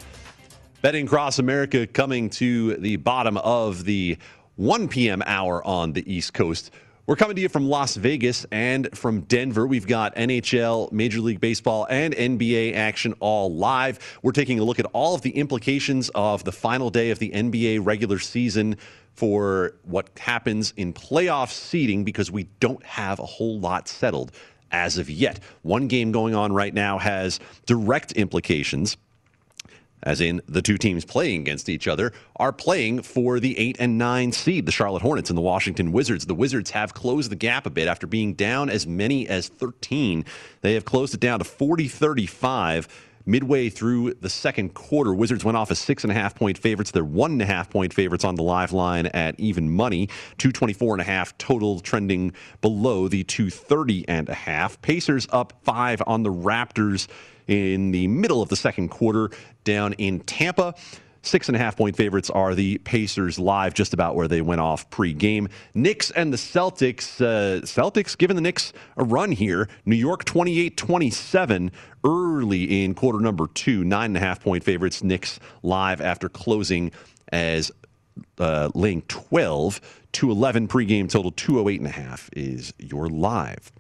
Betting 0.82 1.06
Across 1.06 1.40
America 1.40 1.88
coming 1.88 2.30
to 2.32 2.76
the 2.76 2.98
bottom 2.98 3.38
of 3.38 3.86
the 3.86 4.18
1 4.58 4.90
p.m. 4.90 5.24
hour 5.26 5.66
on 5.66 5.94
the 5.94 6.14
East 6.14 6.34
Coast. 6.34 6.70
We're 7.06 7.18
coming 7.18 7.36
to 7.36 7.42
you 7.42 7.50
from 7.50 7.68
Las 7.68 7.98
Vegas 7.98 8.46
and 8.50 8.88
from 8.98 9.22
Denver. 9.22 9.68
We've 9.68 9.86
got 9.86 10.16
NHL, 10.16 10.90
Major 10.94 11.20
League 11.20 11.42
Baseball, 11.42 11.86
and 11.90 12.16
NBA 12.16 12.76
action 12.76 13.14
all 13.20 13.54
live. 13.54 14.00
We're 14.22 14.32
taking 14.32 14.58
a 14.58 14.64
look 14.64 14.80
at 14.80 14.86
all 14.94 15.14
of 15.14 15.22
the 15.22 15.32
implications 15.32 16.10
of 16.16 16.46
the 16.46 16.54
final 16.54 16.90
day 16.90 17.12
of 17.12 17.20
the 17.20 17.30
NBA 17.32 17.86
regular 17.86 18.20
season 18.20 18.78
for 19.16 19.74
what 19.84 20.18
happens 20.18 20.74
in 20.78 20.94
playoff 20.94 21.52
seeding 21.52 22.06
because 22.06 22.32
we 22.32 22.46
don't 22.62 22.86
have 22.86 23.20
a 23.20 23.26
whole 23.26 23.60
lot 23.60 23.90
settled 23.90 24.32
as 24.72 24.98
of 24.98 25.10
yet. 25.10 25.42
One 25.64 25.90
game 25.90 26.14
going 26.14 26.36
on 26.36 26.54
right 26.54 26.74
now 26.74 27.00
has 27.00 27.42
direct 27.66 28.14
implications 28.14 28.96
as 30.04 30.22
in 30.22 30.42
the 30.48 30.62
two 30.62 30.78
teams 30.78 31.06
playing 31.06 31.42
against 31.42 31.70
each 31.70 31.88
other, 31.88 32.14
are 32.36 32.54
playing 32.54 33.02
for 33.02 33.40
the 33.40 33.58
8 33.58 33.78
and 33.80 33.98
9 33.98 34.32
seed, 34.32 34.66
the 34.66 34.72
Charlotte 34.72 35.02
Hornets 35.02 35.30
and 35.30 35.38
the 35.38 35.42
Washington 35.42 35.92
Wizards. 35.92 36.26
The 36.26 36.36
Wizards 36.36 36.72
have 36.72 36.94
closed 36.94 37.32
the 37.32 37.36
gap 37.36 37.66
a 37.66 37.70
bit 37.70 37.88
after 37.88 38.08
being 38.08 38.34
down 38.34 38.70
as 38.70 38.86
many 38.86 39.28
as 39.28 39.48
13. 39.48 40.26
They 40.62 40.74
have 40.74 40.86
closed 40.86 41.14
it 41.14 41.20
down 41.20 41.40
to 41.40 41.46
40 41.46 41.88
35 41.88 42.88
midway 43.26 43.70
through 43.70 44.14
the 44.16 44.30
second 44.30 44.74
quarter. 44.74 45.14
Wizards 45.14 45.46
went 45.46 45.58
off 45.58 45.72
as 45.72 45.80
six 45.80 46.04
and 46.04 46.12
a 46.12 46.14
half 46.14 46.36
point 46.36 46.58
favorites. 46.58 46.92
They're 46.92 47.04
one 47.04 47.32
and 47.32 47.42
a 47.42 47.46
half 47.46 47.70
point 47.70 47.94
favorites 47.94 48.24
on 48.24 48.36
the 48.36 48.44
live 48.44 48.74
line 48.74 49.08
at 49.08 49.40
even 49.40 49.70
money. 49.70 50.08
224 50.38 50.96
and 50.96 51.02
a 51.02 51.06
half 51.06 51.38
total 51.38 51.80
trending 51.80 52.34
below 52.62 53.08
the 53.08 53.24
230 53.24 54.08
and 54.08 54.30
a 54.30 54.34
half. 54.34 54.82
Pacers 54.82 55.28
up 55.32 55.54
five 55.64 56.02
on 56.06 56.24
the 56.24 56.32
Raptors 56.32 57.08
in 57.48 57.92
the 57.92 58.08
middle 58.08 58.42
of 58.42 58.50
the 58.50 58.56
second 58.56 58.90
quarter 58.90 59.30
down 59.64 59.94
in 59.94 60.20
Tampa. 60.22 60.76
Six 61.26 61.48
and 61.48 61.56
a 61.56 61.60
half 61.60 61.78
point 61.78 61.96
favorites 61.96 62.30
are 62.30 62.54
the 62.54 62.80
Pacers 62.80 63.40
live, 63.40 63.74
just 63.74 63.94
about 63.94 64.16
where 64.16 64.28
they 64.28 64.42
went 64.42 64.60
off 64.60 64.90
pre-game. 64.90 65.48
Knicks 65.74 66.12
and 66.12 66.34
the 66.34 66.38
Celtics. 66.38 67.22
Uh, 67.22 67.62
Celtics 67.62 68.18
giving 68.18 68.36
the 68.36 68.42
Knicks 68.42 68.74
a 68.98 69.06
run 69.06 69.32
here. 69.32 69.70
New 69.86 69.96
York 69.96 70.26
28-27 70.26 71.72
early 72.04 72.84
in 72.84 72.94
quarter 72.94 73.22
number 73.22 73.48
two. 73.54 73.86
Nine 73.86 74.08
and 74.08 74.18
a 74.18 74.20
half 74.20 74.42
point 74.44 74.66
favorites. 74.66 75.02
Knicks 75.02 75.40
live 75.62 76.02
after 76.02 76.28
closing 76.28 76.92
as 77.32 77.72
uh, 78.38 78.70
laying 78.76 79.02
12 79.04 79.80
to 80.14 80.30
11 80.30 80.68
pregame 80.68 81.10
total 81.10 81.32
208 81.32 81.80
and 81.80 81.88
a 81.88 81.92
half 81.92 82.30
is 82.34 82.74
your 82.78 83.08
live. 83.08 83.72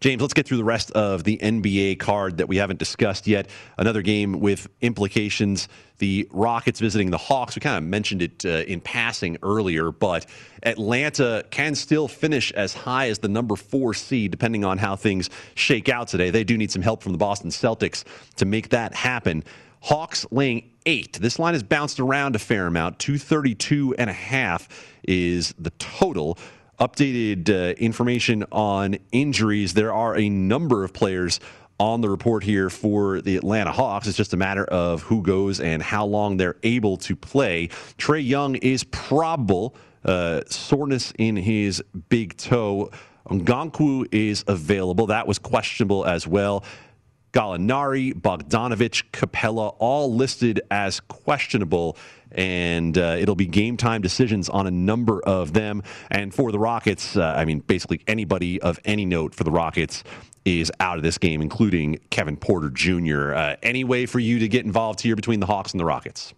James, 0.00 0.20
let's 0.20 0.34
get 0.34 0.46
through 0.46 0.58
the 0.58 0.64
rest 0.64 0.90
of 0.92 1.24
the 1.24 1.38
NBA 1.38 1.98
card 1.98 2.36
that 2.38 2.48
we 2.48 2.56
haven't 2.56 2.78
discussed 2.78 3.26
yet. 3.26 3.48
Another 3.78 4.02
game 4.02 4.40
with 4.40 4.68
implications. 4.80 5.68
The 5.98 6.28
Rockets 6.30 6.80
visiting 6.80 7.10
the 7.10 7.18
Hawks. 7.18 7.56
We 7.56 7.60
kind 7.60 7.78
of 7.78 7.84
mentioned 7.84 8.22
it 8.22 8.44
uh, 8.44 8.64
in 8.68 8.80
passing 8.80 9.38
earlier, 9.42 9.90
but 9.90 10.26
Atlanta 10.62 11.44
can 11.50 11.74
still 11.74 12.06
finish 12.08 12.52
as 12.52 12.74
high 12.74 13.08
as 13.08 13.18
the 13.18 13.28
number 13.28 13.56
four 13.56 13.94
seed, 13.94 14.30
depending 14.30 14.64
on 14.64 14.78
how 14.78 14.96
things 14.96 15.30
shake 15.54 15.88
out 15.88 16.08
today. 16.08 16.30
They 16.30 16.44
do 16.44 16.58
need 16.58 16.70
some 16.70 16.82
help 16.82 17.02
from 17.02 17.12
the 17.12 17.18
Boston 17.18 17.50
Celtics 17.50 18.04
to 18.36 18.44
make 18.44 18.68
that 18.70 18.94
happen. 18.94 19.42
Hawks 19.80 20.26
laying 20.30 20.70
eight. 20.84 21.14
This 21.14 21.38
line 21.38 21.54
has 21.54 21.62
bounced 21.62 22.00
around 22.00 22.34
a 22.34 22.38
fair 22.38 22.66
amount. 22.66 22.98
232 22.98 23.94
and 23.98 24.10
a 24.10 24.12
half 24.12 24.68
is 25.04 25.54
the 25.58 25.70
total 25.78 26.38
updated 26.78 27.48
uh, 27.48 27.74
information 27.74 28.44
on 28.52 28.96
injuries. 29.12 29.74
There 29.74 29.92
are 29.92 30.16
a 30.16 30.28
number 30.28 30.84
of 30.84 30.92
players 30.92 31.40
on 31.78 32.00
the 32.00 32.08
report 32.08 32.42
here 32.42 32.70
for 32.70 33.20
the 33.20 33.36
Atlanta 33.36 33.72
Hawks. 33.72 34.06
It's 34.06 34.16
just 34.16 34.32
a 34.32 34.36
matter 34.36 34.64
of 34.64 35.02
who 35.02 35.22
goes 35.22 35.60
and 35.60 35.82
how 35.82 36.06
long 36.06 36.36
they're 36.36 36.56
able 36.62 36.96
to 36.98 37.14
play. 37.14 37.68
Trae 37.98 38.26
Young 38.26 38.56
is 38.56 38.84
probable. 38.84 39.74
Uh, 40.04 40.42
soreness 40.46 41.12
in 41.18 41.36
his 41.36 41.82
big 42.08 42.36
toe. 42.36 42.90
Okongwu 43.28 44.06
is 44.12 44.44
available. 44.46 45.06
That 45.06 45.26
was 45.26 45.38
questionable 45.38 46.04
as 46.06 46.26
well. 46.26 46.64
Gallinari, 47.32 48.14
Bogdanovic, 48.14 49.10
Capela, 49.12 49.74
all 49.78 50.14
listed 50.14 50.60
as 50.70 51.00
questionable 51.00 51.98
and 52.32 52.96
uh, 52.98 53.16
it'll 53.18 53.34
be 53.34 53.46
game 53.46 53.76
time 53.76 54.02
decisions 54.02 54.48
on 54.48 54.66
a 54.66 54.70
number 54.70 55.20
of 55.20 55.52
them. 55.52 55.82
And 56.10 56.34
for 56.34 56.52
the 56.52 56.58
Rockets, 56.58 57.16
uh, 57.16 57.34
I 57.36 57.44
mean, 57.44 57.60
basically 57.60 58.00
anybody 58.06 58.60
of 58.60 58.78
any 58.84 59.04
note 59.04 59.34
for 59.34 59.44
the 59.44 59.50
Rockets 59.50 60.04
is 60.44 60.70
out 60.78 60.96
of 60.96 61.02
this 61.02 61.18
game, 61.18 61.42
including 61.42 61.98
Kevin 62.10 62.36
Porter 62.36 62.70
Jr. 62.70 63.34
Uh, 63.34 63.56
any 63.62 63.84
way 63.84 64.06
for 64.06 64.20
you 64.20 64.38
to 64.38 64.48
get 64.48 64.64
involved 64.64 65.00
here 65.00 65.16
between 65.16 65.40
the 65.40 65.46
Hawks 65.46 65.72
and 65.72 65.80
the 65.80 65.84
Rockets? 65.84 66.34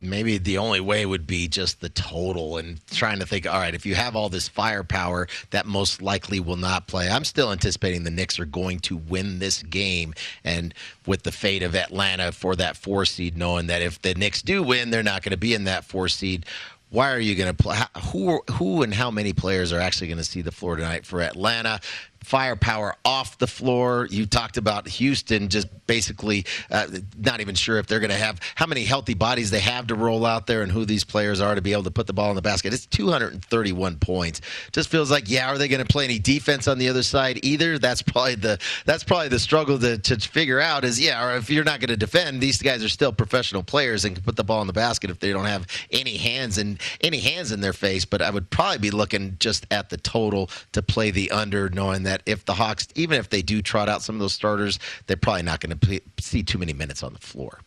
Maybe 0.00 0.38
the 0.38 0.58
only 0.58 0.80
way 0.80 1.04
would 1.04 1.26
be 1.26 1.46
just 1.46 1.80
the 1.80 1.88
total 1.90 2.56
and 2.56 2.80
trying 2.88 3.18
to 3.18 3.26
think 3.26 3.46
all 3.46 3.58
right 3.58 3.74
if 3.74 3.84
you 3.84 3.94
have 3.94 4.16
all 4.16 4.28
this 4.28 4.48
firepower 4.48 5.28
that 5.50 5.66
most 5.66 6.00
likely 6.00 6.40
will 6.40 6.56
not 6.56 6.86
play 6.86 7.10
i'm 7.10 7.24
still 7.24 7.52
anticipating 7.52 8.02
the 8.02 8.10
knicks 8.10 8.38
are 8.38 8.46
going 8.46 8.78
to 8.78 8.96
win 8.96 9.38
this 9.38 9.62
game 9.62 10.14
and 10.42 10.72
with 11.06 11.22
the 11.22 11.32
fate 11.32 11.62
of 11.62 11.74
atlanta 11.74 12.32
for 12.32 12.56
that 12.56 12.76
four 12.76 13.04
seed 13.04 13.36
knowing 13.36 13.66
that 13.66 13.82
if 13.82 14.00
the 14.00 14.14
knicks 14.14 14.40
do 14.40 14.62
win 14.62 14.90
they're 14.90 15.02
not 15.02 15.22
going 15.22 15.32
to 15.32 15.36
be 15.36 15.54
in 15.54 15.64
that 15.64 15.84
four 15.84 16.08
seed 16.08 16.46
why 16.90 17.12
are 17.12 17.20
you 17.20 17.36
going 17.36 17.54
to 17.54 17.62
play? 17.62 17.78
Who, 18.10 18.42
who, 18.50 18.82
and 18.82 18.92
how 18.92 19.12
many 19.12 19.32
players 19.32 19.72
are 19.72 19.78
actually 19.78 20.08
going 20.08 20.18
to 20.18 20.24
see 20.24 20.42
the 20.42 20.50
floor 20.50 20.74
tonight 20.74 21.06
for 21.06 21.22
Atlanta? 21.22 21.80
Firepower 22.22 22.96
off 23.04 23.38
the 23.38 23.46
floor. 23.46 24.06
You 24.10 24.26
talked 24.26 24.56
about 24.56 24.86
Houston 24.88 25.48
just 25.48 25.68
basically 25.86 26.44
uh, 26.70 26.86
not 27.18 27.40
even 27.40 27.54
sure 27.54 27.78
if 27.78 27.86
they're 27.86 28.00
going 28.00 28.10
to 28.10 28.16
have 28.16 28.40
how 28.54 28.66
many 28.66 28.84
healthy 28.84 29.14
bodies 29.14 29.50
they 29.50 29.60
have 29.60 29.86
to 29.88 29.94
roll 29.94 30.26
out 30.26 30.46
there 30.46 30.62
and 30.62 30.70
who 30.70 30.84
these 30.84 31.02
players 31.02 31.40
are 31.40 31.54
to 31.54 31.62
be 31.62 31.72
able 31.72 31.82
to 31.84 31.90
put 31.90 32.06
the 32.06 32.12
ball 32.12 32.30
in 32.30 32.36
the 32.36 32.42
basket. 32.42 32.72
It's 32.72 32.86
231 32.86 33.96
points. 33.96 34.40
Just 34.72 34.88
feels 34.88 35.10
like 35.10 35.28
yeah, 35.28 35.48
are 35.48 35.58
they 35.58 35.68
going 35.68 35.84
to 35.84 35.90
play 35.90 36.04
any 36.04 36.18
defense 36.18 36.68
on 36.68 36.78
the 36.78 36.88
other 36.88 37.02
side 37.02 37.40
either? 37.42 37.78
That's 37.78 38.02
probably 38.02 38.34
the 38.34 38.58
that's 38.84 39.02
probably 39.04 39.28
the 39.28 39.38
struggle 39.38 39.78
to, 39.78 39.98
to 39.98 40.16
figure 40.18 40.60
out 40.60 40.84
is 40.84 41.00
yeah, 41.00 41.24
or 41.24 41.36
if 41.36 41.50
you're 41.50 41.64
not 41.64 41.80
going 41.80 41.88
to 41.88 41.96
defend, 41.96 42.40
these 42.40 42.60
guys 42.60 42.84
are 42.84 42.88
still 42.88 43.12
professional 43.12 43.62
players 43.62 44.04
and 44.04 44.14
can 44.14 44.24
put 44.24 44.36
the 44.36 44.44
ball 44.44 44.60
in 44.60 44.66
the 44.66 44.72
basket 44.72 45.10
if 45.10 45.18
they 45.18 45.32
don't 45.32 45.46
have 45.46 45.66
any 45.90 46.16
hands 46.16 46.58
and 46.58 46.80
any 47.00 47.18
hands 47.18 47.52
in 47.52 47.60
their 47.60 47.72
face. 47.72 48.04
But 48.04 48.22
I 48.22 48.30
would 48.30 48.50
probably 48.50 48.78
be 48.78 48.90
looking 48.90 49.36
just 49.40 49.66
at 49.70 49.90
the 49.90 49.96
total 49.96 50.50
to 50.72 50.82
play 50.82 51.10
the 51.10 51.30
under, 51.30 51.68
knowing 51.68 52.02
that 52.04 52.09
that 52.10 52.22
if 52.26 52.44
the 52.44 52.54
Hawks, 52.54 52.88
even 52.94 53.18
if 53.18 53.30
they 53.30 53.40
do 53.40 53.62
trot 53.62 53.88
out 53.88 54.02
some 54.02 54.16
of 54.16 54.20
those 54.20 54.34
starters, 54.34 54.78
they're 55.06 55.16
probably 55.16 55.42
not 55.42 55.60
going 55.60 55.78
to 55.78 56.00
see 56.18 56.42
too 56.42 56.58
many 56.58 56.72
minutes 56.72 57.02
on 57.02 57.12
the 57.12 57.20
floor. 57.20 57.60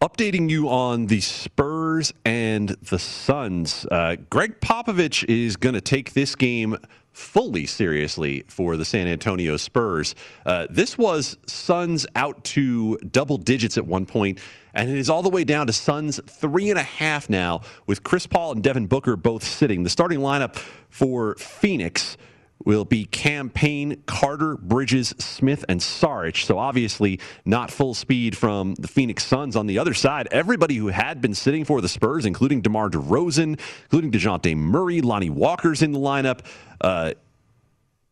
Updating 0.00 0.48
you 0.48 0.68
on 0.70 1.08
the 1.08 1.20
Spurs 1.20 2.14
and 2.24 2.70
the 2.70 2.98
Suns. 2.98 3.84
Uh, 3.90 4.16
Gregg 4.30 4.60
Popovich 4.60 5.24
is 5.28 5.56
going 5.56 5.74
to 5.74 5.80
take 5.82 6.14
this 6.14 6.34
game 6.34 6.78
fully 7.12 7.66
seriously 7.66 8.44
for 8.46 8.76
the 8.76 8.84
San 8.84 9.06
Antonio 9.06 9.56
Spurs. 9.56 10.14
Uh, 10.46 10.66
this 10.70 10.96
was 10.96 11.36
Suns 11.46 12.06
out 12.14 12.42
to 12.44 12.96
double 12.98 13.36
digits 13.36 13.76
at 13.76 13.86
one 13.86 14.06
point, 14.06 14.38
and 14.72 14.88
it 14.88 14.96
is 14.96 15.10
all 15.10 15.22
the 15.22 15.28
way 15.28 15.44
down 15.44 15.66
to 15.66 15.72
Suns 15.72 16.18
three 16.26 16.70
and 16.70 16.78
a 16.78 16.84
half 16.84 17.28
now, 17.28 17.60
with 17.86 18.04
Chris 18.04 18.26
Paul 18.26 18.52
and 18.52 18.62
Devin 18.62 18.86
Booker 18.86 19.16
both 19.16 19.42
sitting. 19.44 19.82
The 19.82 19.90
starting 19.90 20.20
lineup 20.20 20.56
for 20.88 21.34
Phoenix 21.34 22.16
will 22.64 22.84
be 22.84 23.04
Cam 23.06 23.50
Payne 23.50 24.02
Carter, 24.06 24.56
Bridges, 24.56 25.14
Smith, 25.18 25.64
and 25.68 25.80
Saric. 25.80 26.44
So 26.44 26.58
obviously 26.58 27.20
not 27.44 27.70
full 27.70 27.94
speed 27.94 28.36
from 28.36 28.74
the 28.74 28.88
Phoenix 28.88 29.24
Suns 29.24 29.56
on 29.56 29.66
the 29.66 29.78
other 29.78 29.94
side. 29.94 30.28
Everybody 30.30 30.76
who 30.76 30.88
had 30.88 31.20
been 31.20 31.34
sitting 31.34 31.64
for 31.64 31.80
the 31.80 31.88
Spurs, 31.88 32.26
including 32.26 32.60
DeMar 32.60 32.90
DeRozan, 32.90 33.58
including 33.84 34.10
Dejounte 34.10 34.56
Murray, 34.56 35.00
Lonnie 35.00 35.30
Walker's 35.30 35.82
in 35.82 35.92
the 35.92 35.98
lineup. 35.98 36.40
Uh, 36.80 37.14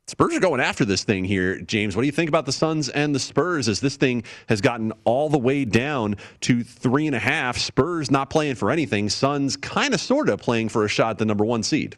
Spurs 0.07 0.35
are 0.35 0.41
going 0.41 0.61
after 0.61 0.87
this 0.87 1.05
thing 1.05 1.25
here, 1.25 1.61
James. 1.61 1.95
What 1.95 2.01
do 2.01 2.07
you 2.07 2.13
think 2.13 2.31
about 2.31 2.47
the 2.47 2.53
Suns 2.53 2.89
and 2.89 3.15
the 3.15 3.19
Spurs 3.19 3.69
as 3.69 3.81
this 3.81 3.97
thing 3.97 4.25
has 4.49 4.63
gotten 4.63 4.93
all 5.05 5.29
the 5.29 5.39
way 5.39 5.67
down 5.67 6.17
to 6.43 6.65
three 6.65 7.07
and 7.07 7.15
a 7.15 7.19
half? 7.19 7.59
Spurs 7.59 8.11
not 8.11 8.31
playing 8.31 8.55
for 8.55 8.71
anything. 8.71 9.11
Suns 9.11 9.59
kind 9.59 9.93
of, 9.93 10.01
sort 10.01 10.31
of 10.31 10.41
playing 10.41 10.71
for 10.71 10.87
a 10.87 10.89
shot 10.89 11.11
at 11.11 11.19
the 11.19 11.27
number 11.27 11.45
one 11.45 11.63
seed 11.63 11.97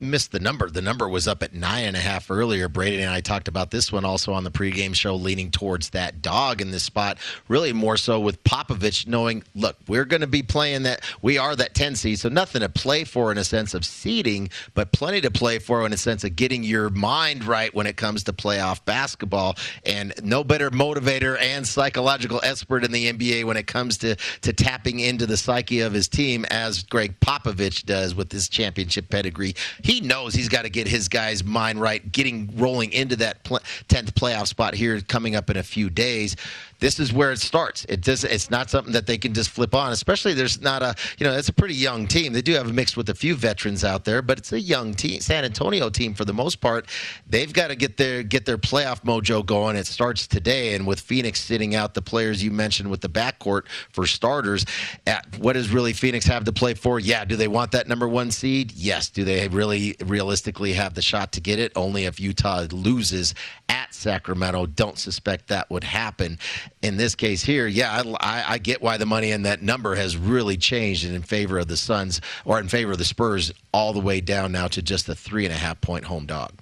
missed 0.00 0.30
the 0.30 0.38
number. 0.38 0.70
The 0.70 0.82
number 0.82 1.08
was 1.08 1.26
up 1.26 1.42
at 1.42 1.54
nine 1.54 1.84
and 1.84 1.96
a 1.96 2.00
half 2.00 2.30
earlier. 2.30 2.68
Brady 2.68 3.02
and 3.02 3.10
I 3.10 3.20
talked 3.20 3.48
about 3.48 3.70
this 3.70 3.92
one 3.92 4.04
also 4.04 4.32
on 4.32 4.44
the 4.44 4.50
pregame 4.50 4.94
show, 4.94 5.16
leaning 5.16 5.50
towards 5.50 5.90
that 5.90 6.22
dog 6.22 6.60
in 6.60 6.70
this 6.70 6.84
spot. 6.84 7.18
Really 7.48 7.72
more 7.72 7.96
so 7.96 8.20
with 8.20 8.42
Popovich 8.44 9.06
knowing, 9.06 9.42
look, 9.54 9.76
we're 9.88 10.04
going 10.04 10.20
to 10.20 10.28
be 10.28 10.42
playing 10.42 10.84
that. 10.84 11.02
We 11.20 11.38
are 11.38 11.56
that 11.56 11.74
10 11.74 11.96
seed, 11.96 12.20
so 12.20 12.28
nothing 12.28 12.60
to 12.60 12.68
play 12.68 13.04
for 13.04 13.32
in 13.32 13.38
a 13.38 13.44
sense 13.44 13.74
of 13.74 13.84
seeding, 13.84 14.50
but 14.74 14.92
plenty 14.92 15.20
to 15.22 15.30
play 15.30 15.58
for 15.58 15.84
in 15.84 15.92
a 15.92 15.96
sense 15.96 16.22
of 16.22 16.36
getting 16.36 16.62
your 16.62 16.90
mind 16.90 17.44
right 17.44 17.74
when 17.74 17.86
it 17.86 17.96
comes 17.96 18.22
to 18.24 18.32
playoff 18.32 18.84
basketball. 18.84 19.56
And 19.84 20.14
no 20.22 20.44
better 20.44 20.70
motivator 20.70 21.40
and 21.40 21.66
psychological 21.66 22.40
expert 22.44 22.84
in 22.84 22.92
the 22.92 23.12
NBA 23.12 23.44
when 23.44 23.56
it 23.56 23.66
comes 23.66 23.98
to 23.98 24.16
to 24.42 24.52
tapping 24.52 25.00
into 25.00 25.26
the 25.26 25.36
psyche 25.36 25.80
of 25.80 25.92
his 25.92 26.08
team 26.08 26.44
as 26.50 26.82
Gregg 26.84 27.18
Popovich 27.20 27.84
does 27.84 28.14
with 28.14 28.30
his 28.30 28.48
championship 28.48 29.08
pedigree 29.08 29.54
he 29.88 30.02
knows 30.02 30.34
he's 30.34 30.50
got 30.50 30.62
to 30.62 30.68
get 30.68 30.86
his 30.86 31.08
guys' 31.08 31.42
mind 31.42 31.80
right, 31.80 32.12
getting 32.12 32.54
rolling 32.58 32.92
into 32.92 33.16
that 33.16 33.42
10th 33.42 34.12
playoff 34.12 34.46
spot 34.46 34.74
here 34.74 35.00
coming 35.00 35.34
up 35.34 35.48
in 35.48 35.56
a 35.56 35.62
few 35.62 35.88
days 35.88 36.36
this 36.80 37.00
is 37.00 37.12
where 37.12 37.32
it 37.32 37.40
starts. 37.40 37.84
It 37.88 38.02
does. 38.02 38.24
It's 38.24 38.50
not 38.50 38.70
something 38.70 38.92
that 38.92 39.06
they 39.06 39.18
can 39.18 39.34
just 39.34 39.50
flip 39.50 39.74
on. 39.74 39.92
Especially 39.92 40.34
there's 40.34 40.60
not 40.60 40.82
a 40.82 40.94
you 41.18 41.26
know 41.26 41.32
it's 41.32 41.48
a 41.48 41.52
pretty 41.52 41.74
young 41.74 42.06
team. 42.06 42.32
They 42.32 42.42
do 42.42 42.52
have 42.54 42.68
a 42.68 42.72
mix 42.72 42.96
with 42.96 43.08
a 43.08 43.14
few 43.14 43.34
veterans 43.34 43.84
out 43.84 44.04
there, 44.04 44.22
but 44.22 44.38
it's 44.38 44.52
a 44.52 44.60
young 44.60 44.94
team. 44.94 45.20
San 45.20 45.44
Antonio 45.44 45.90
team 45.90 46.14
for 46.14 46.24
the 46.24 46.32
most 46.32 46.60
part. 46.60 46.86
They've 47.28 47.52
got 47.52 47.68
to 47.68 47.76
get 47.76 47.96
their 47.96 48.22
get 48.22 48.46
their 48.46 48.58
playoff 48.58 49.02
mojo 49.02 49.44
going. 49.44 49.76
It 49.76 49.86
starts 49.86 50.26
today, 50.26 50.74
and 50.74 50.86
with 50.86 51.00
Phoenix 51.00 51.40
sitting 51.40 51.74
out 51.74 51.94
the 51.94 52.02
players 52.02 52.42
you 52.42 52.50
mentioned 52.50 52.90
with 52.90 53.00
the 53.00 53.08
backcourt 53.08 53.62
for 53.92 54.06
starters, 54.06 54.64
at, 55.06 55.26
what 55.38 55.54
does 55.54 55.70
really 55.70 55.92
Phoenix 55.92 56.26
have 56.26 56.44
to 56.44 56.52
play 56.52 56.74
for? 56.74 57.00
Yeah, 57.00 57.24
do 57.24 57.36
they 57.36 57.48
want 57.48 57.72
that 57.72 57.88
number 57.88 58.06
one 58.06 58.30
seed? 58.30 58.72
Yes. 58.72 59.08
Do 59.10 59.24
they 59.24 59.48
really 59.48 59.96
realistically 60.04 60.74
have 60.74 60.94
the 60.94 61.02
shot 61.02 61.32
to 61.32 61.40
get 61.40 61.58
it? 61.58 61.72
Only 61.74 62.04
if 62.04 62.20
Utah 62.20 62.66
loses 62.70 63.34
at 63.68 63.92
Sacramento. 63.92 64.66
Don't 64.66 64.98
suspect 64.98 65.48
that 65.48 65.68
would 65.70 65.84
happen 65.84 66.38
in 66.82 66.96
this 66.96 67.14
case 67.14 67.42
here, 67.42 67.66
yeah, 67.66 68.02
I, 68.20 68.44
I, 68.54 68.58
get 68.58 68.82
why 68.82 68.96
the 68.96 69.06
money 69.06 69.30
in 69.30 69.42
that 69.42 69.62
number 69.62 69.94
has 69.94 70.16
really 70.16 70.56
changed 70.56 71.04
in 71.04 71.22
favor 71.22 71.58
of 71.58 71.68
the 71.68 71.76
Suns 71.76 72.20
or 72.44 72.58
in 72.60 72.68
favor 72.68 72.92
of 72.92 72.98
the 72.98 73.04
Spurs 73.04 73.52
all 73.72 73.92
the 73.92 74.00
way 74.00 74.20
down 74.20 74.52
now 74.52 74.68
to 74.68 74.82
just 74.82 75.08
a 75.08 75.14
three 75.14 75.44
and 75.44 75.54
a 75.54 75.56
half 75.56 75.80
point 75.80 76.04
home 76.04 76.26
dog. 76.26 76.52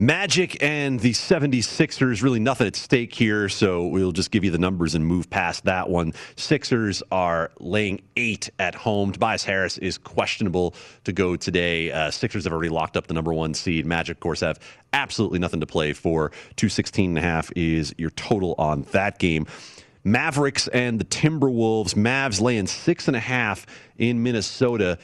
Magic 0.00 0.62
and 0.62 1.00
the 1.00 1.10
76ers, 1.10 2.22
really 2.22 2.38
nothing 2.38 2.68
at 2.68 2.76
stake 2.76 3.12
here, 3.12 3.48
so 3.48 3.88
we'll 3.88 4.12
just 4.12 4.30
give 4.30 4.44
you 4.44 4.50
the 4.52 4.56
numbers 4.56 4.94
and 4.94 5.04
move 5.04 5.28
past 5.28 5.64
that 5.64 5.90
one. 5.90 6.14
Sixers 6.36 7.02
are 7.10 7.50
laying 7.58 8.00
eight 8.16 8.48
at 8.60 8.76
home. 8.76 9.10
Tobias 9.10 9.42
Harris 9.42 9.76
is 9.78 9.98
questionable 9.98 10.76
to 11.02 11.12
go 11.12 11.34
today. 11.34 11.90
Uh, 11.90 12.12
Sixers 12.12 12.44
have 12.44 12.52
already 12.52 12.68
locked 12.68 12.96
up 12.96 13.08
the 13.08 13.14
number 13.14 13.34
one 13.34 13.54
seed. 13.54 13.86
Magic, 13.86 14.18
of 14.18 14.20
course, 14.20 14.38
have 14.38 14.60
absolutely 14.92 15.40
nothing 15.40 15.58
to 15.58 15.66
play 15.66 15.92
for. 15.92 16.28
216 16.54 17.10
and 17.10 17.18
a 17.18 17.20
half 17.20 17.50
is 17.56 17.92
your 17.98 18.10
total 18.10 18.54
on 18.56 18.82
that 18.92 19.18
game. 19.18 19.48
Mavericks 20.04 20.68
and 20.68 21.00
the 21.00 21.06
Timberwolves. 21.06 21.94
Mavs 21.94 22.40
laying 22.40 22.68
six 22.68 23.08
and 23.08 23.16
a 23.16 23.20
half 23.20 23.66
in 23.98 24.22
Minnesota. 24.22 24.96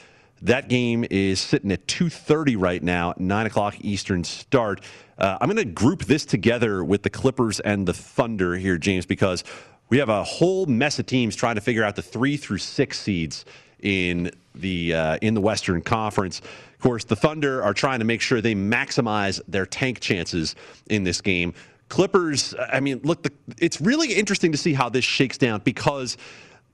That 0.42 0.68
game 0.68 1.06
is 1.10 1.40
sitting 1.40 1.72
at 1.72 1.86
2:30 1.86 2.56
right 2.56 2.82
now, 2.82 3.14
nine 3.16 3.46
o'clock 3.46 3.76
Eastern 3.80 4.24
start. 4.24 4.80
Uh, 5.18 5.38
I'm 5.40 5.48
going 5.48 5.56
to 5.56 5.64
group 5.64 6.04
this 6.04 6.24
together 6.24 6.84
with 6.84 7.02
the 7.02 7.10
Clippers 7.10 7.60
and 7.60 7.86
the 7.86 7.94
Thunder 7.94 8.56
here, 8.56 8.76
James, 8.76 9.06
because 9.06 9.44
we 9.88 9.98
have 9.98 10.08
a 10.08 10.24
whole 10.24 10.66
mess 10.66 10.98
of 10.98 11.06
teams 11.06 11.36
trying 11.36 11.54
to 11.54 11.60
figure 11.60 11.84
out 11.84 11.96
the 11.96 12.02
three 12.02 12.36
through 12.36 12.58
six 12.58 12.98
seeds 12.98 13.44
in 13.80 14.30
the 14.54 14.94
uh, 14.94 15.18
in 15.22 15.34
the 15.34 15.40
Western 15.40 15.82
Conference. 15.82 16.40
Of 16.40 16.80
course, 16.80 17.04
the 17.04 17.16
Thunder 17.16 17.62
are 17.62 17.74
trying 17.74 18.00
to 18.00 18.04
make 18.04 18.20
sure 18.20 18.40
they 18.40 18.54
maximize 18.54 19.40
their 19.46 19.66
tank 19.66 20.00
chances 20.00 20.56
in 20.90 21.04
this 21.04 21.20
game. 21.20 21.54
Clippers, 21.88 22.54
I 22.72 22.80
mean, 22.80 23.00
look, 23.04 23.22
the, 23.22 23.32
it's 23.58 23.80
really 23.80 24.12
interesting 24.12 24.52
to 24.52 24.58
see 24.58 24.72
how 24.72 24.88
this 24.88 25.04
shakes 25.04 25.38
down 25.38 25.60
because 25.64 26.16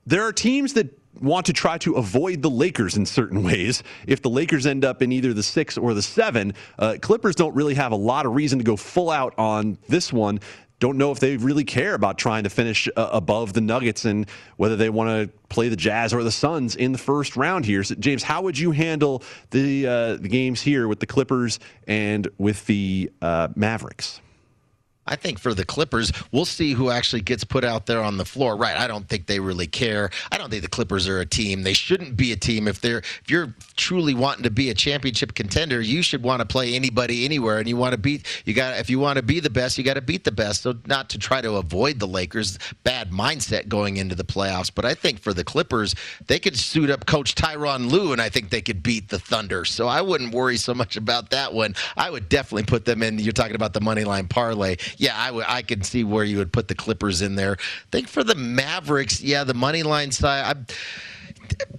there 0.07 0.23
are 0.23 0.33
teams 0.33 0.73
that 0.75 0.89
want 1.21 1.47
to 1.47 1.53
try 1.53 1.79
to 1.79 1.95
avoid 1.95 2.43
the 2.43 2.51
Lakers 2.51 2.97
in 2.97 3.07
certain 3.07 3.43
ways. 3.43 3.83
If 4.07 4.23
the 4.23 4.31
Lakers 4.31 4.67
end 4.67 4.85
up 4.85 5.03
in 5.03 5.13
either 5.13 5.35
the 5.35 5.43
six 5.43 5.77
or 5.77 5.95
the 5.95 6.03
seven, 6.03 6.55
uh, 6.79 6.97
Clippers 7.01 7.35
don't 7.35 7.55
really 7.55 7.75
have 7.75 7.93
a 7.93 7.97
lot 7.97 8.27
of 8.27 8.35
reason 8.35 8.59
to 8.59 8.65
go 8.65 8.77
full 8.77 9.11
out 9.11 9.35
on 9.39 9.79
this 9.89 10.13
one. 10.13 10.41
Don't 10.79 10.97
know 10.97 11.13
if 11.13 11.21
they 11.21 11.37
really 11.37 11.65
care 11.65 11.93
about 11.93 12.17
trying 12.17 12.45
to 12.45 12.51
finish 12.51 12.89
uh, 12.97 13.11
above 13.13 13.53
the 13.53 13.61
Nuggets 13.61 14.07
and 14.07 14.27
whether 14.57 14.77
they 14.77 14.89
want 14.89 15.11
to 15.11 15.39
play 15.49 15.69
the 15.69 15.77
Jazz 15.77 16.15
or 16.15 16.25
the 16.25 16.31
Suns 16.31 16.75
in 16.75 16.93
the 16.93 16.99
first 16.99 17.37
round 17.37 17.67
here. 17.67 17.85
So, 17.85 17.97
James, 17.97 18.23
how 18.23 18.41
would 18.43 18.59
you 18.59 18.71
handle 18.71 19.23
the 19.51 19.87
uh, 19.87 20.17
the 20.17 20.29
games 20.29 20.63
here 20.63 20.89
with 20.89 21.01
the 21.01 21.07
Clippers 21.07 21.59
and 21.87 22.27
with 22.39 22.65
the 22.65 23.13
uh, 23.21 23.49
Mavericks? 23.55 24.23
I 25.11 25.17
think 25.17 25.39
for 25.39 25.53
the 25.53 25.65
Clippers, 25.65 26.13
we'll 26.33 26.45
see 26.45 26.73
who 26.73 26.91
actually 26.91 27.21
gets 27.21 27.45
put 27.45 27.65
out 27.65 27.87
there 27.87 28.01
on 28.01 28.17
the 28.17 28.25
floor. 28.25 28.57
Right. 28.57 28.77
I 28.77 28.87
don't 28.87 29.09
think 29.09 29.27
they 29.27 29.41
really 29.41 29.67
care. 29.67 30.11
I 30.33 30.39
don't 30.39 30.51
think 30.51 30.63
the 30.63 30.69
Clippers 30.69 31.09
are 31.09 31.21
a 31.21 31.27
team. 31.27 31.63
They 31.63 31.73
shouldn't 31.73 32.17
be 32.17 32.33
a 32.33 32.37
team. 32.37 32.69
If 32.69 32.81
they're 32.81 32.99
if 32.99 33.25
you're 33.29 33.55
truly 33.77 34.15
wanting 34.15 34.45
to 34.45 34.51
be 34.51 34.71
a 34.71 34.75
championship 34.75 35.35
contender, 35.35 35.81
you 35.81 36.03
should 36.03 36.23
want 36.23 36.41
to 36.41 36.47
play 36.47 36.75
anybody 36.75 37.25
anywhere 37.25 37.59
and 37.59 37.69
you 37.69 37.77
want 37.77 37.93
to 37.93 37.99
beat 37.99 38.27
you 38.45 38.55
got 38.55 38.79
if 38.79 38.89
you 38.89 38.99
want 38.99 39.17
to 39.17 39.23
be 39.23 39.41
the 39.41 39.51
best, 39.51 39.77
you 39.77 39.85
got 39.85 39.95
to 39.95 40.01
beat 40.01 40.25
the 40.25 40.33
best. 40.33 40.63
So 40.63 40.75
not 40.87 41.11
to 41.11 41.19
try 41.19 41.41
to 41.41 41.55
avoid 41.55 41.99
the 41.99 42.07
Lakers, 42.07 42.59
bad 42.85 43.11
mindset 43.11 43.69
going 43.69 43.97
into 43.97 44.15
the 44.15 44.25
playoffs, 44.25 44.71
but 44.73 44.85
I 44.85 44.95
think 44.95 45.19
for 45.19 45.35
the 45.35 45.45
Clippers, 45.45 45.95
they 46.27 46.39
could 46.39 46.57
suit 46.57 46.91
up 46.91 47.07
coach 47.07 47.35
Tyronn 47.35 47.91
Lue 47.91 48.13
and 48.13 48.23
I 48.23 48.29
think 48.29 48.51
they 48.51 48.63
could 48.63 48.83
beat 48.83 49.09
the 49.09 49.19
Thunder. 49.19 49.65
So 49.65 49.89
I 49.89 50.01
wouldn't 50.01 50.35
worry 50.35 50.57
so 50.57 50.73
much 50.75 50.97
about 50.97 51.31
that 51.31 51.53
one. 51.53 51.75
I 51.97 52.11
would 52.11 52.29
definitely 52.29 52.65
put 52.65 52.85
them 52.85 53.03
in 53.03 53.19
you're 53.19 53.33
talking 53.33 53.57
about 53.57 53.73
the 53.73 53.81
money 53.81 54.05
line 54.05 54.29
parlay 54.29 54.77
yeah, 55.01 55.19
I, 55.19 55.27
w- 55.29 55.47
I 55.49 55.63
could 55.63 55.87
see 55.87 56.05
where 56.05 56.25
you 56.25 56.37
would 56.37 56.53
put 56.53 56.69
the 56.69 56.75
Clippers 56.75 57.23
in 57.23 57.35
there. 57.35 57.57
I 57.59 57.87
think 57.91 58.07
for 58.07 58.23
the 58.23 58.35
Mavericks, 58.35 59.23
yeah, 59.23 59.45
the 59.45 59.55
money 59.55 59.83
line 59.83 60.13
side. 60.13 60.57
I, 60.69 60.75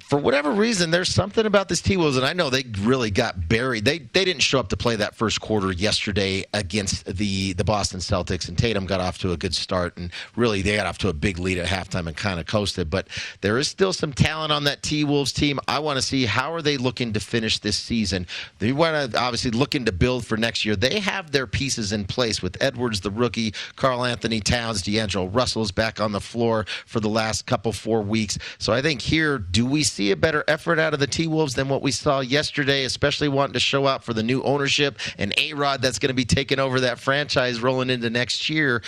for 0.04 0.18
whatever 0.18 0.52
reason, 0.52 0.92
there's 0.92 1.10
something 1.10 1.46
about 1.46 1.70
this 1.70 1.82
T 1.82 1.98
Wolves, 1.98 2.18
and 2.18 2.26
I 2.26 2.34
know 2.34 2.50
they 2.50 2.66
really 2.82 3.12
got 3.12 3.48
buried. 3.48 3.86
They 3.86 4.00
they 4.00 4.26
didn't 4.26 4.42
show 4.42 4.60
up 4.60 4.70
to 4.70 4.78
play 4.78 4.96
that 4.98 5.16
first 5.16 5.42
quarter 5.42 5.72
yesterday 5.72 6.44
against 6.54 7.06
the 7.06 7.54
the 7.54 7.64
Boston 7.64 8.00
Celtics, 8.00 8.48
and 8.48 8.58
Tatum 8.58 8.86
got 8.86 9.00
off 9.00 9.18
to 9.20 9.32
a 9.32 9.38
good 9.38 9.56
start, 9.56 9.98
and 9.98 10.12
really 10.36 10.62
they 10.62 10.76
got 10.76 10.88
off 10.88 10.98
to 11.00 11.10
a 11.10 11.14
big 11.14 11.40
lead 11.40 11.58
at 11.58 11.68
halftime 11.68 12.08
and 12.08 12.16
kind 12.16 12.40
of 12.40 12.46
coasted. 12.46 12.90
But 12.90 13.08
there 13.42 13.58
is 13.58 13.68
still 13.68 13.94
some 13.94 14.14
talent 14.14 14.52
on 14.52 14.66
that 14.66 14.84
T 14.84 15.04
Wolves 15.04 15.32
team. 15.32 15.60
I 15.68 15.80
want 15.80 15.98
to 15.98 16.02
see 16.02 16.26
how 16.26 16.54
are 16.54 16.62
they 16.62 16.78
looking 16.78 17.14
to 17.14 17.20
finish 17.20 17.60
this 17.60 17.78
season. 17.78 18.28
They 18.60 18.72
want 18.72 19.12
to 19.12 19.20
obviously 19.20 19.52
looking 19.52 19.86
to 19.86 19.92
build 19.92 20.26
for 20.26 20.38
next 20.38 20.66
year. 20.66 20.76
They 20.76 21.00
have 21.00 21.32
their 21.32 21.48
pieces 21.48 21.92
in 21.92 22.06
place 22.06 22.42
with 22.42 22.62
Edwards, 22.62 23.02
the 23.02 23.12
rookie, 23.12 23.54
Karl-Anthony 23.76 24.42
Towns, 24.42 24.82
D'Angelo 24.82 25.28
Russell's 25.28 25.72
back 25.72 26.00
on 26.00 26.12
the 26.12 26.20
floor 26.20 26.66
for 26.86 27.00
the 27.00 27.10
last 27.10 27.46
couple 27.46 27.72
four 27.72 28.02
weeks. 28.02 28.38
So 28.58 28.74
I 28.74 28.82
think 28.82 29.02
here, 29.02 29.38
do 29.38 29.66
we 29.72 29.84
see 29.84 30.12
a 30.12 30.16
better 30.16 30.44
effort 30.48 30.78
out 30.78 30.94
of 30.94 31.00
the 31.00 31.08
T 31.08 31.28
Wolves 31.28 31.56
than 31.56 31.70
what 31.70 31.82
we 31.82 31.92
saw 31.92 32.20
yesterday, 32.20 32.84
especially 32.84 33.30
wanting 33.30 33.54
to 33.54 33.60
show 33.60 33.88
out 33.88 34.04
for 34.04 34.14
the 34.14 34.22
new 34.22 34.44
ownership 34.44 35.00
and 35.18 35.34
A 35.38 35.54
Rod 35.54 35.82
that's 35.82 35.98
going 35.98 36.10
to 36.10 36.14
be 36.14 36.26
taking 36.26 36.60
over 36.60 36.82
that 36.82 37.00
franchise 37.00 37.62
rolling 37.62 37.90
into 37.90 38.10
next 38.10 38.50
year 38.50 38.84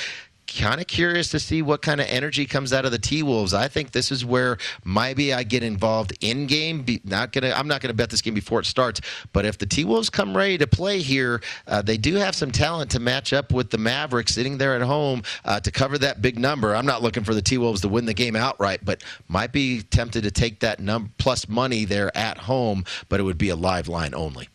kind 0.59 0.79
of 0.79 0.87
curious 0.87 1.29
to 1.29 1.39
see 1.39 1.61
what 1.61 1.81
kind 1.81 1.99
of 1.99 2.07
energy 2.07 2.45
comes 2.45 2.73
out 2.73 2.85
of 2.85 2.91
the 2.91 2.99
T 2.99 3.23
Wolves. 3.23 3.53
I 3.53 3.67
think 3.67 3.91
this 3.91 4.11
is 4.11 4.25
where 4.25 4.57
maybe 4.85 5.33
I 5.33 5.43
get 5.43 5.63
involved 5.63 6.13
in 6.21 6.47
game. 6.47 6.81
Be, 6.83 7.01
not 7.03 7.31
gonna, 7.31 7.51
I'm 7.51 7.67
not 7.67 7.81
gonna 7.81 7.93
bet 7.93 8.09
this 8.09 8.21
game 8.21 8.33
before 8.33 8.59
it 8.59 8.65
starts. 8.65 9.01
But 9.31 9.45
if 9.45 9.57
the 9.57 9.65
T 9.65 9.85
Wolves 9.85 10.09
come 10.09 10.35
ready 10.35 10.57
to 10.57 10.67
play 10.67 10.99
here, 10.99 11.41
uh, 11.67 11.81
they 11.81 11.97
do 11.97 12.15
have 12.15 12.35
some 12.35 12.51
talent 12.51 12.91
to 12.91 12.99
match 12.99 13.33
up 13.33 13.51
with 13.51 13.69
the 13.69 13.77
Mavericks 13.77 14.33
sitting 14.33 14.57
there 14.57 14.75
at 14.75 14.81
home 14.81 15.23
uh, 15.45 15.59
to 15.59 15.71
cover 15.71 15.97
that 15.99 16.21
big 16.21 16.39
number. 16.39 16.75
I'm 16.75 16.85
not 16.85 17.01
looking 17.01 17.23
for 17.23 17.33
the 17.33 17.41
T 17.41 17.57
Wolves 17.57 17.81
to 17.81 17.89
win 17.89 18.05
the 18.05 18.13
game 18.13 18.35
outright, 18.35 18.83
but 18.83 19.03
might 19.27 19.51
be 19.51 19.81
tempted 19.81 20.23
to 20.23 20.31
take 20.31 20.59
that 20.61 20.79
num- 20.79 21.13
plus 21.17 21.47
money 21.47 21.85
there 21.85 22.15
at 22.17 22.37
home. 22.37 22.85
But 23.09 23.19
it 23.19 23.23
would 23.23 23.37
be 23.37 23.49
a 23.49 23.55
live 23.55 23.87
line 23.87 24.13
only. 24.13 24.49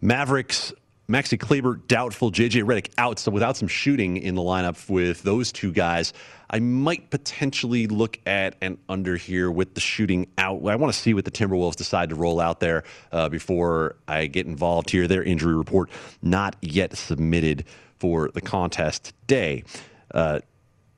Mavericks 0.00 0.72
Maxi 1.10 1.40
Kleber 1.40 1.76
doubtful, 1.76 2.30
JJ 2.30 2.64
Redick 2.64 2.90
out. 2.98 3.18
So 3.18 3.30
without 3.30 3.56
some 3.56 3.66
shooting 3.66 4.18
in 4.18 4.34
the 4.34 4.42
lineup 4.42 4.90
with 4.90 5.22
those 5.22 5.50
two 5.50 5.72
guys, 5.72 6.12
I 6.50 6.60
might 6.60 7.08
potentially 7.08 7.86
look 7.86 8.18
at 8.26 8.56
an 8.60 8.76
under 8.90 9.16
here 9.16 9.50
with 9.50 9.72
the 9.72 9.80
shooting 9.80 10.26
out. 10.36 10.66
I 10.66 10.76
want 10.76 10.92
to 10.92 10.98
see 10.98 11.14
what 11.14 11.24
the 11.24 11.30
Timberwolves 11.30 11.76
decide 11.76 12.10
to 12.10 12.14
roll 12.14 12.40
out 12.40 12.60
there 12.60 12.84
uh, 13.10 13.30
before 13.30 13.96
I 14.06 14.26
get 14.26 14.46
involved 14.46 14.90
here. 14.90 15.06
Their 15.06 15.22
injury 15.22 15.54
report 15.54 15.88
not 16.20 16.56
yet 16.60 16.94
submitted 16.94 17.64
for 17.98 18.30
the 18.34 18.42
contest 18.42 19.14
today. 19.22 19.64
Uh, 20.12 20.40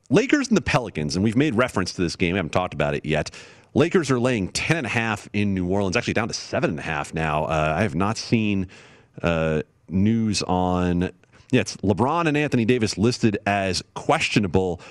Lakers 0.09 0.49
and 0.49 0.57
the 0.57 0.61
Pelicans, 0.61 1.15
and 1.15 1.23
we've 1.23 1.37
made 1.37 1.55
reference 1.55 1.93
to 1.93 2.01
this 2.01 2.17
game. 2.17 2.35
I 2.35 2.39
haven't 2.39 2.51
talked 2.51 2.73
about 2.73 2.95
it 2.95 3.05
yet. 3.05 3.31
Lakers 3.73 4.11
are 4.11 4.19
laying 4.19 4.51
10.5 4.51 5.29
in 5.31 5.53
New 5.53 5.67
Orleans, 5.67 5.95
actually 5.95 6.15
down 6.15 6.27
to 6.27 6.33
7.5 6.33 7.13
now. 7.13 7.45
Uh, 7.45 7.75
I 7.77 7.83
have 7.83 7.95
not 7.95 8.17
seen 8.17 8.67
uh, 9.23 9.61
news 9.91 10.41
on 10.43 11.11
yeah, 11.51 11.61
it's 11.61 11.75
LeBron 11.77 12.27
and 12.27 12.37
Anthony 12.37 12.63
Davis 12.63 12.97
listed 12.97 13.37
as 13.45 13.83
questionable. 13.93 14.81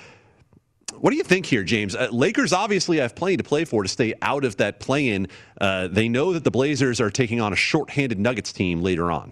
What 0.99 1.09
do 1.09 1.15
you 1.15 1.23
think 1.23 1.47
here, 1.47 1.63
James? 1.63 1.95
Uh, 1.95 2.09
Lakers 2.11 2.53
obviously 2.53 2.97
have 2.97 3.15
plenty 3.15 3.37
to 3.37 3.43
play 3.43 3.65
for 3.65 3.81
to 3.81 3.89
stay 3.89 4.13
out 4.21 4.45
of 4.45 4.57
that 4.57 4.79
play-in. 4.79 5.27
Uh, 5.59 5.87
they 5.87 6.07
know 6.07 6.33
that 6.33 6.43
the 6.43 6.51
Blazers 6.51 7.01
are 7.01 7.09
taking 7.09 7.41
on 7.41 7.51
a 7.51 7.55
short-handed 7.55 8.19
Nuggets 8.19 8.53
team 8.53 8.81
later 8.81 9.11
on. 9.11 9.31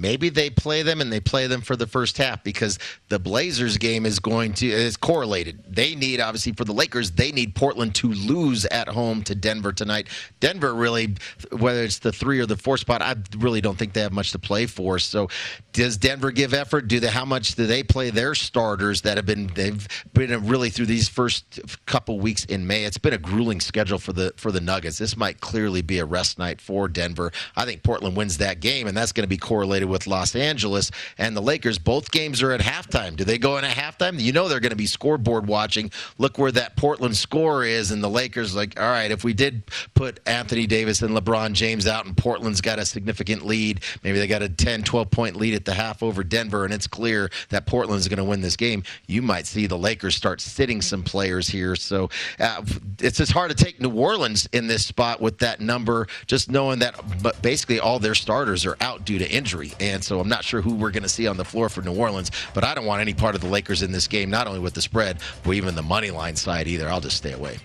Maybe 0.00 0.30
they 0.30 0.48
play 0.48 0.82
them 0.82 1.02
and 1.02 1.12
they 1.12 1.20
play 1.20 1.46
them 1.46 1.60
for 1.60 1.76
the 1.76 1.86
first 1.86 2.16
half 2.16 2.42
because 2.42 2.78
the 3.10 3.18
Blazers 3.18 3.76
game 3.76 4.06
is 4.06 4.18
going 4.18 4.54
to 4.54 4.66
is 4.66 4.96
correlated. 4.96 5.62
They 5.68 5.94
need 5.94 6.20
obviously 6.20 6.52
for 6.52 6.64
the 6.64 6.72
Lakers, 6.72 7.10
they 7.10 7.32
need 7.32 7.54
Portland 7.54 7.94
to 7.96 8.08
lose 8.08 8.64
at 8.66 8.88
home 8.88 9.22
to 9.24 9.34
Denver 9.34 9.72
tonight. 9.72 10.08
Denver 10.40 10.74
really 10.74 11.16
whether 11.52 11.82
it's 11.82 11.98
the 11.98 12.12
3 12.12 12.40
or 12.40 12.46
the 12.46 12.56
4 12.56 12.78
spot, 12.78 13.02
I 13.02 13.14
really 13.36 13.60
don't 13.60 13.76
think 13.76 13.92
they 13.92 14.00
have 14.00 14.12
much 14.12 14.32
to 14.32 14.38
play 14.38 14.64
for. 14.64 14.98
So 14.98 15.28
does 15.74 15.98
Denver 15.98 16.30
give 16.30 16.54
effort? 16.54 16.88
Do 16.88 16.98
they 16.98 17.08
how 17.08 17.26
much 17.26 17.54
do 17.54 17.66
they 17.66 17.82
play 17.82 18.08
their 18.08 18.34
starters 18.34 19.02
that 19.02 19.18
have 19.18 19.26
been 19.26 19.48
they've 19.48 19.86
been 20.14 20.46
really 20.46 20.70
through 20.70 20.86
these 20.86 21.08
first 21.08 21.60
couple 21.84 22.18
weeks 22.18 22.46
in 22.46 22.66
May? 22.66 22.84
It's 22.84 22.98
been 22.98 23.12
a 23.12 23.18
grueling 23.18 23.60
schedule 23.60 23.98
for 23.98 24.14
the 24.14 24.32
for 24.36 24.50
the 24.50 24.60
Nuggets. 24.62 24.96
This 24.96 25.14
might 25.14 25.40
clearly 25.40 25.82
be 25.82 25.98
a 25.98 26.06
rest 26.06 26.38
night 26.38 26.60
for 26.60 26.88
Denver. 26.88 27.32
I 27.54 27.66
think 27.66 27.82
Portland 27.82 28.16
wins 28.16 28.38
that 28.38 28.60
game 28.60 28.86
and 28.86 28.96
that's 28.96 29.12
going 29.12 29.24
to 29.24 29.28
be 29.28 29.36
correlated 29.36 29.89
with 29.90 30.06
Los 30.06 30.34
Angeles 30.34 30.90
and 31.18 31.36
the 31.36 31.42
Lakers. 31.42 31.78
Both 31.78 32.10
games 32.10 32.42
are 32.42 32.52
at 32.52 32.60
halftime. 32.60 33.16
Do 33.16 33.24
they 33.24 33.38
go 33.38 33.58
in 33.58 33.64
at 33.64 33.76
halftime? 33.76 34.20
You 34.20 34.32
know 34.32 34.48
they're 34.48 34.60
going 34.60 34.70
to 34.70 34.76
be 34.76 34.86
scoreboard 34.86 35.46
watching. 35.46 35.90
Look 36.18 36.38
where 36.38 36.52
that 36.52 36.76
Portland 36.76 37.16
score 37.16 37.64
is, 37.64 37.90
and 37.90 38.02
the 38.02 38.08
Lakers 38.08 38.54
like, 38.54 38.80
all 38.80 38.88
right, 38.88 39.10
if 39.10 39.24
we 39.24 39.32
did 39.32 39.62
put 39.94 40.20
Anthony 40.26 40.66
Davis 40.66 41.02
and 41.02 41.16
LeBron 41.16 41.52
James 41.52 41.86
out, 41.86 42.06
and 42.06 42.16
Portland's 42.16 42.60
got 42.60 42.78
a 42.78 42.86
significant 42.86 43.44
lead, 43.44 43.80
maybe 44.02 44.18
they 44.18 44.26
got 44.26 44.42
a 44.42 44.48
10, 44.48 44.82
12 44.82 45.10
point 45.10 45.36
lead 45.36 45.54
at 45.54 45.64
the 45.64 45.74
half 45.74 46.02
over 46.02 46.22
Denver, 46.22 46.64
and 46.64 46.72
it's 46.72 46.86
clear 46.86 47.30
that 47.50 47.66
Portland's 47.66 48.08
going 48.08 48.18
to 48.18 48.24
win 48.24 48.40
this 48.40 48.56
game. 48.56 48.82
You 49.06 49.22
might 49.22 49.46
see 49.46 49.66
the 49.66 49.78
Lakers 49.78 50.14
start 50.14 50.40
sitting 50.40 50.80
some 50.80 51.02
players 51.02 51.48
here. 51.48 51.76
So 51.76 52.10
uh, 52.38 52.62
it's 53.00 53.18
just 53.18 53.32
hard 53.32 53.50
to 53.50 53.56
take 53.56 53.80
New 53.80 53.92
Orleans 53.92 54.48
in 54.52 54.66
this 54.66 54.86
spot 54.86 55.20
with 55.20 55.38
that 55.38 55.60
number, 55.60 56.06
just 56.26 56.50
knowing 56.50 56.78
that 56.80 56.94
basically 57.42 57.80
all 57.80 57.98
their 57.98 58.14
starters 58.14 58.64
are 58.66 58.76
out 58.80 59.04
due 59.04 59.18
to 59.18 59.30
injury. 59.30 59.72
And 59.80 60.04
so 60.04 60.20
I'm 60.20 60.28
not 60.28 60.44
sure 60.44 60.60
who 60.60 60.74
we're 60.74 60.90
going 60.90 61.02
to 61.02 61.08
see 61.08 61.26
on 61.26 61.36
the 61.36 61.44
floor 61.44 61.68
for 61.68 61.80
New 61.82 61.96
Orleans, 61.96 62.30
but 62.54 62.64
I 62.64 62.74
don't 62.74 62.84
want 62.84 63.00
any 63.00 63.14
part 63.14 63.34
of 63.34 63.40
the 63.40 63.48
Lakers 63.48 63.82
in 63.82 63.92
this 63.92 64.06
game, 64.06 64.30
not 64.30 64.46
only 64.46 64.60
with 64.60 64.74
the 64.74 64.82
spread, 64.82 65.18
but 65.42 65.52
even 65.52 65.74
the 65.74 65.82
money 65.82 66.10
line 66.10 66.36
side 66.36 66.68
either. 66.68 66.88
I'll 66.88 67.00
just 67.00 67.16
stay 67.16 67.32
away. 67.32 67.58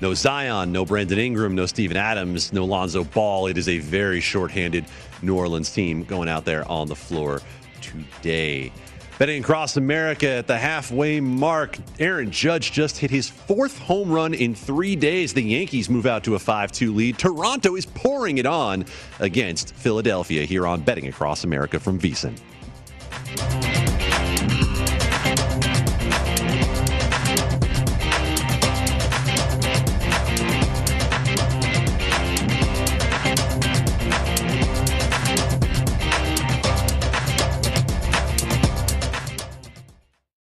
No 0.00 0.14
Zion, 0.14 0.70
no 0.70 0.84
Brandon 0.84 1.18
Ingram, 1.18 1.54
no 1.56 1.66
Steven 1.66 1.96
Adams, 1.96 2.52
no 2.52 2.64
Lonzo 2.64 3.02
Ball. 3.02 3.48
It 3.48 3.58
is 3.58 3.68
a 3.68 3.78
very 3.78 4.20
shorthanded 4.20 4.84
New 5.22 5.36
Orleans 5.36 5.72
team 5.72 6.04
going 6.04 6.28
out 6.28 6.44
there 6.44 6.70
on 6.70 6.86
the 6.86 6.94
floor 6.94 7.42
today. 7.80 8.70
Betting 9.18 9.42
across 9.42 9.76
America 9.76 10.28
at 10.28 10.46
the 10.46 10.56
halfway 10.56 11.18
mark, 11.18 11.76
Aaron 11.98 12.30
Judge 12.30 12.70
just 12.70 12.98
hit 12.98 13.10
his 13.10 13.28
fourth 13.28 13.76
home 13.76 14.12
run 14.12 14.32
in 14.32 14.54
three 14.54 14.94
days. 14.94 15.34
The 15.34 15.42
Yankees 15.42 15.90
move 15.90 16.06
out 16.06 16.22
to 16.24 16.36
a 16.36 16.38
5 16.38 16.70
2 16.70 16.94
lead. 16.94 17.18
Toronto 17.18 17.74
is 17.74 17.84
pouring 17.84 18.38
it 18.38 18.46
on 18.46 18.84
against 19.18 19.74
Philadelphia 19.74 20.44
here 20.44 20.68
on 20.68 20.82
Betting 20.82 21.08
Across 21.08 21.42
America 21.42 21.80
from 21.80 21.98
VSIN. 21.98 22.38